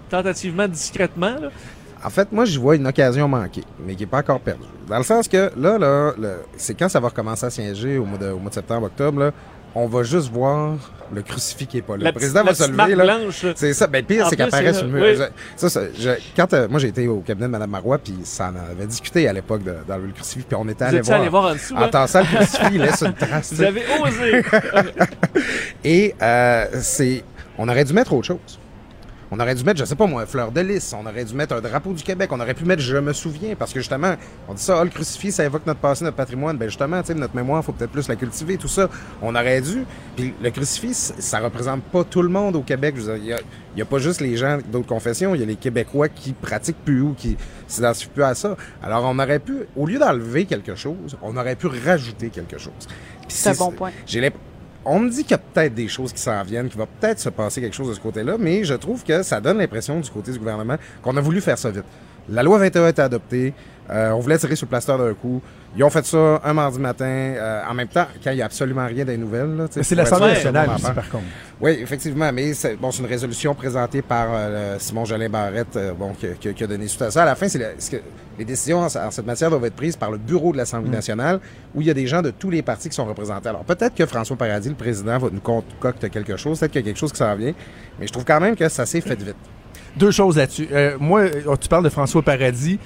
[0.09, 1.37] tentativement discrètement?
[1.41, 1.51] Là?
[2.03, 4.65] En fait, moi, j'y vois une occasion manquée, mais qui n'est pas encore perdue.
[4.89, 6.12] Dans le sens que là, là,
[6.57, 9.20] c'est quand ça va recommencer à siéger au mois de, au mois de septembre, octobre,
[9.20, 9.31] là,
[9.75, 10.77] on va juste voir
[11.13, 12.05] le crucifix qui est pas là.
[12.05, 12.95] La le président va se lever.
[12.95, 13.19] Là,
[13.57, 13.87] c'est ça.
[13.89, 15.03] Ben, le pire, En c'est qu'elle apparaît sur le mur.
[15.05, 15.25] oui.
[15.57, 18.53] Ça, ça, je- quand euh, moi, j'ai été au cabinet de Mme Marois, puis ça
[18.53, 21.21] en avait discuté à l'époque de- d'enlever le crucifix, puis on était allé voir.
[21.21, 21.89] allé voir en dessous, En hein?
[21.89, 23.53] temps le crucifix, laisse une trace.
[23.53, 24.43] Vous avez osé!
[25.85, 27.25] Et euh, c'est,
[27.59, 28.60] on aurait dû mettre autre chose.
[29.31, 30.93] On aurait dû mettre, je sais pas moi, un fleur de lys.
[30.93, 32.31] On aurait dû mettre un drapeau du Québec.
[32.32, 33.55] On aurait pu mettre Je me souviens.
[33.55, 34.15] Parce que justement,
[34.48, 36.57] on dit ça, ah, le crucifix, ça évoque notre passé, notre patrimoine.
[36.57, 38.89] Ben justement, tu sais, notre mémoire, faut peut-être plus la cultiver, tout ça.
[39.23, 39.85] On aurait dû.
[40.16, 42.97] Puis le crucifix, ça représente pas tout le monde au Québec.
[42.98, 43.35] Il y
[43.77, 45.35] y a pas juste les gens d'autres confessions.
[45.35, 47.36] Il y a les Québécois qui pratiquent plus ou qui
[47.69, 48.57] s'identifient plus à ça.
[48.82, 52.73] Alors on aurait pu, au lieu d'enlever quelque chose, on aurait pu rajouter quelque chose.
[53.28, 53.93] C'est un bon point.
[54.07, 54.20] j'ai
[54.85, 57.19] on me dit qu'il y a peut-être des choses qui s'en viennent, qu'il va peut-être
[57.19, 60.11] se passer quelque chose de ce côté-là, mais je trouve que ça donne l'impression du
[60.11, 61.85] côté du gouvernement qu'on a voulu faire ça vite.
[62.28, 63.52] La loi 21 a été adoptée,
[63.90, 65.43] euh, on voulait tirer sur le plaster d'un coup.
[65.77, 68.47] Ils ont fait ça un mardi matin, euh, en même temps, quand il n'y a
[68.47, 69.67] absolument rien des nouvelles.
[69.71, 71.25] c'est l'Assemblée nationale aussi, par contre.
[71.61, 75.93] Oui, effectivement, mais c'est bon, c'est une résolution présentée par euh, Simon Jolin Barrette, euh,
[75.93, 77.23] bon, qui, qui- qui a donné suite à ça.
[77.23, 78.03] À la fin, c'est ce que-
[78.37, 81.39] les décisions en, en cette matière doivent être prises par le bureau de l'Assemblée nationale,
[81.75, 83.49] où il y a des gens de tous les partis qui sont représentés.
[83.51, 86.85] Alors peut-être que François Paradis, le président, va nous concocter quelque chose, peut-être qu'il y
[86.85, 87.53] a quelque chose qui s'en vient,
[88.01, 89.37] mais je trouve quand même que ça s'est fait vite.
[89.97, 90.69] Deux choses là-dessus.
[90.73, 92.79] Euh, moi, euh, tu parles de François Paradis.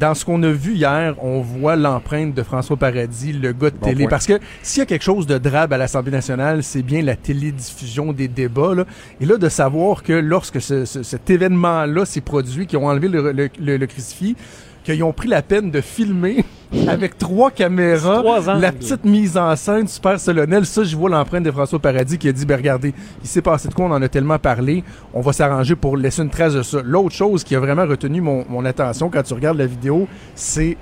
[0.00, 3.76] Dans ce qu'on a vu hier, on voit l'empreinte de François Paradis, le gars de
[3.76, 4.04] Bon télé.
[4.04, 4.10] point.
[4.10, 7.14] Parce que s'il y a quelque chose de drabe à l'Assemblée nationale, c'est bien la
[7.14, 8.74] télédiffusion des débats.
[8.74, 8.84] Là.
[9.20, 13.08] Et là, de savoir que lorsque ce- ce- cet événement-là s'est produit, qu'ils ont enlevé
[13.08, 14.34] le, le- le- le crucifix,
[14.82, 16.44] qu'ils ont pris la peine de filmer
[16.88, 20.66] avec trois caméras, Trois la petite mise en scène super solennelle.
[20.66, 23.68] Ça, je vois l'empreinte de François Paradis qui a dit, ben regardez, il s'est passé
[23.68, 24.82] de quoi, on en a tellement parlé,
[25.12, 26.78] on va s'arranger pour laisser une trace de ça.
[26.82, 30.76] L'autre chose qui a vraiment retenu mon, mon attention quand tu regardes la vidéo, c'est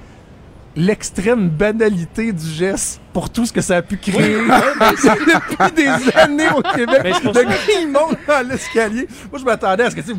[0.77, 6.49] l'extrême banalité du geste pour tout ce que ça a pu créer depuis des années
[6.57, 7.15] au Québec.
[7.25, 9.09] Le gars, il monte dans l'escalier.
[9.31, 10.15] Moi, je m'attendais à ce que, tu sais,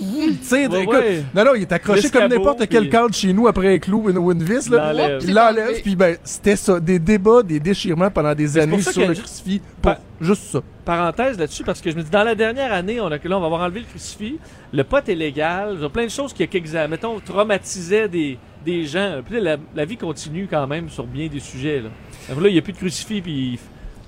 [0.00, 0.70] il tire.
[0.72, 1.22] Ouais, écoute, ouais.
[1.34, 4.08] Non, non, il est accroché comme n'importe quel puis- cadre chez nous après un clou
[4.08, 4.68] ou une, vis.
[4.68, 5.18] Là.
[5.20, 6.80] Il l'enlève, puis ben, c'était ça.
[6.80, 9.60] Des débats, des déchirements pendant des années sur le crucifix.
[9.80, 10.60] Pour Pa- juste ça.
[10.84, 13.40] parenthèse là-dessus parce que je me dis dans la dernière année, on a là on
[13.40, 14.38] va avoir enlevé le crucifix,
[14.72, 18.38] le pot est légal, il y a plein de choses qui, qui mettons traumatisaient des,
[18.64, 19.20] des gens.
[19.24, 21.88] Puis là, la, la vie continue quand même sur bien des sujets là.
[22.40, 23.58] Là, il n'y a plus de crucifix puis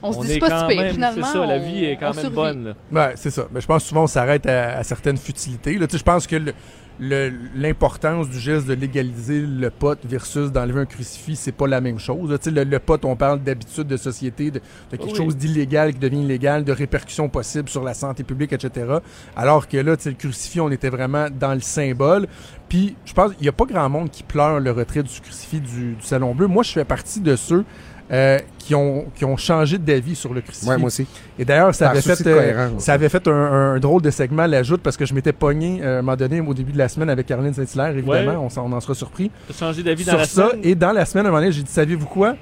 [0.03, 1.27] On se est dit pas si finalement.
[1.27, 2.35] C'est ça, la on- vie est on quand même survit.
[2.37, 2.65] bonne.
[2.93, 3.09] là.
[3.09, 3.47] Ouais, c'est ça.
[3.53, 5.77] Mais je pense que souvent on s'arrête à, à certaines futilités.
[5.79, 5.87] Là.
[5.87, 6.55] Tu sais, Je pense que le-
[7.01, 11.99] l'importance du geste de légaliser le pot versus d'enlever un crucifix, c'est pas la même
[11.99, 12.31] chose.
[12.39, 14.61] Tu sais, Le, le pot, on parle d'habitude de société, de,
[14.91, 15.17] de quelque Oui.
[15.17, 18.99] chose d'illégal qui devient illégal, de répercussions possibles sur la santé publique, etc.
[19.37, 22.27] Alors que là, tu sais, le crucifix, on était vraiment dans le symbole.
[22.69, 25.61] Puis, je pense qu'il n'y a pas grand monde qui pleure le retrait du crucifix
[25.61, 26.47] du, du Salon Bleu.
[26.47, 27.65] Moi, je fais partie de ceux
[28.13, 30.69] euh, qui, ont, qui ont changé d'avis sur le crucifix.
[30.69, 31.07] Ouais, moi aussi.
[31.39, 33.33] Et d'ailleurs, ça avait fait, euh, ça avait fait un,
[33.75, 36.03] un drôle de segment à la joute parce que je m'étais pogné euh, à un
[36.03, 38.53] moment donné au début de la semaine avec Caroline Saint-Hilaire, évidemment, Ouais.
[38.59, 39.31] on, en sera surpris.
[39.59, 40.61] Changé d'avis dans Sur la ça, semaine?
[40.65, 42.37] et dans la semaine, à un moment donné, j'ai dit, savez-vous quoi?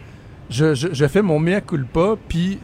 [0.51, 2.59] Je, je, je fais mon mea culpa, puis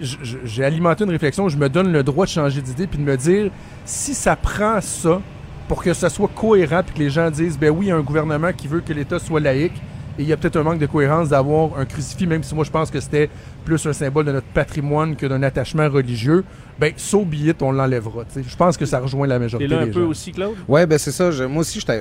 [0.45, 3.16] j'ai alimenté une réflexion, je me donne le droit de changer d'idée, puis de me
[3.16, 3.51] dire,
[3.87, 5.23] si ça prend ça
[5.69, 7.97] pour que ça soit cohérent, puis que les gens disent, ben oui, il y a
[7.97, 9.81] un gouvernement qui veut que l'État soit laïque,
[10.19, 12.65] Et il y a peut-être un manque de cohérence d'avoir un crucifix, même si moi
[12.65, 13.31] je pense que c'était
[13.65, 16.45] plus un symbole de notre patrimoine que d'un attachement religieux.
[16.78, 18.24] Ben, so be it, on l'enlèvera.
[18.24, 18.49] tu sais.
[18.49, 20.09] Je pense que ça rejoint la majorité là un des peu gens.
[20.09, 20.55] aussi, Claude?
[20.66, 21.31] Ouais, ben c'est ça.
[21.31, 22.01] Je- moi aussi, j'étais.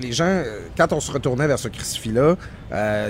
[0.00, 2.36] Les gens, euh, quand on se retournait vers ce crucifix-là,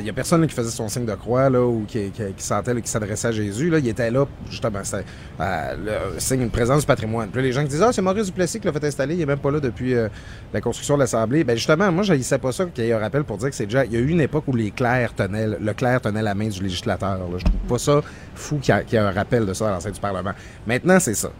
[0.00, 3.28] il y a personne qui faisait son signe de croix là, ou qui, sentait, s'adressait
[3.28, 3.70] à Jésus.
[3.70, 5.04] Là, il était là, justement, c'était
[5.40, 7.30] euh, le signe, une présence du patrimoine.
[7.30, 9.26] Puis les gens qui disaient Ah, c'est Maurice Duplessis qui l'a fait installer, il est
[9.26, 10.08] même pas là depuis euh,
[10.52, 11.44] la construction de l'Assemblée.
[11.44, 13.56] Ben justement, moi, je ne pas ça qu'il y ait un rappel pour dire que
[13.56, 13.86] c'est déjà.
[13.86, 16.48] Il y a eu une époque où les clercs tenaient, le clerc tenait la main
[16.48, 17.16] du législateur.
[17.18, 17.38] là.
[17.38, 18.00] Je trouve pas ça
[18.34, 20.32] fou qu'il y, a- qu'il y ait un rappel de ça à l'enceinte du Parlement.
[20.66, 21.30] Maintenant, c'est ça.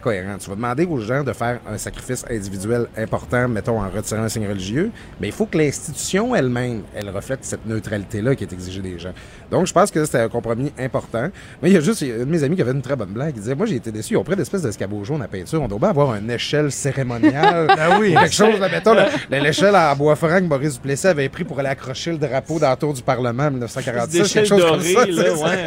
[0.00, 0.38] Cohérent.
[0.38, 4.28] Tu vas demander aux gens de faire un sacrifice individuel important, mettons en retirant un
[4.28, 4.90] signe religieux,
[5.20, 9.12] mais il faut que l'institution elle-même, elle reflète cette neutralité-là qui est exigée des gens.
[9.50, 11.28] Donc, je pense que c'était un compromis important.
[11.62, 13.34] Mais il y a juste un de mes amis qui avait une très bonne blague.
[13.36, 14.16] Il disait, moi, j'ai été déçu.
[14.24, 15.62] Pris une espèce d'escabeau jaune à peinture.
[15.62, 17.68] On doit bien avoir une échelle cérémoniale.
[17.78, 18.14] Ah oui.
[18.16, 18.94] Ou quelque chose, là, mettons,
[19.30, 22.70] l'échelle en bois franc que Maurice Duplessis avait pris pour aller accrocher le drapeau dans
[22.70, 24.20] la tour du Parlement en Des 1946.
[24.20, 25.44] échelles Quelque chose comme dorées, ça.
[25.44, 25.64] ouais.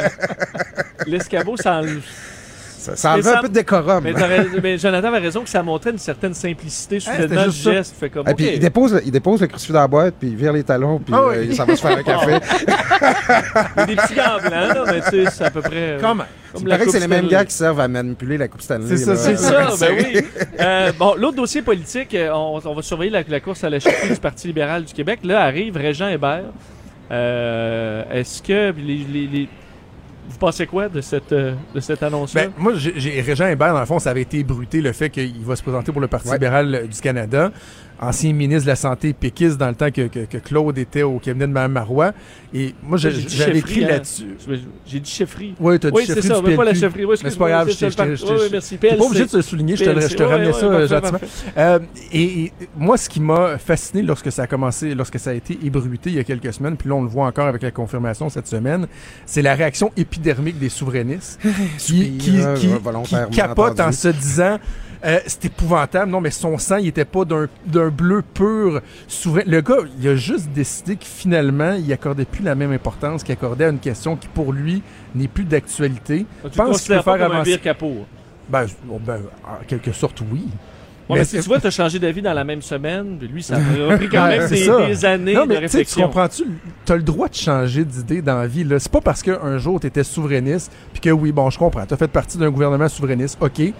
[1.06, 2.02] L'escabeau, ça enlève.
[2.80, 4.04] Ça, ça enlevait un peu de décorum.
[4.62, 7.72] Mais, Jonathan avait raison que ça montrait une certaine simplicité c'était le ça.
[7.72, 7.94] geste.
[7.98, 8.52] Fait comme, Et puis ok.
[8.54, 10.98] il dépose, le- il dépose le crucifix dans la boîte, puis il vire les talons,
[10.98, 11.54] puis Ah euh, oui.
[11.54, 12.38] ça va se faire un café.
[13.76, 15.70] Il y a des petits gants blancs, là, mais tu sais, c'est à peu près.
[15.74, 16.26] euh, Quand même.
[16.52, 18.86] Comme Il paraît que c'est les mêmes gars qui servent à manipuler la Coupe Stanley.
[18.88, 20.20] C'est ça, c'est C'est ça, ben oui.
[20.60, 23.78] Euh, bon, l'autre dossier politique, euh, on, on va surveiller la, la course à la
[23.80, 25.20] chefferie du Parti libéral du Québec.
[25.24, 26.44] Là arrive Régent Hébert.
[27.10, 29.48] Euh, Est-ce que les, les- les-
[30.30, 32.46] vous pensez quoi de cette euh, de cette annonce-là?
[32.46, 35.40] Ben, moi, j'ai- Régent Hébert, dans le fond, ça avait été ébruité le fait qu'il
[35.44, 36.34] va se présenter pour le Parti Ouais.
[36.34, 37.50] libéral euh, du Canada.
[38.02, 41.18] Ancien ministre de la Santé péquiste dans le temps que, que- que Claude était au
[41.18, 42.12] cabinet de Mme Marois.
[42.54, 43.88] Et moi, dit j'avais écrit hein.
[43.88, 44.24] là-dessus.
[44.86, 45.54] J'ai dit chefferie.
[45.60, 47.04] Oui, tu as dit Oui, c'est chefferie ça, du mais pas la chefferie.
[47.04, 48.76] Oui, Mais c'est pas grave, je t'ai- Oui, merci.
[48.78, 51.18] Pas obligé de se souligner, je te, le- ramenais ça ouais, parfait, gentiment.
[51.18, 51.26] parfait.
[51.58, 51.78] Euh,
[52.10, 55.58] et, et moi, ce qui m'a fasciné lorsque ça a commencé, lorsque ça a été
[55.62, 58.30] ébruité il y a quelques semaines, puis là on le voit encore avec la confirmation
[58.30, 58.86] cette semaine,
[59.26, 61.40] c'est la réaction épidermique des souverainistes
[61.78, 62.68] qui, qui, qui-
[63.30, 64.58] capotent en se disant
[65.02, 69.44] euh, c'est épouvantable, non mais son sang il était pas d'un d'un bleu pur souverain.
[69.46, 73.32] Le gars, il a juste décidé que finalement il accordait plus la même importance qu'il
[73.32, 74.82] accordait à une question qui pour lui
[75.14, 76.26] n'est plus d'actualité.
[76.42, 77.50] Tu Je pense le qu'il peut faire avancer.
[78.50, 78.66] Ben,
[79.06, 80.46] ben, en quelque sorte, oui.
[81.10, 83.42] Ouais, Mais mais si tu vois, tu as changé d'avis dans la même semaine, lui,
[83.42, 83.56] ça
[83.90, 86.02] a pris quand même des, années Non, de mais tu sais, tu réflexion.
[86.06, 86.44] comprends-tu?
[86.84, 88.64] T'as le droit de changer d'idée dans la vie.
[88.64, 88.78] là.
[88.78, 92.08] C'est pas parce qu'un jour t'étais souverainiste, puis que oui, bon, je comprends, t'as fait
[92.08, 93.72] partie d'un gouvernement souverainiste, ok.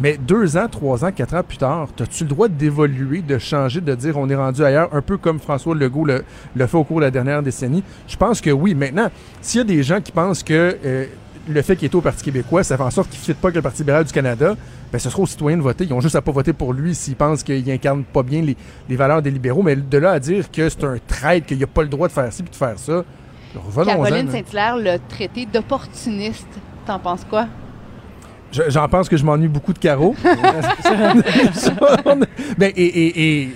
[0.00, 3.80] Mais deux ans, trois ans, quatre ans plus tard, t'as-tu le droit d'évoluer, de changer,
[3.80, 6.24] de dire on est rendu ailleurs, un peu comme François Legault le,
[6.56, 7.84] le fait au cours de la dernière décennie?
[8.08, 8.74] Je pense que oui.
[8.74, 9.08] Maintenant,
[9.40, 11.06] s'il y a des gens qui pensent que euh,
[11.48, 13.48] le fait qu'il est au Parti québécois, ça fait en sorte qu'il ne fit pas
[13.48, 14.54] avec le Parti libéral du Canada,
[14.92, 15.84] ben ce sera aux citoyens de voter.
[15.84, 18.56] Ils ont juste à pas voter pour lui s'ils pensent qu'il incarne pas bien les,
[18.88, 19.62] les valeurs des libéraux.
[19.62, 22.08] Mais de là à dire que c'est un traître, qu'il n'y a pas le droit
[22.08, 23.04] de faire ci puis de faire ça,
[23.54, 24.02] revenons-en.
[24.04, 24.30] Caroline.
[24.30, 26.48] Saint-Hilaire l'a traité d'opportuniste.
[26.86, 27.46] T'en penses quoi?
[28.52, 30.14] Je- J'en pense que je m'ennuie beaucoup de Caro.
[32.58, 33.54] ben, et, et- et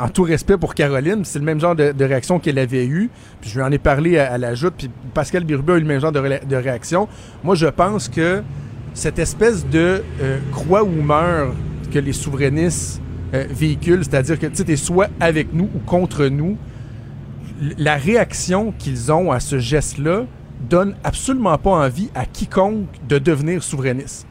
[0.00, 3.10] en tout respect pour Caroline, c'est le même genre de, réaction qu'elle avait eue.
[3.40, 5.86] Puis je lui en ai parlé à, la joute, puis Pascal Birubé a eu le
[5.86, 7.08] même genre de, réaction.
[7.44, 8.42] Moi, je pense que
[8.94, 11.54] cette espèce de euh, croix ou meurt
[11.92, 13.00] que les souverainistes
[13.34, 16.56] euh, véhiculent, c'est-à-dire que tu es soit avec nous ou contre nous,
[17.78, 20.24] la réaction qu'ils ont à ce geste-là
[20.68, 24.26] donne absolument pas envie à quiconque de devenir souverainiste.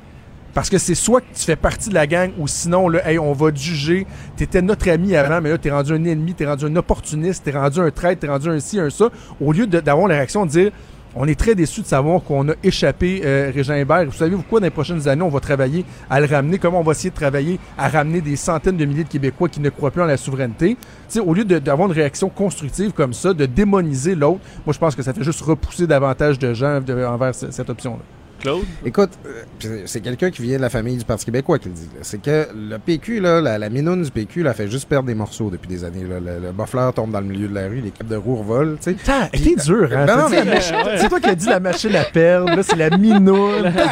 [0.57, 3.19] Parce que c'est soit que tu fais partie de la gang ou sinon, là, hey,
[3.19, 4.07] on va te juger.
[4.37, 7.51] T'étais notre ami avant, mais là, t'es rendu un ennemi, t'es rendu un opportuniste, t'es
[7.51, 9.09] rendu un traître, t'es rendu un ci, un ça.
[9.39, 10.71] Au lieu d'avoir la réaction de dire
[11.15, 14.05] on est très déçus de savoir qu'on a échappé euh, Hébert.
[14.05, 16.57] Vous savez quoi, dans les prochaines années, on va travailler à le ramener?
[16.57, 19.59] Comment on va essayer de travailler à ramener des centaines de milliers de Québécois qui
[19.59, 20.75] ne croient plus en la souveraineté?
[21.23, 25.03] Au lieu d'avoir une réaction constructive comme ça, de démoniser l'autre, moi, je pense que
[25.03, 28.16] ça fait juste repousser davantage de gens de- envers ce- cette option-là.
[28.41, 28.63] Claude?
[28.85, 31.89] Écoute, euh, c'est quelqu'un qui vient de la famille du Parti québécois qui le dit.
[32.01, 35.15] C'est que le PQ, là, la, la minoune du PQ, là, fait juste perdre des
[35.15, 36.03] morceaux depuis des années.
[36.03, 36.19] là.
[36.19, 38.77] Le, le tombe dans le milieu de la rue, les capes de roue revolent.
[38.79, 40.05] t'es dur, hein?
[40.05, 40.61] Ben mais-
[40.97, 43.73] C'est toi qui as dit la machine à perdre, là, c'est la minoune.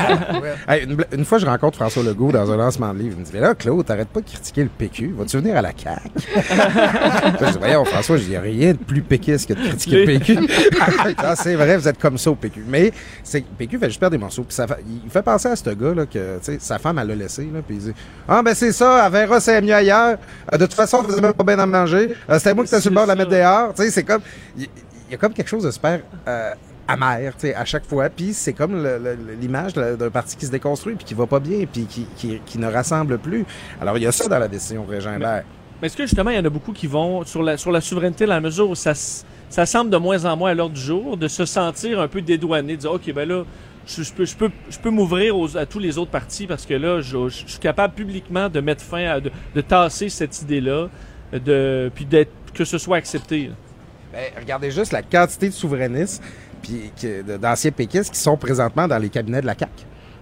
[0.67, 3.15] Hey, une, fois, je rencontre François Legault dans un lancement de livre.
[3.17, 5.13] Il me dit Mais là, Claude, t'arrêtes pas de critiquer le PQ.
[5.17, 6.01] Vas-tu venir à la CAQ?
[7.39, 10.19] Je dis Voyons, François, il n'y a rien de plus péquiste que de critiquer le
[10.19, 10.37] PQ.
[11.17, 12.63] Ah, c'est vrai, vous êtes comme ça au PQ.
[12.67, 12.91] Mais
[13.23, 14.34] c'est le PQ fait juste perdre des morceaux.
[14.43, 14.65] Puis ça
[15.03, 17.43] il fait penser à ce gars-là que sa femme, elle l'a laissé.
[17.53, 17.93] Là, puis il dit
[18.27, 20.17] Ah, ben c'est ça, elle verra, c'est mieux ailleurs.
[20.53, 22.13] Euh, de toute façon, on faisait même pas bien à manger.
[22.29, 23.73] Euh, C'était moi qui étais sur le bord de la mettre dehors.
[23.73, 24.21] Tu sais, c'est comme.
[24.57, 24.67] Il
[25.11, 25.99] y, a comme quelque chose de super.
[26.27, 26.51] euh,
[26.87, 28.09] amer, tu sais, à chaque fois.
[28.09, 28.87] Puis c'est comme
[29.41, 32.59] l'image d'un parti qui se déconstruit, puis qui va pas bien, puis qui, qui, qui
[32.59, 33.45] ne rassemble plus.
[33.81, 35.43] Alors, il y a ça dans la décision Régent Hébert.
[35.81, 37.81] Mais est-ce que justement, il y en a beaucoup qui vont sur la, sur la
[37.81, 38.93] souveraineté, dans la mesure où ça,
[39.49, 42.21] ça semble de moins en moins à l'ordre du jour de se sentir un peu
[42.21, 43.43] dédouané, de dire OK, ben là,
[43.87, 44.35] je,
[44.81, 48.59] peux, m'ouvrir à tous les autres partis parce que là, je, suis capable publiquement de
[48.59, 50.89] mettre fin à, de, de tasser cette idée-là,
[51.31, 53.51] puis d'être, que ce soit accepté.
[54.11, 56.23] Ben, regardez juste la quantité de souverainistes
[56.61, 56.91] puis
[57.39, 59.71] d'anciens péquistes qui sont présentement dans les cabinets de la CAQ.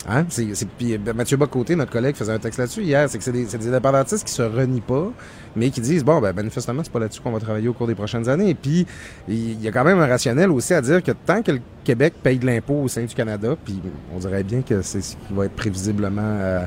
[0.07, 0.25] Hein?
[0.29, 3.09] C'est, c'est- puis, ben, Mathieu Bocoté, notre collègue, faisait un texte là-dessus hier.
[3.09, 5.09] C'est que c'est des, c'est des indépendantistes qui se renient pas,
[5.55, 7.95] mais qui disent bon, ben, manifestement, c'est pas là-dessus qu'on va travailler au cours des
[7.95, 8.49] prochaines années.
[8.49, 8.85] Et puis,
[9.29, 12.15] il y a quand même un rationnel aussi à dire que tant que le Québec
[12.21, 13.81] paye de l'impôt au sein du Canada, puis
[14.13, 16.65] on dirait bien que c'est ce qui va être prévisiblement euh,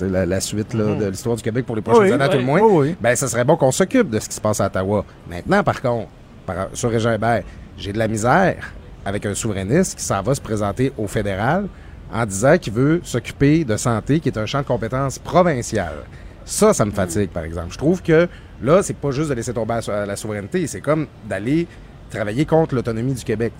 [0.00, 2.36] la, la suite là, de l'histoire du Québec pour les prochaines Oui, années, à tout
[2.38, 2.60] le moins.
[2.60, 2.96] oui, oui.
[3.00, 5.04] Ben, ça serait bon qu'on s'occupe de ce qui se passe à Ottawa.
[5.30, 6.08] Maintenant, par contre,
[6.44, 7.44] par- sur Régent Hébert,
[7.78, 8.74] j'ai de la misère
[9.06, 11.66] avec un souverainiste qui s'en va se présenter au fédéral
[12.14, 15.92] en disant qu'il veut s'occuper de santé, qui est un champ de compétences provincial.
[16.46, 17.72] Ça, ça me fatigue, par exemple.
[17.72, 18.28] Je trouve que
[18.62, 21.66] là, c'est pas juste de laisser tomber la, la souveraineté, c'est comme d'aller
[22.10, 23.52] travailler contre l'autonomie du Québec.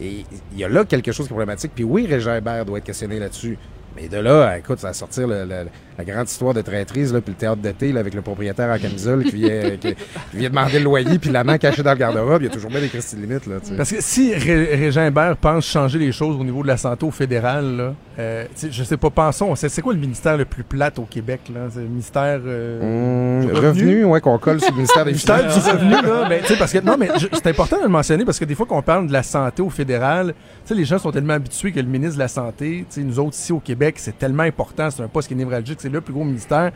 [0.00, 1.72] Et il y a là quelque chose qui est problématique.
[1.74, 3.58] Puis oui, Régent Hébert doit être questionné là-dessus.
[3.96, 5.66] Mais de là, écoute, ça va sortir le- le-
[5.98, 8.78] la grande histoire de traîtrise, là, puis le théâtre d'été là, avec le propriétaire en
[8.78, 9.94] camisole qui vient, qui,
[10.30, 12.42] qui vient demander le loyer, puis l'amant caché dans le garde-robe.
[12.42, 13.46] Il y a toujours bien des Christy limites.
[13.46, 13.74] Là, tu sais.
[13.76, 17.04] Parce que si Ré- Régent Hébert pense changer les choses au niveau de la santé
[17.04, 20.62] au fédéral, là, euh, je sais pas, pensons, c'est c'est quoi le ministère le plus
[20.64, 21.40] plate au Québec?
[21.52, 21.62] là?
[21.72, 25.38] C'est le ministère euh, Hum, du revenu, ouais, qu'on colle sur le ministère des ministère
[25.50, 25.64] Finances.
[25.64, 28.44] du revenu, là, ben, parce que, non, mais c'est important de le mentionner parce que
[28.44, 31.34] des fois qu'on parle de la santé au fédéral, tu sais, les gens sont tellement
[31.34, 34.90] habitués que le ministre de la Santé, nous autres ici au Québec, c'est tellement important,
[34.90, 36.70] c'est un poste qui est névralgique, c'est le plus gros ministère.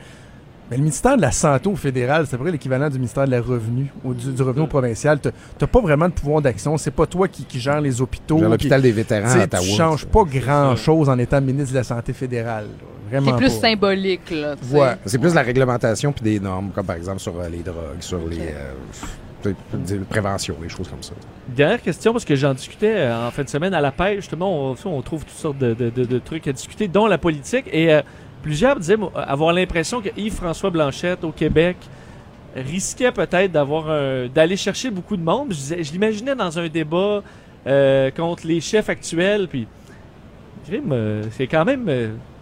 [0.70, 3.26] Mais le ministère de la Santé au fédéral, c'est à peu près l'équivalent du ministère
[3.26, 5.18] de la Revenu ou du, du revenu au provincial.
[5.20, 6.78] T'as t'as pas vraiment de pouvoir d'action.
[6.78, 8.38] C'est pas toi qui, qui gère les hôpitaux.
[8.38, 9.62] L'hôpital des vétérans tu à Ottawa.
[9.62, 12.66] Tu changes pas grand-chose en étant ministre de la Santé fédérale.
[13.10, 13.68] C'est plus pas.
[13.68, 14.54] symbolique, là.
[14.56, 14.74] tu.
[14.74, 14.96] Ouais.
[15.04, 18.20] C'est plus la réglementation puis des normes, comme par exemple sur euh, les drogues, sur
[18.26, 18.72] les euh,
[19.42, 21.12] tu prévention, des choses comme ça.
[21.48, 24.70] Dernière question, parce que j'en discutais euh, en fin de semaine à la pêche, justement,
[24.70, 27.66] on, on trouve toutes sortes de, de- de- de trucs à discuter, dont la politique.
[27.72, 28.00] Et euh,
[28.42, 31.76] plusieurs disaient moi, avoir l'impression que Yves-François Blanchette, au Québec,
[32.54, 33.86] risquait peut-être d'avoir
[34.28, 35.52] d'aller chercher beaucoup de monde.
[35.52, 37.22] Je, l'imaginais dans un débat
[37.66, 39.66] euh, contre les chefs actuels, puis
[40.70, 41.88] euh, c'est quand même...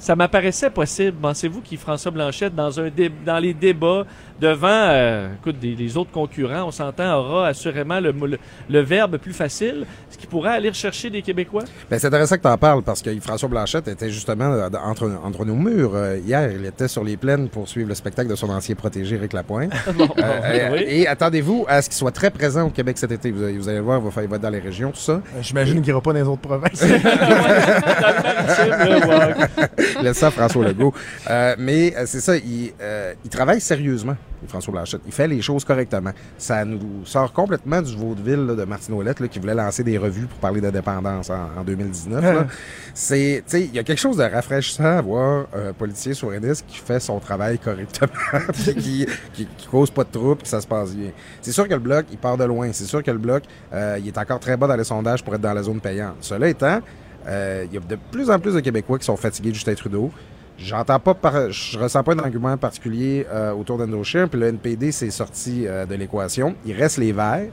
[0.01, 1.17] ça m'apparaissait possible.
[1.23, 4.05] Pensez-vous qu'Yves-François Blanchette, dans, un dé- dans les débats,
[4.41, 9.19] devant euh, écoute, des, les autres concurrents, on s'entend, aura assurément le, le, le verbe
[9.19, 11.63] plus facile, ce qui pourrait aller rechercher des Québécois?
[11.91, 15.11] Ben, c'est intéressant que tu en parles parce que François Blanchette était justement euh, entre,
[15.23, 15.93] entre nos murs.
[15.95, 19.17] Euh, hier, il était sur les plaines pour suivre le spectacle de son ancien protégé,
[19.19, 19.71] Rick Lapointe.
[19.95, 20.85] Bon, euh, oui.
[20.89, 23.31] Et attendez-vous à ce qu'il soit très présent au Québec cet été.
[23.31, 24.91] Vous, allez- vous allez le voir, il va, faire- il va être dans les régions,
[24.93, 25.21] tout ça.
[25.43, 26.83] J'imagine qu'il ira pas dans les autres provinces.
[30.03, 30.95] Laisse ça François Legault.
[31.29, 34.17] Euh, mais euh, c'est ça, il, euh, il travaille sérieusement,
[34.49, 35.03] François Blanchette.
[35.07, 36.13] Il fait les choses correctement.
[36.39, 39.99] Ça nous sort complètement du vaudeville là, de Martine Ouellette, là, qui voulait lancer des
[39.99, 42.23] revues pour parler d'indépendance en, en 2019.
[42.23, 42.47] là.
[42.95, 46.65] C'est, tu sais, il y a quelque chose de rafraîchissant à voir un politicien souverainiste
[46.67, 48.09] qui fait son travail correctement,
[48.53, 51.11] puis qui, qui, qui cause pas de troubles, que ça se passe bien.
[51.41, 52.71] C'est sûr que le bloc, il part de loin.
[52.73, 55.35] C'est sûr que le bloc, euh, il est encore très bas dans les sondages pour
[55.35, 56.17] être dans la zone payante.
[56.21, 56.81] Cela étant, euh,
[57.27, 60.11] il y a de plus en plus de Québécois qui sont fatigués de Justin Trudeau.
[60.59, 65.11] J'entends pas, par- je ressens pas d'argument particulier euh, autour d'Indochine, puis le NPD s'est
[65.11, 66.55] sorti euh, de l'équation.
[66.67, 67.49] Il reste les Verts,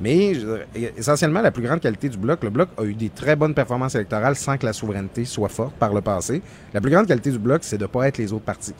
[0.00, 0.66] mais dirais,
[0.96, 3.94] essentiellement la plus grande qualité du bloc, le bloc a eu des très bonnes performances
[3.94, 6.40] électorales sans que la souveraineté soit forte par le passé.
[6.72, 8.74] La plus grande qualité du bloc, c'est de ne pas être les autres partis.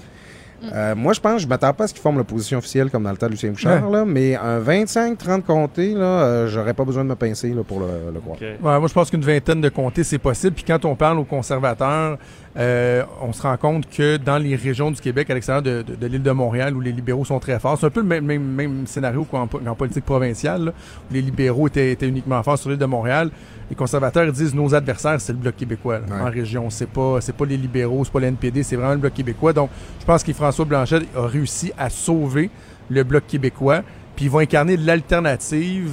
[0.73, 3.11] Euh, moi, je pense, je m'attends pas à ce qu'ils forment l'opposition officielle comme dans
[3.11, 7.05] le temps de Lucien Bouchard, là, mais un 25-30 comtés, là, euh, j'aurais pas besoin
[7.05, 8.39] de me pincer là, pour le, le croire.
[8.41, 10.55] Ouais, moi, je pense qu'une vingtaine de comtés, c'est possible.
[10.55, 12.19] Puis quand on parle aux conservateurs,
[12.59, 15.95] euh, on se rend compte que dans les régions du Québec, à l'extérieur de, de-
[15.95, 18.25] de l'île de Montréal, où les libéraux sont très forts, c'est un peu le même,
[18.25, 20.73] même, même scénario qu'en po- qu'en politique provinciale, là,
[21.11, 23.31] où les libéraux étaient, étaient uniquement forts sur l'île de Montréal.
[23.69, 26.23] Les conservateurs disent nos adversaires, c'est le Bloc québécois là, Ouais.
[26.23, 26.71] en région.
[26.71, 29.53] C'est pas, c'est pas les libéraux, c'est pas le NPD, c'est vraiment le Bloc québécois.
[29.53, 29.71] Donc,
[30.01, 32.49] je pense que François Blanchet a réussi à sauver
[32.89, 33.83] le Bloc québécois.
[34.15, 35.91] Puis ils vont incarner l'alternative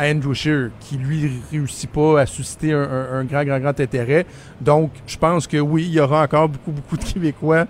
[0.00, 4.26] Andrew Scheer, qui lui réussit pas à susciter un, un- un grand, grand, grand intérêt.
[4.60, 7.66] Donc, je pense que oui, il y aura encore beaucoup, beaucoup de Québécois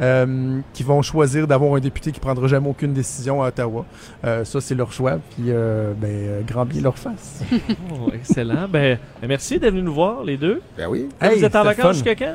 [0.00, 3.84] euh, qui vont choisir d'avoir un député qui prendra jamais aucune décision à Ottawa.
[4.24, 5.18] Euh, ça, c'est leur choix.
[5.34, 7.42] Puis, euh, ben, euh, grand bien leur face.
[7.92, 8.66] Oh, excellent.
[8.68, 10.60] Ben, ben, merci d'être venus nous voir, les deux.
[10.76, 11.08] Ben oui.
[11.20, 12.34] Là, Hey, vous êtes en vacances jusqu'à quand?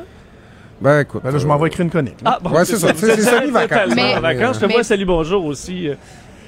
[0.80, 1.22] Ben écoute.
[1.24, 2.19] Ben là, je m'en vais écrire une chronique.
[2.24, 2.90] Ah, bon, Ouais, c'est ça.
[2.95, 3.95] C'est- c'est semi-vacances.
[3.95, 5.95] Mais, en vacances, je te vois salut bonjour aussi euh,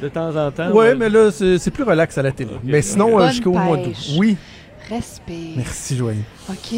[0.02, 0.72] de temps en temps.
[0.72, 2.52] ouais, mais là, c'est plus relax à la télé.
[2.64, 3.96] Mais sinon, euh, jusqu'au mois d'août.
[4.18, 4.38] Oui.
[4.90, 5.54] Respire.
[5.58, 6.24] Merci, Joanie.
[6.50, 6.76] OK?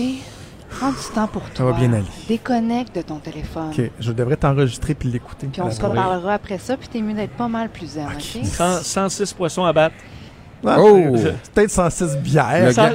[0.70, 1.52] Prends du temps pour toi.
[1.56, 2.06] Ça va bien aller.
[2.28, 3.72] Déconnecte de ton téléphone.
[3.78, 3.92] OK.
[4.00, 5.48] Je devrais t'enregistrer puis l'écouter.
[5.52, 8.46] Puis on se reparlera après ça, puis t'es mieux d'être pas mal plus zen, OK?
[8.46, 9.96] 100 106 poissons à battre.
[10.66, 11.16] Ah, Oh!
[11.18, 12.72] C'est peut-être 106 bières.
[12.74, 12.90] Ça,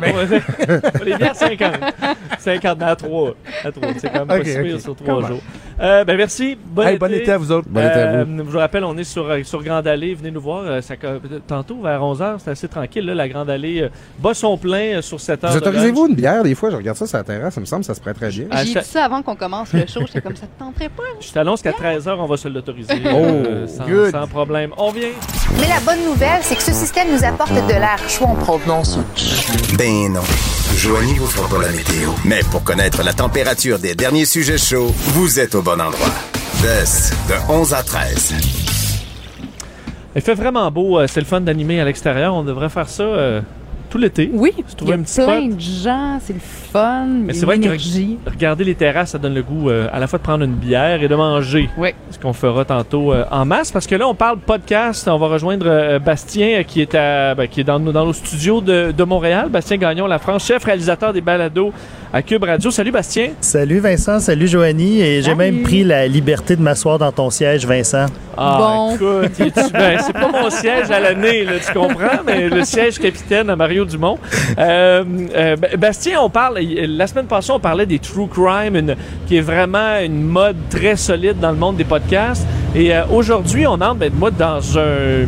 [1.05, 1.73] les bières 50.
[2.39, 3.35] 50 à 3.
[3.65, 3.89] À 3.
[3.99, 5.27] C'est quand même pas si sur 3 Comment?
[5.27, 5.41] jours.
[5.81, 6.57] Euh, ben merci.
[6.65, 6.99] Bon, Hey, été.
[6.99, 7.69] bon été à vous autres.
[7.69, 10.15] Bon été à Euh, je vous rappelle, on est sur, euh, sur Grande Allée.
[10.15, 10.63] Venez nous voir.
[10.65, 10.95] Euh, ça-
[11.47, 13.05] tantôt, vers 11h, c'est assez tranquille.
[13.05, 13.89] Là, la Grande Allée
[14.19, 15.53] bat son plein sur 7 heures.
[15.53, 16.71] Vous de autorisez-vous une bière des fois?
[16.71, 18.47] Je regarde ça sur la terrasse, ça me semble, ça se prête très bien.
[18.65, 20.01] J'ai dit ça avant qu'on commence le show.
[20.07, 21.03] J'étais comme ça te tenterait pas?
[21.21, 22.95] Je t'annonce qu'à 13h, on va se l'autoriser.
[23.05, 24.71] Oh, euh, sans, sans problème.
[24.79, 25.09] On vient.
[25.61, 28.99] Mais la bonne nouvelle, c'est que ce système nous apporte de l'air chaud en provenance.
[29.79, 30.21] Ben non.
[30.77, 32.11] Joanie vous fera pas la météo.
[32.25, 36.13] Mais pour connaître la température des derniers sujets chauds, vous êtes au bon endroit.
[36.63, 38.35] DES, de 11 à 13.
[40.15, 40.99] Il fait vraiment beau.
[40.99, 42.35] euh, c'est le fun d'animer à l'extérieur.
[42.35, 43.41] On devrait faire ça euh,
[43.97, 44.31] tout l'été.
[44.33, 45.57] Oui, il y a un petit plein spot.
[45.57, 48.19] de gens, c'est le fun, Mais c'est a vrai que l'énergie.
[48.27, 51.03] regarder les terrasses, ça donne le goût euh, à la fois de prendre une bière
[51.03, 51.71] et de manger.
[51.79, 51.91] Oui.
[52.11, 53.73] Ce qu'on fera tantôt euh, en masse.
[53.73, 55.09] Parce que là, on parle podcast.
[55.09, 58.05] On va rejoindre euh, Bastien euh, qui est, à, ben, qui est dans, nos- dans
[58.05, 59.49] nos studios de, de Montréal.
[59.49, 61.73] Bastien Gagnon, la France, chef réalisateur des balados
[62.13, 62.71] à Cube Radio.
[62.71, 63.31] Salut Bastien.
[63.41, 67.67] Salut Vincent, salut Joanie, et j'ai même pris la liberté de m'asseoir dans ton siège,
[67.67, 68.07] Vincent.
[68.37, 68.95] Ah, Bon.
[68.95, 73.57] écoute, ben, c'est pas mon siège à l'année, tu comprends, mais le siège capitaine à
[73.57, 74.19] Mario Dumont.
[74.59, 75.05] Euh,
[75.35, 78.95] euh, Bastien, on parle, la semaine passée, on parlait des true crime,
[79.27, 82.47] qui est vraiment une mode très solide dans le monde des podcasts.
[82.75, 84.61] Et euh, aujourd'hui, on entre, ben, moi, dans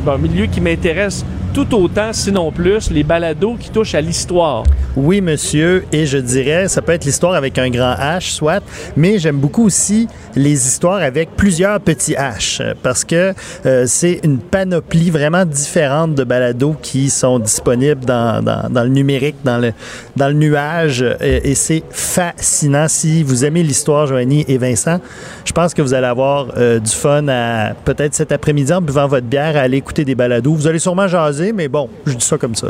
[0.04, 4.64] bon, un milieu qui m'intéresse tout autant, sinon plus, les balados qui touchent à l'histoire.
[4.96, 8.62] Oui, monsieur, et je dirais, ça peut être l'histoire avec un grand H, soit,
[8.96, 13.32] mais j'aime beaucoup aussi les histoires avec plusieurs petits H, parce que
[13.66, 18.42] euh, c'est une panoplie vraiment différente de balados qui sont disponibles dans,
[18.72, 22.86] le numérique, dans le, nuage, et, et c'est fascinant.
[22.88, 25.00] Si vous aimez l'histoire, Joanie et Vincent,
[25.44, 29.06] je pense que vous allez avoir euh, du fun à peut-être cet après-midi en buvant
[29.06, 30.54] votre bière à aller écouter des balados.
[30.54, 32.68] Vous allez sûrement jaser, mais bon, je dis ça comme ça.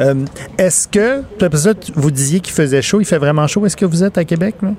[0.00, 0.14] Euh,
[0.58, 3.64] Est-ce que, après ça, vous disiez qu'il faisait chaud, il fait vraiment chaud.
[3.66, 4.54] Est-ce que vous êtes à Québec?
[4.62, 4.70] Là?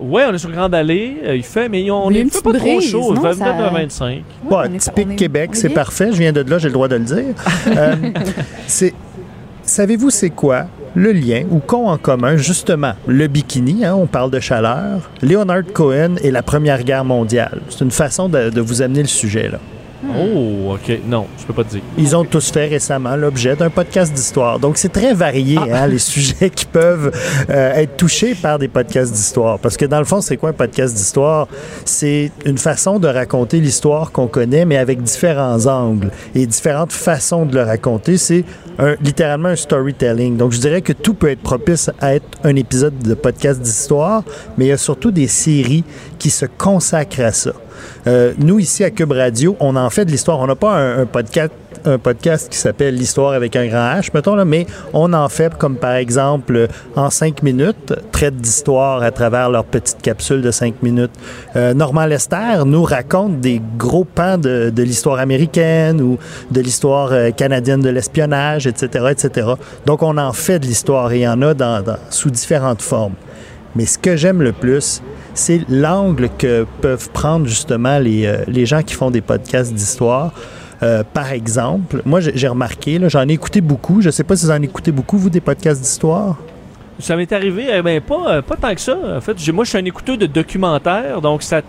[0.00, 2.22] Ouais, on est sur Grande Allée, euh, il fait, mais on Il y a est
[2.24, 4.22] une fait pas petite trop brise, chaud, non, 29 ça- à 25.
[4.48, 6.10] Ouais, est- typique est- Québec, c'est parfait.
[6.12, 7.24] Je viens de là, j'ai le droit de le dire.
[7.66, 7.94] Euh,
[8.68, 8.94] c'est,
[9.64, 14.30] savez-vous c'est quoi le lien ou qu'ont en commun justement le bikini, hein, on parle
[14.30, 17.60] de chaleur, Leonard Cohen et la Première Guerre mondiale?
[17.68, 19.58] C'est une façon de, de vous amener le sujet là.
[20.04, 21.80] Oh, ok, non, je peux pas te dire.
[21.96, 24.60] Ils ont tous fait récemment l'objet d'un podcast d'histoire.
[24.60, 27.10] Donc, c'est très varié, hein, les sujets qui peuvent
[27.50, 29.58] euh, être touchés par des podcasts d'histoire.
[29.58, 31.48] Parce que dans le fond, c'est quoi un podcast d'histoire?
[31.84, 37.44] C'est une façon de raconter l'histoire qu'on connaît, mais avec différents angles et différentes façons
[37.44, 38.18] de le raconter.
[38.18, 38.44] C'est
[38.78, 40.36] un- littéralement un storytelling.
[40.36, 44.22] Donc, je dirais que tout peut être propice à être un épisode de podcast d'histoire,
[44.56, 45.82] mais il y a surtout des séries
[46.20, 47.50] qui se consacrent à ça.
[48.06, 50.38] Euh, nous, ici à Cube Radio, on en fait de l'histoire.
[50.40, 51.06] On n'a pas un,
[52.02, 55.76] podcast qui s'appelle L'histoire avec un grand H, mettons, là, mais on en fait comme
[55.76, 60.82] par exemple euh, en cinq minutes, traite d'histoire à travers leur petite capsule de cinq
[60.82, 61.12] minutes.
[61.56, 66.18] Euh, Normand Lester nous raconte des gros pans de, l'histoire américaine ou
[66.50, 69.48] de l'histoire euh, canadienne de l'espionnage, etc., etc.
[69.86, 73.14] Donc on en fait de l'histoire et il y en a dans- sous différentes formes.
[73.76, 75.02] Mais ce que j'aime le plus,
[75.38, 80.32] c'est l'angle que peuvent prendre justement les, euh, les gens qui font des podcasts d'histoire.
[80.82, 84.00] Euh, par exemple, moi j'ai remarqué, j'en ai écouté beaucoup.
[84.00, 86.36] Je ne sais pas si vous en écoutez beaucoup, vous, des podcasts d'histoire?
[86.98, 88.96] Ça m'est arrivé, eh ben, pas, euh, pas tant que ça.
[89.16, 91.62] En fait, moi, je suis un écouteur de documentaires, donc ça,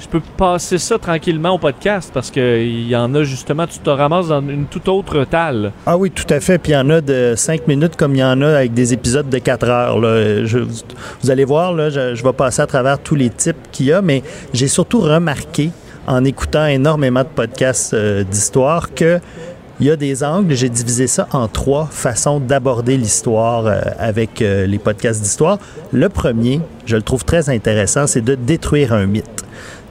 [0.00, 3.90] je peux passer ça tranquillement au podcast parce qu'il y en a justement, tu te
[3.90, 5.72] ramasses dans une toute autre talle.
[5.86, 6.58] Ah oui, tout à fait.
[6.58, 8.92] Puis il y en a de 5 minutes comme il y en a avec des
[8.92, 10.00] épisodes de 4 heures.
[10.00, 10.42] là.
[11.22, 13.92] Vous allez voir, là, je, je vais passer à travers tous les types qu'il y
[13.92, 15.70] a, mais j'ai surtout remarqué
[16.06, 19.20] en écoutant énormément de podcasts euh, d'histoire que
[19.80, 24.40] il y a des angles, j'ai divisé ça en trois façons d'aborder l'histoire euh, avec
[24.40, 25.58] euh, les podcasts d'histoire.
[25.90, 29.44] Le premier, je le trouve très intéressant, c'est de détruire un mythe.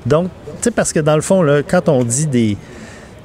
[0.05, 2.57] Donc, tu sais, parce que dans le fond, là, quand on dit des,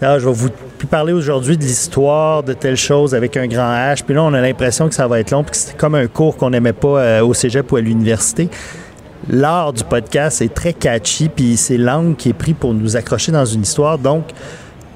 [0.03, 0.51] ah, je vais vous
[0.87, 4.03] parler aujourd'hui de l'histoire de telle chose avec un grand H.
[4.05, 6.07] Puis là, on a l'impression que ça va être long, puis que c'est comme un
[6.07, 8.49] cours qu'on n'aimait pas euh, au cégep ou à l'université.
[9.29, 13.33] L'art du podcast est très catchy, puis c'est l'angle qui est pris pour nous accrocher
[13.33, 13.99] dans une histoire.
[13.99, 14.25] Donc,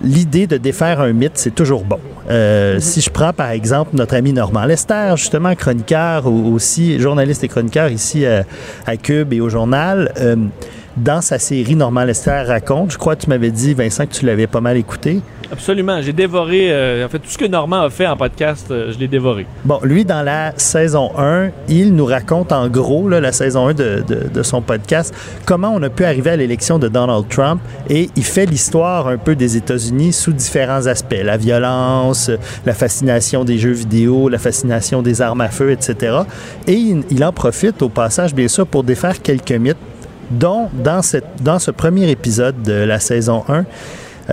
[0.02, 1.98] l'idée de défaire un mythe, c'est toujours bon.
[2.31, 7.43] Euh, Si je prends par exemple notre ami Normand Lester, justement chroniqueur ou aussi journaliste
[7.43, 8.43] et chroniqueur ici euh,
[8.86, 10.36] à Cube et au journal, euh,
[10.97, 14.27] dans sa série Normand Lester raconte, je crois que tu m'avais dit, Vincent, que tu
[14.27, 15.20] l'avais pas mal écouté.
[15.52, 16.01] Absolument.
[16.01, 16.68] J'ai dévoré.
[16.70, 19.47] euh, en fait, tout ce que Normand a fait en podcast, euh, je l'ai dévoré.
[19.64, 23.74] Bon, lui, dans la saison 1, il nous raconte en gros, là, la saison 1
[23.74, 25.12] de, de- de son podcast,
[25.47, 29.18] comment on a pu arriver à l'élection de Donald Trump et il fait l'histoire un
[29.18, 31.16] peu des États-Unis sous différents aspects.
[31.24, 32.31] La violence,
[32.64, 36.18] la fascination des jeux vidéo, la fascination des armes à feu, etc.
[36.68, 39.77] Et il, il en profite au passage, bien sûr, pour défaire quelques mythes,
[40.31, 43.64] dont dans, cette, dans ce premier épisode de la saison 1,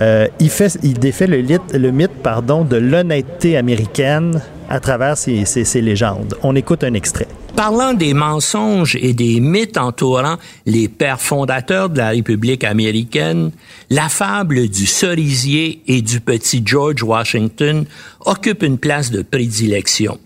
[0.00, 5.64] euh, il, fait, il défait le, mythe pardon, de l'honnêteté américaine à travers ses, ses-
[5.64, 6.36] ses légendes.
[6.42, 7.26] On écoute un extrait.
[7.56, 13.50] Parlant des mensonges et des mythes entourant les pères fondateurs de la République américaine,
[13.90, 17.84] la fable du cerisier et du petit George Washington
[18.24, 20.18] occupe une place de prédilection.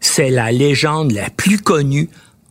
[0.00, 2.08] C'est la légende la plus connue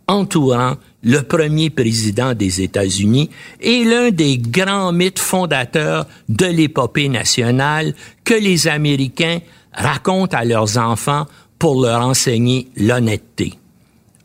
[0.07, 7.93] entourant le premier président des États-Unis et l'un des grands mythes fondateurs de l'épopée nationale
[8.23, 9.39] que les Américains
[9.73, 11.25] racontent à leurs enfants
[11.59, 13.53] pour leur enseigner l'honnêteté.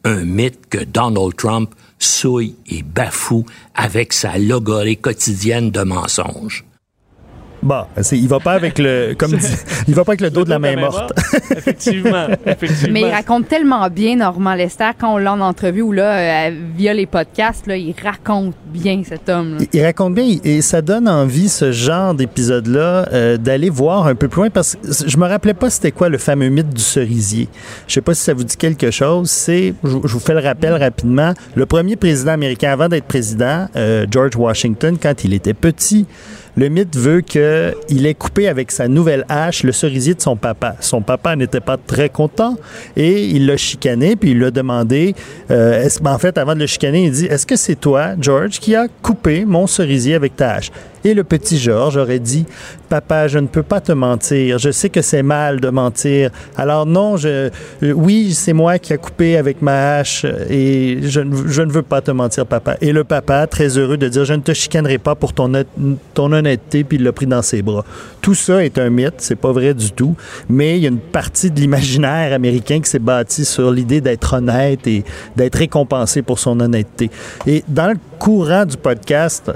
[0.05, 3.45] Un mythe que Donald Trump souille et bafoue
[3.75, 6.65] avec sa logorée quotidienne de mensonges.
[7.63, 9.47] Bon, c'est- il va pas avec le, comme dit,
[9.89, 11.13] il va pas avec le dos de la main morte.
[11.57, 12.93] effectivement, effectivement.
[12.93, 16.51] Mais il raconte tellement bien Normand Lester quand on l'a en entrevue ou là, euh,
[16.77, 19.59] via les podcasts, là, il raconte bien cet homme.
[19.59, 19.65] là.
[19.73, 24.29] Il raconte bien et ça donne envie, ce genre d'épisode-là, euh, d'aller voir un peu
[24.29, 27.49] plus loin parce que je me rappelais pas c'était quoi le fameux mythe du cerisier.
[27.87, 29.31] Je sais pas si ça vous dit quelque chose.
[29.31, 33.67] C'est, je, je vous fais le rappel rapidement, le premier président américain avant d'être président,
[33.77, 36.07] euh, George Washington, quand il était petit,
[36.59, 40.75] le mythe veut qu'il ait coupé avec sa nouvelle hache le cerisier de son papa.
[40.81, 42.57] Son papa n'était pas très content
[42.97, 45.15] et il l'a chicané, puis il lui a demandé,
[45.53, 48.59] euh, ben, en fait, avant de le chicaner, il dit, est-ce que c'est toi, George,
[48.59, 50.73] qui a coupé mon cerisier avec ta hache?
[51.05, 52.45] Et le petit George aurait dit,
[52.89, 56.31] papa, je ne peux pas te mentir, je sais que c'est mal de mentir.
[56.57, 57.29] Alors non, je,
[57.83, 62.01] euh, oui, c'est moi qui a coupé avec ma hache et je, ne- veux pas
[62.01, 62.77] te mentir, papa.
[62.81, 65.53] Et le papa, très heureux de dire, je ne te chicanerai pas pour ton
[66.17, 67.85] honnêteté, puis il l'a pris dans ses bras.
[68.21, 70.15] Tout ça est un mythe, c'est pas vrai du tout,
[70.49, 74.35] mais il y a une partie de l'imaginaire américain qui s'est bâti sur l'idée d'être
[74.35, 75.05] honnête et
[75.37, 77.11] d'être récompensé pour son honnêteté.
[77.47, 79.51] Et dans le courant du podcast,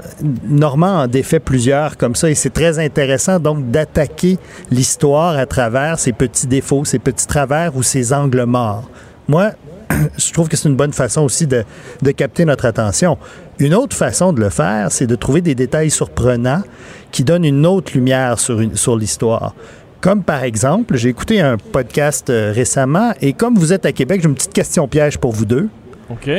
[0.47, 4.37] Normand en défait plusieurs comme ça et c'est très intéressant donc d'attaquer
[4.71, 8.89] l'histoire à travers ses petits défauts, ses petits travers ou ses angles morts.
[9.27, 9.51] Moi,
[10.17, 11.63] je trouve que c'est une bonne façon aussi de,
[12.01, 13.17] de capter notre attention.
[13.59, 16.63] Une autre façon de le faire, c'est de trouver des détails surprenants
[17.11, 19.53] qui donnent une autre lumière sur, sur l'histoire.
[20.01, 24.21] Comme par exemple, j'ai écouté un podcast euh, récemment et comme vous êtes à Québec,
[24.21, 25.69] j'ai une petite question piège pour vous deux.
[26.09, 26.29] OK.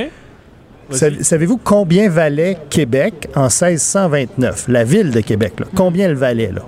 [0.91, 4.67] Sav- Savez-vous combien valait Québec en 1629?
[4.69, 5.67] La ville de Québec, là?
[5.75, 6.63] Combien elle valait, là?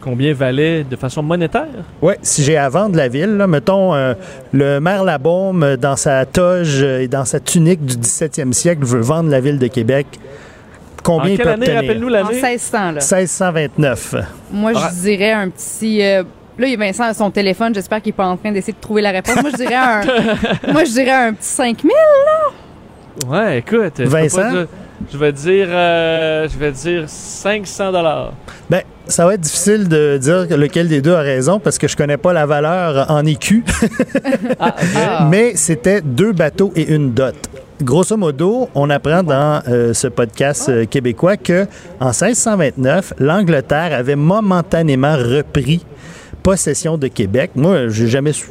[0.00, 1.66] Combien valait de façon monétaire?
[2.00, 4.14] Oui, si j'ai à vendre la ville, là, mettons, euh,
[4.52, 8.82] le maire Labaume, euh, dans sa toge euh, et dans sa tunique du 17e siècle,
[8.84, 10.06] veut vendre la ville de Québec.
[11.02, 11.66] Combien En quelle année?
[12.04, 12.28] En l'année.
[12.42, 12.90] 1600, là.
[12.92, 14.14] 1629.
[14.52, 14.90] Moi, Ah.
[14.90, 16.02] je dirais un petit.
[16.02, 16.22] euh,
[16.58, 17.74] là, il y a Vincent à son téléphone.
[17.74, 19.36] J'espère qu'il n'est pas en train d'essayer de trouver la réponse.
[19.42, 20.00] Moi, je dirais un,
[20.72, 21.92] moi, je dirais un petit 5000.
[23.28, 24.00] Ouais, écoute.
[24.00, 24.50] Vincent?
[24.50, 24.66] dire-
[25.10, 28.32] Je vais dire, euh, je vais dire 500 dollars.
[28.68, 31.96] Ben, ça va être difficile de dire lequel des deux a raison parce que je
[31.96, 33.62] connais pas la valeur en écus.
[34.60, 35.26] Ah.
[35.30, 37.34] Mais c'était deux bateaux et une dot.
[37.82, 41.66] Grosso modo, on apprend dans euh, ce podcast euh, québécois que
[41.98, 45.84] en 1629, l'Angleterre avait momentanément repris
[46.42, 47.52] possession de Québec.
[47.54, 48.46] Moi, j'ai jamais su-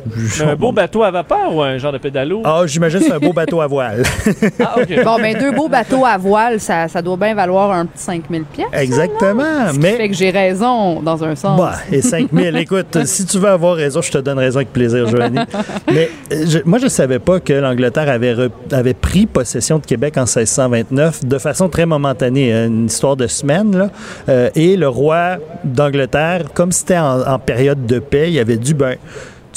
[0.45, 2.41] Un beau bateau à vapeur ou un genre de pédalo?
[2.45, 4.03] Ah, j'imagine que c'est un beau bateau à voile.
[4.61, 5.03] Ah, OK.
[5.03, 8.43] Bon, ben, deux beaux bateaux à voile, ça, ça doit bien valoir un petit 5000
[8.43, 8.67] pièces.
[8.73, 9.67] Exactement.
[9.69, 11.59] Ce qui Mais fait que j'ai raison dans un sens.
[11.59, 12.55] Bah, et 5000.
[12.57, 15.39] Écoute, si tu veux avoir raison, je te donne raison avec plaisir, Joanie.
[15.91, 19.85] Mais euh, je- moi, je savais pas que l'Angleterre avait, re- avait pris possession de
[19.85, 23.75] Québec en 1629 de façon très momentanée, hein, une histoire de semaine.
[23.77, 23.89] Là.
[24.27, 28.73] Euh, et le roi d'Angleterre, comme c'était en, en période de paix, il avait dit,
[28.73, 28.97] ben,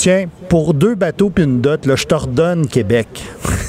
[0.03, 3.07] tiens, pour deux bateaux puis une dot, là, je t'ordonne Québec.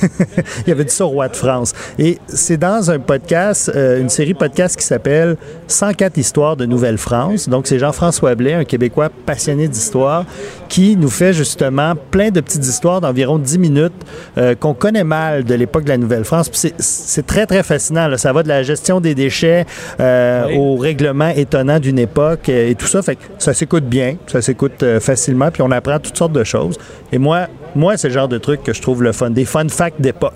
[0.66, 1.74] il avait dit ça au roi de France.
[2.00, 5.38] Et c'est dans un podcast, euh, une série podcast qui s'appelle
[5.68, 7.48] 104 histoires de Nouvelle-France.
[7.48, 10.26] Donc, c'est Jean-François Blais, un Québécois passionné d'histoire,
[10.70, 13.94] qui nous fait justement plein de petites histoires d'environ 10 minutes
[14.40, 16.50] euh, qu'on connaît mal de l'époque de la Nouvelle-France.
[16.50, 18.08] Puis c'est- très, très fascinant.
[18.08, 18.18] là.
[18.18, 19.66] Ça va de la gestion des déchets
[20.00, 20.58] euh, Oui.
[20.58, 23.04] au règlement étonnant d'une époque euh, et tout ça.
[23.04, 26.78] Fait que ça s'écoute bien, ça s'écoute facilement, puis on apprend toutes sortes de choses.
[27.12, 29.68] Et moi, moi c'est le genre de truc que je trouve le fun, des fun
[29.68, 30.34] facts d'époque.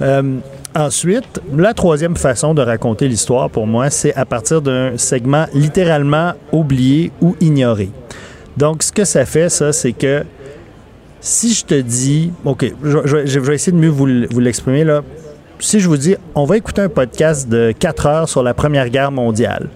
[0.00, 0.38] Euh,
[0.76, 6.32] Ensuite, la troisième façon de raconter l'histoire pour moi, c'est à partir d'un segment littéralement
[6.50, 7.90] oublié ou ignoré.
[8.56, 10.24] Donc, ce que ça fait, ça, c'est que
[11.20, 14.06] si je te dis, OK, je, vais essayer de mieux vous
[14.40, 15.02] l'exprimer là.
[15.60, 18.88] Si je vous dis, on va écouter un podcast de 4 heures sur la Première
[18.88, 19.68] Guerre mondiale.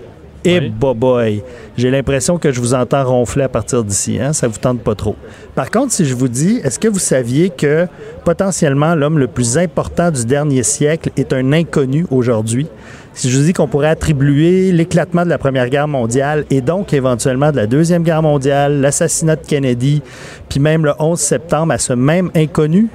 [0.45, 1.43] Et boy,
[1.77, 4.19] j'ai l'impression que je vous entends ronfler à partir d'ici.
[4.21, 4.33] Hein?
[4.33, 5.17] Ça vous tente pas trop.
[5.55, 7.87] Par contre, si je vous dis, est-ce que vous saviez que
[8.25, 12.67] potentiellement l'homme le plus important du dernier siècle est un inconnu aujourd'hui?
[13.15, 16.93] Si je vous dis qu'on pourrait attribuer l'éclatement de la Première Guerre mondiale et donc
[16.93, 20.03] éventuellement de la Deuxième Guerre mondiale, l'assassinat de Kennedy,
[20.49, 22.87] puis même le 11 septembre à ce même inconnu,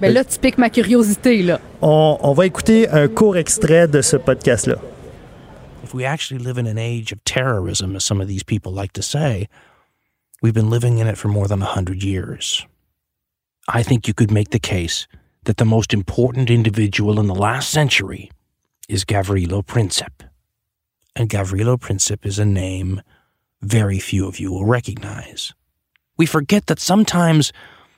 [0.00, 1.58] Ben là, tu piques ma curiosité, là.
[1.82, 4.76] on, on va écouter un court extrait de ce podcast-là.
[5.86, 8.92] If we actually live in an age of terrorism, as some of these people like
[8.94, 9.48] to say,
[10.42, 12.66] we've been living in it for more than a hundred years.
[13.68, 15.06] I think you could make the case
[15.44, 18.32] that the most important individual in the last century
[18.88, 20.28] is Gavrilo Princip.
[21.14, 23.00] And Gavrilo Princip is a name
[23.62, 25.54] very few of you will recognize.
[26.16, 27.52] We forget that sometimes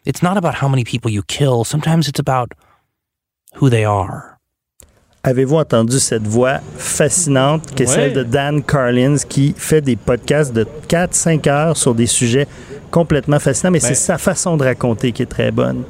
[0.05, 2.53] it's not about how many people you kill, sometimes it's about
[3.55, 4.38] who they are.
[5.29, 7.95] Avez-vous entendu cette voix fascinante qui est Ouais.
[7.95, 12.47] celle de Dan Carlins qui fait des podcasts de 4-5 heures sur des sujets
[12.91, 15.83] complètement fascinants, mais Ben- c'est sa façon de raconter qui est très bonne.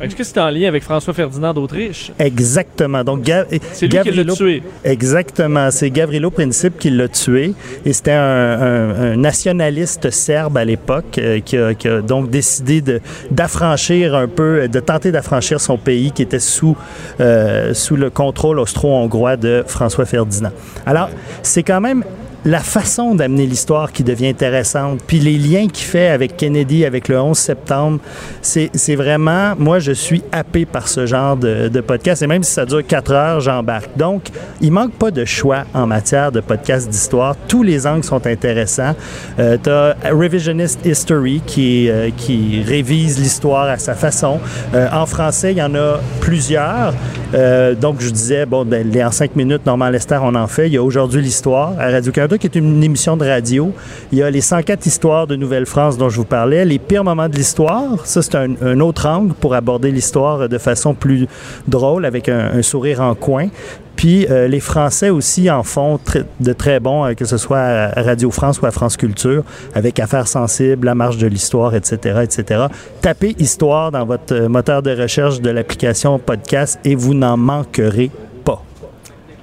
[0.00, 2.10] Est-ce que c'est en lien avec François-Ferdinand d'Autriche?
[2.18, 3.04] Exactement.
[3.04, 3.24] Donc,
[3.72, 4.62] C'est lui qui l'a tué.
[4.84, 5.70] Exactement.
[5.70, 7.54] C'est Gavrilo Princip qui l'a tué.
[7.84, 12.30] Et c'était un, un- un nationaliste serbe à l'époque euh, qui, a, qui a donc
[12.30, 12.82] décidé
[13.30, 16.76] d'affranchir un peu, de tenter d'affranchir son pays qui était sous,
[17.20, 20.50] euh, sous le contrôle austro-hongrois de François Ferdinand.
[20.84, 21.10] Alors,
[21.42, 22.02] c'est quand même
[22.46, 27.08] la façon d'amener l'histoire qui devient intéressante, puis les liens qu'il fait avec Kennedy, avec
[27.08, 27.98] le 11 septembre,
[28.40, 32.52] c'est vraiment, moi, je suis happé par ce genre de, de podcast, et même si
[32.52, 33.90] ça dure quatre heures, j'embarque.
[33.96, 34.28] Donc,
[34.60, 37.34] il manque pas de choix en matière de podcast d'histoire.
[37.48, 38.94] Tous les angles sont intéressants.
[39.40, 44.38] Euh, tu as Revisionist History qui, euh, qui révise l'histoire à sa façon.
[44.72, 46.94] Euh, en français, il y en a plusieurs.
[47.34, 50.68] Euh, donc, je disais, bon, ben, les en cinq minutes, Normand Lester, on en fait.
[50.68, 53.72] Il y a aujourd'hui l'histoire à Radio-Canada, qui est une émission de radio.
[54.12, 56.64] Il y a les 104 histoires de Nouvelle-France dont je vous parlais.
[56.64, 60.94] Les pires moments de l'histoire, ça, c'est un, autre angle pour aborder l'histoire de façon
[60.94, 61.26] plus
[61.66, 63.48] drôle, avec un, sourire en coin.
[63.96, 65.98] Puis euh, les Français aussi en font
[66.40, 69.42] de très bons, euh, que ce soit à Radio France ou à France Culture,
[69.74, 72.66] avec Affaires sensibles, La marche de l'histoire, etc., etc.
[73.00, 78.10] Tapez Histoire dans votre euh, moteur de recherche de l'application podcast et vous n'en manquerez.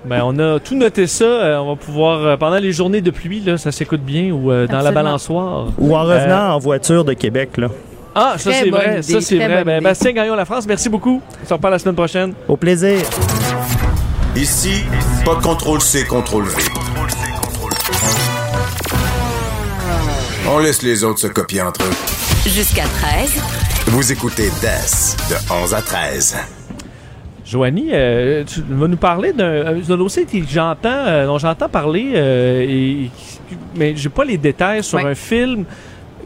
[0.05, 1.23] Ben, on a tout noté ça.
[1.23, 4.51] Euh, on va pouvoir, euh, pendant les journées de pluie, là, ça s'écoute bien, ou
[4.51, 5.67] euh, dans la balançoire.
[5.77, 7.67] Ou en revenant Euh, en voiture de Québec, là.
[8.15, 9.63] Ah, ça c'est vrai, idée, ça c'est vrai.
[9.63, 9.81] Ben.
[9.81, 11.21] Bastien Gagnon La France, merci beaucoup.
[11.43, 12.33] On se reparle la semaine prochaine.
[12.47, 12.97] Au plaisir.
[14.35, 14.83] Ici,
[15.25, 16.61] pas de contrôle C, contrôle V.
[20.49, 22.49] On laisse les autres se copier entre eux.
[22.49, 23.41] Jusqu'à 13.
[23.87, 26.35] Vous écoutez DES de 11 à 13.
[27.53, 32.13] Joanie, euh, tu vas nous parler d'un euh, dossier que j'entends, euh, dont j'entends parler,
[32.15, 33.11] euh, et,
[33.75, 35.05] mais j'ai pas les détails sur Ouais.
[35.05, 35.65] un film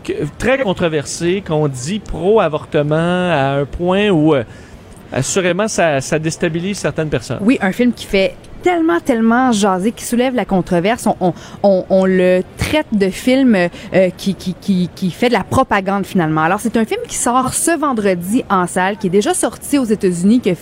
[0.05, 4.33] que- très controversé qu'on dit pro-avortement à un point où
[5.11, 7.39] assurément ça, ça déstabilise certaines personnes.
[7.41, 11.07] Oui, un film qui fait tellement, tellement jaser, qui soulève la controverse.
[11.63, 16.41] On, le traite de film euh, qui, qui, fait de la propagande finalement.
[16.41, 19.85] Alors, c'est un film qui sort ce vendredi en salle, qui est déjà sorti aux
[19.85, 20.53] États-Unis, qui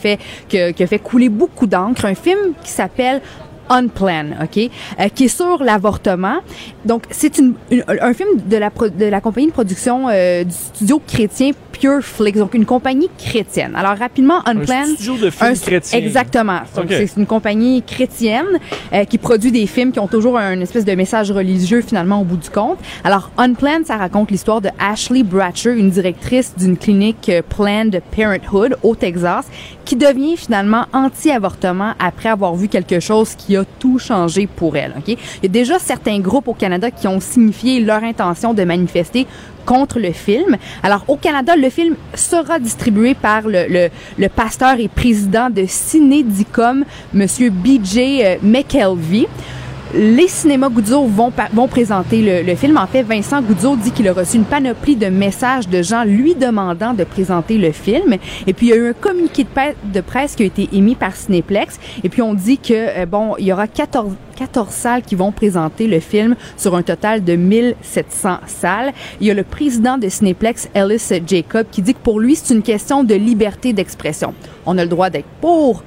[0.47, 2.05] qui a fait couler beaucoup d'encre.
[2.05, 3.21] Un film qui s'appelle
[3.69, 4.57] Unplanned, OK,
[4.99, 6.37] euh, qui est sur l'avortement.
[6.85, 10.43] Donc, c'est une, une- un film de la, pro- de la compagnie de production euh,
[10.43, 13.75] du studio chrétien Pure Flix, donc une compagnie chrétienne.
[13.75, 14.95] Alors, rapidement, Unplanned...
[14.95, 15.99] studio de films un- chrétiens.
[15.99, 16.59] Exactement.
[16.75, 16.85] Donc.
[16.89, 18.45] C'est une compagnie chrétienne
[18.93, 22.23] euh, qui produit des films qui ont toujours un espèce de message religieux finalement au
[22.23, 22.77] bout du compte.
[23.03, 28.77] Alors, Unplanned, ça raconte l'histoire de Ashley Bratcher, une directrice d'une clinique euh, Planned Parenthood
[28.81, 29.45] au Texas,
[29.83, 34.93] qui devient finalement anti-avortement après avoir vu quelque chose qui a tout changé pour elle.
[35.07, 39.27] Il y a déjà certains groupes au Canada qui ont signifié leur intention de manifester
[39.65, 40.57] contre le film.
[40.83, 43.89] Alors, au Canada, le film sera distribué par le,
[44.27, 48.21] pasteur et président de Cinédicom, Monsieur B.J.
[48.43, 49.27] McKelvey.
[49.97, 51.31] Les cinémas Goudzo vont,
[51.69, 52.75] présenter le, film.
[52.75, 56.35] En fait, Vincent Goudzo dit qu'il a reçu une panoplie de messages de gens lui
[56.35, 58.15] demandant de présenter le film.
[58.45, 59.45] Et puis, il y a eu un communiqué
[59.85, 61.79] de, presse qui a été émis par Cinéplex.
[62.03, 65.31] Et puis, on dit que, euh, bon, il y aura 14, 14 salles qui vont
[65.31, 68.91] présenter le film sur un total de 1700 salles.
[69.21, 72.53] Il y a le président de Cinéplex, Ellis Jacob, qui dit que pour lui, c'est
[72.53, 74.33] une question de liberté d'expression.
[74.65, 75.83] On a le droit d'être pour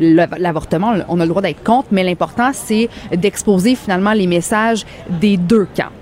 [0.00, 4.84] l'avortement, on a le droit d'être contre, mais l'important, c'est d'exposer finalement les messages
[5.20, 5.92] des deux camps.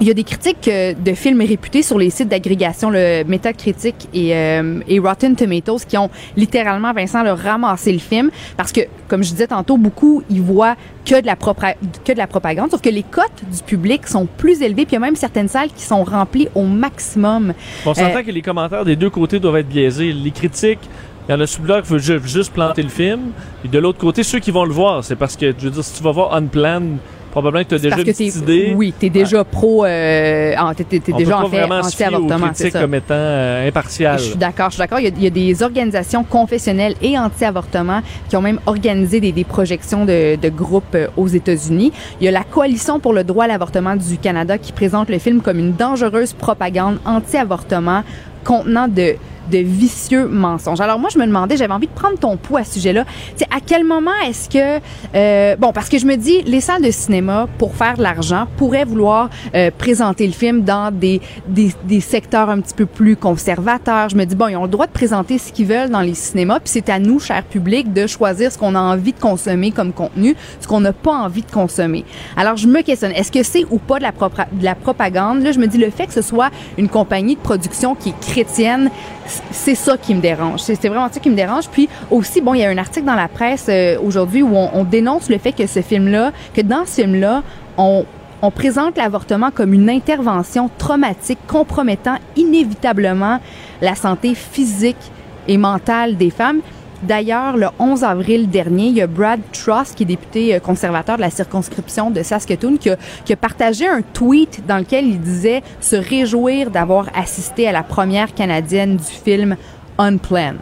[0.00, 3.96] Il y a des critiques euh, de films réputés sur les sites d'agrégation, le Metacritic
[4.14, 8.82] et, euh, et Rotten Tomatoes, qui ont littéralement, Vincent, le ramassé le film parce que,
[9.08, 11.74] comme je disais tantôt, beaucoup ils voient que de la propra-
[12.04, 15.00] que de la propagande, sauf que les cotes du public sont plus élevées, puis il
[15.00, 17.52] y a même certaines salles qui sont remplies au maximum.
[17.84, 20.12] On s'entend Euh, que les commentaires des deux côtés doivent être biaisés.
[20.12, 20.78] Les critiques,
[21.28, 21.60] il y en a qui
[21.92, 23.32] veut ju- juste planter le film.
[23.64, 25.84] Et de l'autre côté, ceux qui vont le voir, c'est parce que, je veux dire,
[25.84, 26.96] si tu vas voir Unplanned,
[27.30, 28.72] probablement que tu as déjà une petite idée.
[28.74, 32.54] oui, t'es déjà pro, euh, t'es, t'es- t'es On déjà peut en fait anti-avortement, c'est
[32.54, 32.80] critiques ça.
[32.80, 34.18] comme étant euh, impartial.
[34.18, 34.98] Je suis d'accord, je suis d'accord.
[35.00, 38.00] Il, y a- il y a des organisations confessionnelles et anti-avortement
[38.30, 41.92] qui ont même organisé des, des projections de, de groupes euh, aux États-Unis.
[42.20, 45.18] Il y a la Coalition pour le droit à l'avortement du Canada qui présente le
[45.18, 48.02] film comme une dangereuse propagande anti-avortement
[48.44, 49.16] contenant de
[49.50, 50.80] de vicieux mensonges.
[50.80, 53.04] Alors moi, je me demandais, j'avais envie de prendre ton pouls à ce sujet-là.
[53.36, 54.80] Tu à quel moment est-ce que...
[55.14, 58.46] euh, bon, parce que je me dis, les salles de cinéma, pour faire de l'argent,
[58.56, 63.16] pourraient vouloir euh, présenter le film dans des, des, des secteurs un petit peu plus
[63.16, 64.08] conservateurs.
[64.08, 66.14] Je me dis, bon, ils ont le droit de présenter ce qu'ils veulent dans les
[66.14, 69.70] cinémas, puis c'est à nous, cher public, de choisir ce qu'on a envie de consommer
[69.70, 72.04] comme contenu, ce qu'on n'a pas envie de consommer.
[72.36, 75.42] Alors, je me questionne, est-ce que c'est ou pas de la, propra- de la propagande?
[75.42, 78.20] Là, je me dis, le fait que ce soit une compagnie de production qui est
[78.20, 78.90] chrétienne,
[79.50, 80.60] c'est ça qui me dérange.
[80.60, 81.68] C'est vraiment ça qui me dérange.
[81.68, 84.70] Puis aussi, bon, il y a un article dans la presse euh, aujourd'hui où on,
[84.72, 87.42] on dénonce le fait que ce film-là, que dans ce film-là,
[87.76, 88.04] on,
[88.42, 93.40] on présente l'avortement comme une intervention traumatique compromettant inévitablement
[93.80, 95.12] la santé physique
[95.48, 96.60] et mentale des femmes.
[97.02, 101.16] D'ailleurs, le 11 avril dernier, il y a Brad Truss, qui est député euh, conservateur
[101.16, 105.94] de la circonscription de Saskatoon, qui a, partagé un tweet dans lequel il disait se
[105.94, 109.56] réjouir d'avoir assisté à la première canadienne du film
[109.96, 110.58] Unplanned.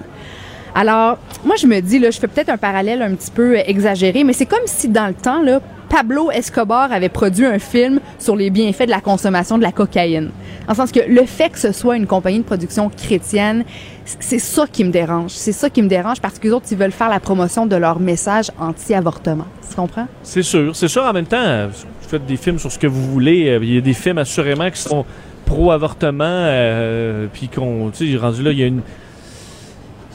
[0.74, 3.62] Alors, moi, je me dis, là, je fais peut-être un parallèle un petit peu euh,
[3.66, 5.42] exagéré, mais c'est comme si dans le temps,
[5.88, 10.30] Pablo Escobar avait produit un film sur les bienfaits de la consommation de la cocaïne.
[10.68, 13.64] En sens que le fait que ce soit une compagnie de production chrétienne,
[14.20, 15.32] c'est ça qui me dérange.
[15.32, 17.76] C'est ça qui me dérange parce que les autres, ils veulent faire la promotion de
[17.76, 19.46] leur message anti-avortement.
[19.68, 20.06] Tu comprends?
[20.22, 20.74] C'est sûr.
[20.76, 23.48] C'est sûr, en même temps, vous faites des films sur ce que vous voulez.
[23.48, 25.04] euh, Il y a des films, assurément, qui sont
[25.44, 26.24] pro-avortement.
[26.24, 28.82] euh, puis qu'on, tu sais, rendu là, il y a une...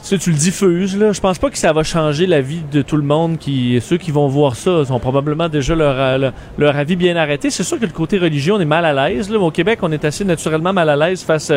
[0.08, 1.12] Tu tu le diffuses, là.
[1.12, 3.38] Je pense pas que ça va changer la vie de tout le monde.
[3.38, 7.50] Qui, ceux qui vont voir ça sont probablement déjà leur, euh, leur, avis bien arrêté.
[7.50, 9.30] C'est sûr que le côté religieux, on est mal à l'aise.
[9.30, 11.52] Au Québec, on est assez naturellement mal à l'aise face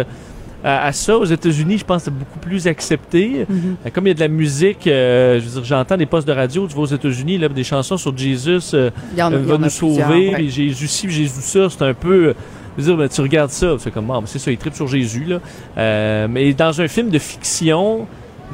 [0.66, 1.18] à, à ça.
[1.18, 3.46] Aux États-Unis, je pense que c'est beaucoup plus accepté.
[3.50, 6.28] Euh, Comme il y a de la musique, euh, je veux dire, j'entends des postes
[6.28, 9.70] de radio, tu vois, aux États-Unis, là, des chansons sur Jesus euh, euh, va nous
[9.70, 10.34] sauver, ouais.
[10.34, 12.28] puis Jésus ci, puis Jésus ça, c'est un peu...
[12.30, 12.34] euh,
[12.78, 14.76] je veux dire, ben, tu regardes ça, c'est comme, bon, ben, c'est ça, il tripe
[14.76, 15.40] sur Jésus, là.
[15.78, 18.06] Euh, mais dans un film de fiction,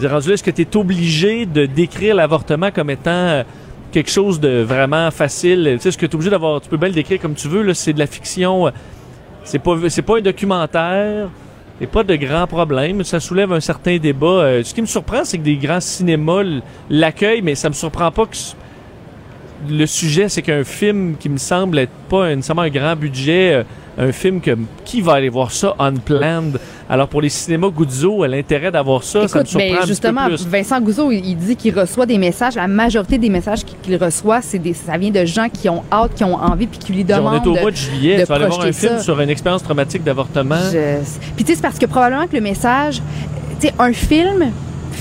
[0.04, 3.44] rendu là, est-ce que tu es obligé de décrire l'avortement comme étant euh,
[3.92, 5.72] quelque chose de vraiment facile?
[5.74, 6.62] Tu sais, est-ce que tu es obligé d'avoir...
[6.62, 8.68] Tu peux bien le décrire comme tu veux, là, c'est de la fiction...
[8.68, 8.72] euh,
[9.44, 11.30] c'est pas, c'est pas un documentaire.
[11.82, 13.04] Et pas de grands problèmes.
[13.04, 14.28] Ça soulève un certain débat.
[14.28, 16.44] Euh, ce qui me surprend, c'est que des grands cinémas
[16.92, 18.38] l'accueillent, mais ça me surprend pas que
[19.68, 23.64] le sujet, c'est qu'un film qui me semble être pas nécessairement un grand budget, euh,
[24.02, 26.60] un film que qui va aller voir ça unplanned?
[26.90, 29.82] Alors pour les cinémas Guzzo, l'intérêt d'avoir ça, ça me Écoute, surprend ben, un petit
[29.82, 30.48] peu justement, plus.
[30.48, 32.56] Vincent Gouzeau, il, dit qu'il reçoit des messages.
[32.56, 36.16] La majorité des messages qu'il reçoit, c'est des, ça vient de gens qui ont hâte,
[36.16, 37.42] qui ont envie, puis qui lui demandent.
[37.48, 39.00] On est au mois de juillet, de tu vas aller voir un film ça.
[39.00, 40.60] sur une expérience traumatique d'avortement.
[40.72, 40.98] Je-
[41.36, 43.02] Puis tu sais, c'est parce que probablement que le message,
[43.60, 44.52] tu sais, un film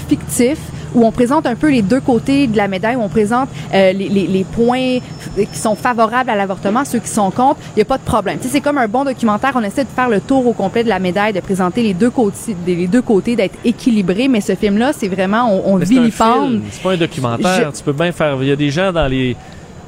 [0.09, 0.59] fictif
[0.95, 3.93] où on présente un peu les deux côtés de la médaille, où on présente euh,
[3.93, 4.99] les, les- les points
[5.37, 8.39] qui sont favorables à l'avortement, ceux qui sont contre, il n'y a pas de problème.
[8.41, 10.99] C'est comme un bon documentaire, on essaie de faire le tour au complet de la
[10.99, 15.09] médaille, de présenter les deux côtés, les deux côtés, d'être équilibré, mais ce film-là, c'est
[15.09, 16.61] vraiment, on, on vilipende.
[16.71, 17.71] c'est pas un documentaire.
[17.73, 18.37] Je- Tu peux bien faire.
[18.43, 19.37] Il y a des gens dans les.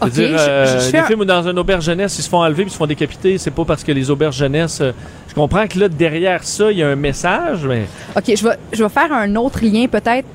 [0.02, 2.70] je dire, euh, je films où dans un auberge jeunesse, ils se font enlever puis
[2.70, 3.38] ils se font décapiter.
[3.38, 4.80] C'est pas parce que les auberges jeunesse.
[4.80, 4.92] euh,
[5.28, 7.86] je comprends que là, derrière ça, il y a un message, mais.
[8.16, 10.26] OK, je vais, je vais faire un autre lien peut-être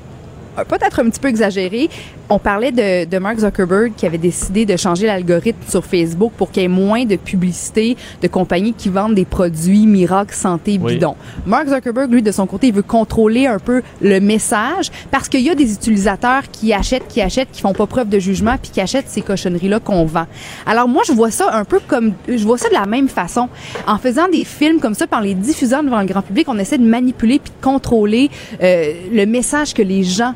[0.64, 1.88] peut-être un petit peu exagéré.
[2.30, 6.50] On parlait de, de Mark Zuckerberg qui avait décidé de changer l'algorithme sur Facebook pour
[6.50, 10.94] qu'il y ait moins de publicité de compagnies qui vendent des produits miracles santé Oui.
[10.94, 11.16] bidons.
[11.46, 15.40] Mark Zuckerberg, lui, de son côté, il veut contrôler un peu le message parce qu'il
[15.40, 18.70] y a des utilisateurs qui achètent, qui achètent, qui font pas preuve de jugement puis
[18.70, 20.26] qui achètent ces cochonneries-là qu'on vend.
[20.66, 23.48] Alors moi, je vois ça un peu comme, je vois ça de la même façon.
[23.86, 26.58] En faisant des films comme ça, puis en les diffusant devant le grand public, on
[26.58, 28.30] essaie de manipuler puis de contrôler
[28.62, 30.34] euh, le message que les gens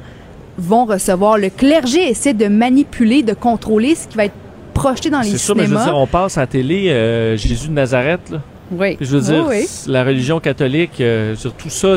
[0.58, 1.38] vont recevoir.
[1.38, 4.34] Le clergé essaie de manipuler, de contrôler ce qui va être
[4.74, 5.92] projeté dans les C'est sûr, mais je veux cinémas.
[5.92, 8.30] dire, on passe à la télé euh, Jésus de Nazareth.
[8.30, 8.38] Là.
[8.70, 8.96] Oui.
[8.96, 9.68] Puis je veux dire, Oui, oui.
[9.92, 11.96] la religion catholique, euh, sur tout ça,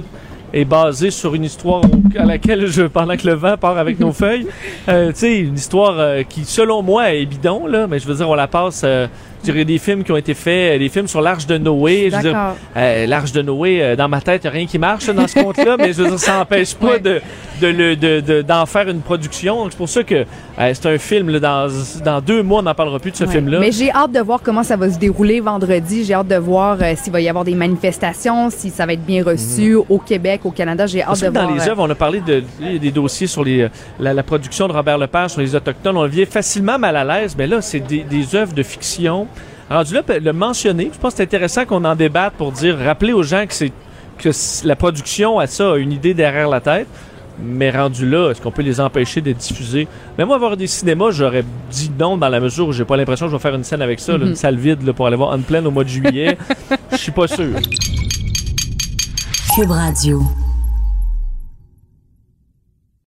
[0.53, 1.81] est basé sur une histoire
[2.17, 4.47] à laquelle je, pendant que le vent part avec nos feuilles,
[4.89, 8.15] euh, tu sais, une histoire euh, qui, selon moi, est bidon, là, mais je veux
[8.15, 8.81] dire, on la passe.
[8.85, 9.07] euh,
[9.45, 12.09] dirais des films qui ont été faits, euh, des films sur l'Arche de Noé.
[12.11, 12.55] Je veux dire, D'accord.
[12.77, 15.27] euh, L'Arche de Noé, euh, dans ma tête, il n'y a rien qui marche dans
[15.27, 17.21] ce compte-là, mais je veux dire, ça n'empêche pas de,
[17.61, 19.63] de le- de- de- d'en faire une production.
[19.63, 21.67] Donc, C'est pour ça que euh, c'est un film, là, dans,
[22.03, 23.31] dans deux mois, on n'en parlera plus de ce Ouais.
[23.31, 23.59] film-là.
[23.59, 26.03] Mais j'ai hâte de voir comment ça va se dérouler vendredi.
[26.05, 29.23] J'ai hâte de voir s'il va y avoir des manifestations, si ça va être bien
[29.23, 30.85] reçu au Québec, au Canada.
[30.87, 31.55] J'ai hâte Parce de que dans voir.
[31.55, 33.67] les œuvres, on a parlé de, y des dossiers sur les,
[33.99, 35.97] la, la production de Robert Lepage sur les Autochtones.
[35.97, 39.27] On vient facilement mal à l'aise, mais là, c'est des, des œuvres de fiction.
[39.69, 42.77] Rendu là, pe- le mentionner, je pense que c'est intéressant qu'on en débatte pour dire,
[42.77, 43.71] rappeler aux gens que c'est
[44.17, 44.29] que
[44.65, 46.87] la production a ça, a une idée derrière la tête.
[47.43, 49.89] Mais rendu là, est-ce qu'on peut les empêcher d'être diffusés?
[50.17, 53.25] Même moi, voir des cinémas, j'aurais dit non dans la mesure où j'ai pas l'impression
[53.25, 54.27] que je vais faire une scène avec ça, là, Mhm.
[54.29, 56.37] une salle vide là, pour aller voir Unplanned au mois de juillet.
[56.91, 57.55] Je suis pas sûr.
[59.53, 60.21] Cube Radio.